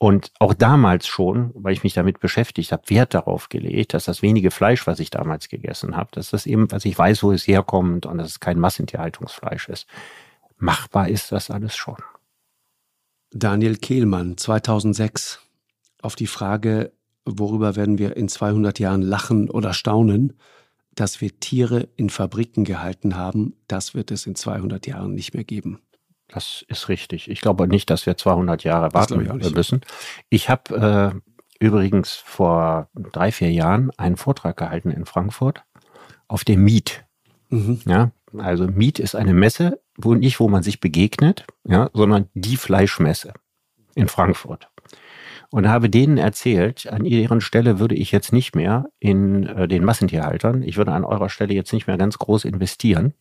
Und 0.00 0.30
auch 0.38 0.54
damals 0.54 1.08
schon, 1.08 1.50
weil 1.54 1.72
ich 1.72 1.82
mich 1.82 1.94
damit 1.94 2.20
beschäftigt 2.20 2.70
habe, 2.70 2.88
Wert 2.88 3.14
darauf 3.14 3.48
gelegt, 3.48 3.94
dass 3.94 4.04
das 4.04 4.22
wenige 4.22 4.52
Fleisch, 4.52 4.86
was 4.86 5.00
ich 5.00 5.10
damals 5.10 5.48
gegessen 5.48 5.96
habe, 5.96 6.10
dass 6.12 6.30
das 6.30 6.46
eben, 6.46 6.70
was 6.70 6.84
ich 6.84 6.96
weiß, 6.96 7.24
wo 7.24 7.32
es 7.32 7.48
herkommt 7.48 8.06
und 8.06 8.18
dass 8.18 8.28
es 8.28 8.40
kein 8.40 8.60
Massentierhaltungsfleisch 8.60 9.68
ist. 9.68 9.88
Machbar 10.56 11.08
ist 11.08 11.32
das 11.32 11.50
alles 11.50 11.76
schon. 11.76 11.96
Daniel 13.30 13.76
Kehlmann, 13.76 14.36
2006, 14.36 15.40
auf 16.00 16.16
die 16.16 16.26
Frage, 16.26 16.92
worüber 17.24 17.76
werden 17.76 17.98
wir 17.98 18.16
in 18.16 18.28
200 18.28 18.78
Jahren 18.78 19.02
lachen 19.02 19.50
oder 19.50 19.72
staunen, 19.72 20.34
dass 20.94 21.20
wir 21.20 21.38
Tiere 21.38 21.88
in 21.96 22.10
Fabriken 22.10 22.64
gehalten 22.64 23.16
haben, 23.16 23.54
das 23.68 23.94
wird 23.94 24.10
es 24.10 24.26
in 24.26 24.34
200 24.34 24.86
Jahren 24.86 25.14
nicht 25.14 25.34
mehr 25.34 25.44
geben. 25.44 25.80
Das 26.28 26.64
ist 26.68 26.88
richtig. 26.88 27.30
Ich 27.30 27.40
glaube 27.40 27.68
nicht, 27.68 27.88
dass 27.90 28.04
wir 28.04 28.16
200 28.16 28.64
Jahre 28.64 28.92
warten 28.92 29.24
müssen. 29.54 29.80
Ich 30.28 30.50
habe 30.50 31.22
äh, 31.60 31.64
übrigens 31.64 32.14
vor 32.14 32.90
drei, 32.94 33.32
vier 33.32 33.50
Jahren 33.50 33.90
einen 33.96 34.16
Vortrag 34.16 34.56
gehalten 34.56 34.90
in 34.90 35.06
Frankfurt 35.06 35.64
auf 36.26 36.44
dem 36.44 36.64
Miet. 36.64 37.06
Mhm. 37.48 37.80
Ja, 37.86 38.12
also 38.36 38.66
Miet 38.66 38.98
ist 38.98 39.14
eine 39.14 39.32
Messe, 39.32 39.80
wo 39.98 40.14
nicht, 40.14 40.40
wo 40.40 40.48
man 40.48 40.62
sich 40.62 40.80
begegnet, 40.80 41.44
ja, 41.64 41.90
sondern 41.92 42.28
die 42.34 42.56
Fleischmesse 42.56 43.34
in 43.94 44.08
Frankfurt. 44.08 44.68
Und 45.50 45.68
habe 45.68 45.90
denen 45.90 46.18
erzählt, 46.18 46.86
an 46.90 47.04
ihren 47.04 47.40
Stelle 47.40 47.78
würde 47.78 47.94
ich 47.94 48.12
jetzt 48.12 48.32
nicht 48.32 48.54
mehr 48.54 48.86
in 49.00 49.46
äh, 49.46 49.66
den 49.66 49.84
Massentierhaltern, 49.84 50.62
ich 50.62 50.76
würde 50.76 50.92
an 50.92 51.04
eurer 51.04 51.28
Stelle 51.30 51.54
jetzt 51.54 51.72
nicht 51.72 51.86
mehr 51.86 51.98
ganz 51.98 52.18
groß 52.18 52.44
investieren 52.44 53.14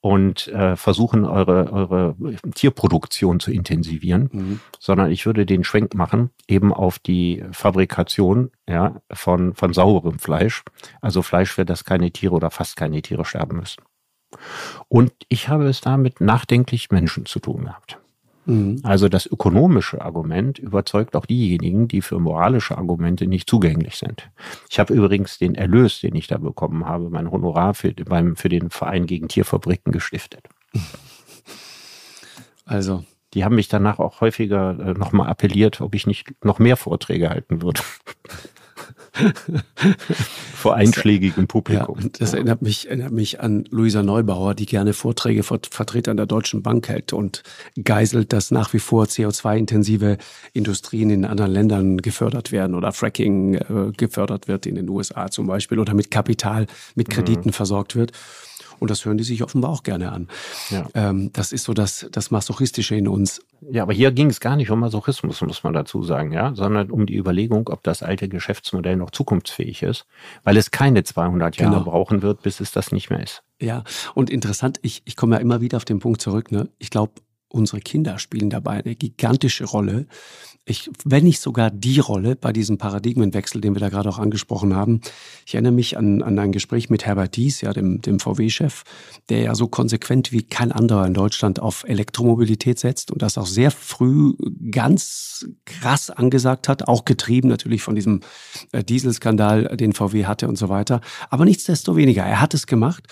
und 0.00 0.48
äh, 0.48 0.76
versuchen, 0.76 1.24
eure, 1.24 1.72
eure 1.72 2.16
Tierproduktion 2.54 3.40
zu 3.40 3.52
intensivieren, 3.52 4.28
mhm. 4.32 4.60
sondern 4.78 5.10
ich 5.10 5.24
würde 5.24 5.46
den 5.46 5.64
Schwenk 5.64 5.94
machen, 5.94 6.30
eben 6.46 6.74
auf 6.74 6.98
die 6.98 7.44
Fabrikation 7.52 8.50
ja, 8.68 9.00
von, 9.12 9.54
von 9.54 9.72
sauberem 9.72 10.18
Fleisch, 10.18 10.62
also 11.00 11.22
Fleisch, 11.22 11.52
für 11.52 11.64
das 11.64 11.84
keine 11.84 12.10
Tiere 12.10 12.34
oder 12.34 12.50
fast 12.50 12.76
keine 12.76 13.00
Tiere 13.02 13.24
sterben 13.24 13.56
müssen. 13.56 13.82
Und 14.88 15.12
ich 15.28 15.48
habe 15.48 15.68
es 15.68 15.80
da 15.80 15.96
mit 15.96 16.20
nachdenklich 16.20 16.90
Menschen 16.90 17.26
zu 17.26 17.38
tun 17.38 17.64
gehabt. 17.64 17.98
Mhm. 18.46 18.80
Also 18.82 19.08
das 19.08 19.26
ökonomische 19.26 20.00
Argument 20.00 20.58
überzeugt 20.58 21.16
auch 21.16 21.26
diejenigen, 21.26 21.88
die 21.88 22.00
für 22.00 22.18
moralische 22.18 22.78
Argumente 22.78 23.26
nicht 23.26 23.50
zugänglich 23.50 23.96
sind. 23.96 24.30
Ich 24.70 24.78
habe 24.78 24.94
übrigens 24.94 25.38
den 25.38 25.54
Erlös, 25.54 26.00
den 26.00 26.14
ich 26.14 26.28
da 26.28 26.38
bekommen 26.38 26.86
habe, 26.86 27.10
mein 27.10 27.30
Honorar 27.30 27.74
für, 27.74 27.92
beim, 27.92 28.36
für 28.36 28.48
den 28.48 28.70
Verein 28.70 29.06
gegen 29.06 29.28
Tierfabriken 29.28 29.92
gestiftet. 29.92 30.48
Also. 32.64 33.04
Die 33.34 33.44
haben 33.44 33.56
mich 33.56 33.68
danach 33.68 33.98
auch 33.98 34.22
häufiger 34.22 34.78
äh, 34.78 34.92
nochmal 34.94 35.28
appelliert, 35.28 35.82
ob 35.82 35.94
ich 35.94 36.06
nicht 36.06 36.42
noch 36.42 36.58
mehr 36.58 36.76
Vorträge 36.78 37.28
halten 37.28 37.60
würde. 37.60 37.82
Vor 40.54 40.74
einschlägigem 40.74 41.46
Publikum. 41.46 41.98
Ja, 42.00 42.08
das 42.18 42.32
erinnert 42.32 42.62
mich, 42.62 42.88
erinnert 42.88 43.12
mich 43.12 43.40
an 43.40 43.64
Luisa 43.70 44.02
Neubauer, 44.02 44.54
die 44.54 44.66
gerne 44.66 44.92
Vorträge 44.92 45.42
vor 45.42 45.60
Vertretern 45.70 46.16
der 46.16 46.26
Deutschen 46.26 46.62
Bank 46.62 46.88
hält 46.88 47.12
und 47.12 47.42
geiselt, 47.82 48.32
dass 48.32 48.50
nach 48.50 48.72
wie 48.72 48.78
vor 48.78 49.04
CO2-intensive 49.04 50.18
Industrien 50.52 51.10
in 51.10 51.24
anderen 51.24 51.52
Ländern 51.52 51.96
gefördert 51.98 52.52
werden 52.52 52.74
oder 52.74 52.92
Fracking 52.92 53.54
äh, 53.54 53.92
gefördert 53.96 54.48
wird 54.48 54.66
in 54.66 54.74
den 54.74 54.88
USA 54.88 55.30
zum 55.30 55.46
Beispiel 55.46 55.78
oder 55.78 55.94
mit 55.94 56.10
Kapital, 56.10 56.66
mit 56.94 57.10
Krediten 57.10 57.48
mhm. 57.48 57.52
versorgt 57.52 57.96
wird. 57.96 58.12
Und 58.78 58.90
das 58.90 59.04
hören 59.04 59.18
die 59.18 59.24
sich 59.24 59.42
offenbar 59.42 59.70
auch 59.70 59.82
gerne 59.82 60.12
an. 60.12 60.28
Ja. 60.70 60.86
Ähm, 60.94 61.30
das 61.32 61.52
ist 61.52 61.64
so 61.64 61.74
das, 61.74 62.06
das 62.12 62.30
Masochistische 62.30 62.96
in 62.96 63.08
uns. 63.08 63.40
Ja, 63.70 63.82
aber 63.82 63.92
hier 63.92 64.12
ging 64.12 64.28
es 64.28 64.40
gar 64.40 64.56
nicht 64.56 64.70
um 64.70 64.80
Masochismus, 64.80 65.40
muss 65.42 65.64
man 65.64 65.72
dazu 65.72 66.02
sagen, 66.02 66.32
ja, 66.32 66.54
sondern 66.54 66.90
um 66.90 67.06
die 67.06 67.16
Überlegung, 67.16 67.68
ob 67.68 67.82
das 67.82 68.02
alte 68.02 68.28
Geschäftsmodell 68.28 68.96
noch 68.96 69.10
zukunftsfähig 69.10 69.82
ist, 69.82 70.06
weil 70.44 70.56
es 70.56 70.70
keine 70.70 71.04
200 71.04 71.56
Jahre 71.56 71.78
genau. 71.78 71.84
brauchen 71.84 72.22
wird, 72.22 72.42
bis 72.42 72.60
es 72.60 72.72
das 72.72 72.92
nicht 72.92 73.10
mehr 73.10 73.22
ist. 73.22 73.42
Ja, 73.60 73.84
und 74.14 74.28
interessant, 74.28 74.78
ich, 74.82 75.02
ich 75.06 75.16
komme 75.16 75.36
ja 75.36 75.40
immer 75.40 75.60
wieder 75.62 75.78
auf 75.78 75.86
den 75.86 75.98
Punkt 75.98 76.20
zurück, 76.20 76.52
ne? 76.52 76.68
ich 76.78 76.90
glaube, 76.90 77.12
unsere 77.48 77.80
Kinder 77.80 78.18
spielen 78.18 78.50
dabei 78.50 78.84
eine 78.84 78.96
gigantische 78.96 79.64
Rolle, 79.64 80.06
ich, 80.68 80.90
wenn 81.04 81.22
nicht 81.22 81.40
sogar 81.40 81.70
die 81.70 82.00
Rolle 82.00 82.34
bei 82.34 82.52
diesem 82.52 82.76
Paradigmenwechsel, 82.76 83.60
den 83.60 83.76
wir 83.76 83.80
da 83.80 83.88
gerade 83.88 84.08
auch 84.08 84.18
angesprochen 84.18 84.74
haben. 84.74 85.00
Ich 85.46 85.54
erinnere 85.54 85.72
mich 85.72 85.96
an, 85.96 86.22
an 86.22 86.36
ein 86.40 86.50
Gespräch 86.50 86.90
mit 86.90 87.06
Herbert 87.06 87.36
Dies, 87.36 87.60
ja, 87.60 87.72
dem, 87.72 88.02
dem 88.02 88.18
VW-Chef, 88.18 88.82
der 89.28 89.42
ja 89.42 89.54
so 89.54 89.68
konsequent 89.68 90.32
wie 90.32 90.42
kein 90.42 90.72
anderer 90.72 91.06
in 91.06 91.14
Deutschland 91.14 91.60
auf 91.60 91.84
Elektromobilität 91.84 92.80
setzt 92.80 93.12
und 93.12 93.22
das 93.22 93.38
auch 93.38 93.46
sehr 93.46 93.70
früh 93.70 94.34
ganz 94.72 95.46
krass 95.66 96.10
angesagt 96.10 96.68
hat, 96.68 96.88
auch 96.88 97.04
getrieben 97.04 97.48
natürlich 97.48 97.82
von 97.82 97.94
diesem 97.94 98.22
äh, 98.72 98.82
Dieselskandal, 98.82 99.76
den 99.76 99.92
VW 99.92 100.26
hatte 100.26 100.48
und 100.48 100.58
so 100.58 100.68
weiter. 100.68 101.00
Aber 101.30 101.44
nichtsdestoweniger, 101.44 102.24
er 102.24 102.40
hat 102.40 102.54
es 102.54 102.66
gemacht. 102.66 103.04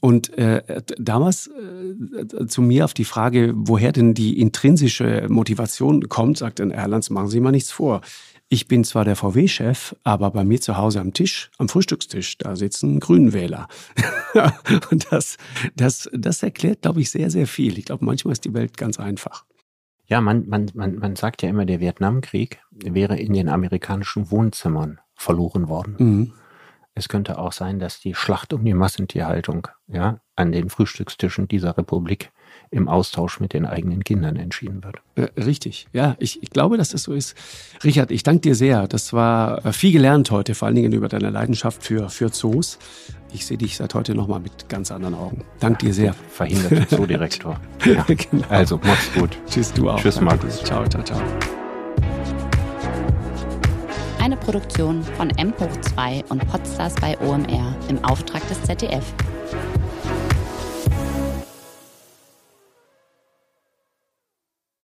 Und 0.00 0.36
äh, 0.36 0.82
damals 0.98 1.48
äh, 1.48 2.46
zu 2.46 2.60
mir 2.60 2.84
auf 2.84 2.92
die 2.92 3.04
Frage, 3.06 3.54
woher 3.70 3.92
denn 3.92 4.14
die 4.14 4.40
intrinsische 4.40 5.26
Motivation 5.30 6.08
kommt, 6.08 6.36
sagte 6.38 6.70
er, 6.70 6.88
Lanz, 6.88 7.08
machen 7.08 7.28
Sie 7.28 7.40
mal 7.40 7.52
nichts 7.52 7.70
vor. 7.70 8.02
Ich 8.48 8.66
bin 8.66 8.82
zwar 8.82 9.04
der 9.04 9.14
VW-Chef, 9.14 9.94
aber 10.02 10.32
bei 10.32 10.42
mir 10.42 10.60
zu 10.60 10.76
Hause 10.76 11.00
am 11.00 11.14
Tisch, 11.14 11.52
am 11.58 11.68
Frühstückstisch, 11.68 12.36
da 12.38 12.56
sitzen 12.56 12.98
Grünwähler. 12.98 13.68
und 14.90 15.06
das, 15.12 15.36
das, 15.76 16.10
das 16.12 16.42
erklärt, 16.42 16.82
glaube 16.82 17.00
ich, 17.00 17.12
sehr, 17.12 17.30
sehr 17.30 17.46
viel. 17.46 17.78
Ich 17.78 17.84
glaube, 17.84 18.04
manchmal 18.04 18.32
ist 18.32 18.44
die 18.44 18.52
Welt 18.52 18.76
ganz 18.76 18.98
einfach. 18.98 19.44
Ja, 20.06 20.20
man, 20.20 20.48
man, 20.48 20.68
man, 20.74 20.96
man 20.96 21.14
sagt 21.14 21.42
ja 21.42 21.48
immer, 21.48 21.64
der 21.64 21.78
Vietnamkrieg 21.78 22.60
wäre 22.72 23.16
in 23.16 23.32
den 23.32 23.48
amerikanischen 23.48 24.32
Wohnzimmern 24.32 24.98
verloren 25.14 25.68
worden. 25.68 25.94
Mhm. 25.98 26.32
Es 26.94 27.08
könnte 27.08 27.38
auch 27.38 27.52
sein, 27.52 27.78
dass 27.78 28.00
die 28.00 28.16
Schlacht 28.16 28.52
um 28.52 28.64
die 28.64 28.74
Massentierhaltung 28.74 29.68
ja, 29.86 30.20
an 30.34 30.50
den 30.50 30.70
Frühstückstischen 30.70 31.46
dieser 31.46 31.78
Republik 31.78 32.32
im 32.70 32.88
Austausch 32.88 33.40
mit 33.40 33.52
den 33.52 33.66
eigenen 33.66 34.04
Kindern 34.04 34.36
entschieden 34.36 34.84
wird. 34.84 35.00
Äh, 35.16 35.40
richtig, 35.40 35.88
ja, 35.92 36.16
ich, 36.18 36.42
ich 36.42 36.50
glaube, 36.50 36.76
dass 36.76 36.90
das 36.90 37.02
so 37.02 37.12
ist. 37.12 37.36
Richard, 37.82 38.10
ich 38.10 38.22
danke 38.22 38.42
dir 38.42 38.54
sehr. 38.54 38.86
Das 38.86 39.12
war 39.12 39.64
äh, 39.66 39.72
viel 39.72 39.92
gelernt 39.92 40.30
heute, 40.30 40.54
vor 40.54 40.66
allen 40.66 40.76
Dingen 40.76 40.92
über 40.92 41.08
deine 41.08 41.30
Leidenschaft 41.30 41.82
für, 41.82 42.08
für 42.08 42.30
Zoos. 42.30 42.78
Ich 43.32 43.44
sehe 43.44 43.58
dich 43.58 43.76
seit 43.76 43.94
heute 43.94 44.14
nochmal 44.14 44.40
mit 44.40 44.68
ganz 44.68 44.92
anderen 44.92 45.14
Augen. 45.14 45.44
Dank 45.58 45.80
dir 45.80 45.92
sehr. 45.92 46.14
Verhinderte 46.30 46.86
Zoodirektor. 46.88 47.60
ja. 47.84 48.04
genau. 48.04 48.46
Also, 48.48 48.80
mach's 48.82 49.12
gut. 49.14 49.36
Tschüss, 49.48 49.72
du 49.72 49.90
auch. 49.90 50.00
Tschüss, 50.00 50.20
Markus. 50.20 50.62
Ciao, 50.62 50.86
ciao, 50.86 51.02
ciao. 51.02 51.20
Eine 54.20 54.36
Produktion 54.36 55.02
von 55.16 55.30
M 55.30 55.52
hoch 55.58 55.80
2 55.80 56.24
und 56.28 56.46
Podstars 56.48 56.94
bei 57.00 57.18
OMR 57.20 57.74
im 57.88 58.04
Auftrag 58.04 58.46
des 58.48 58.62
ZDF. 58.62 59.04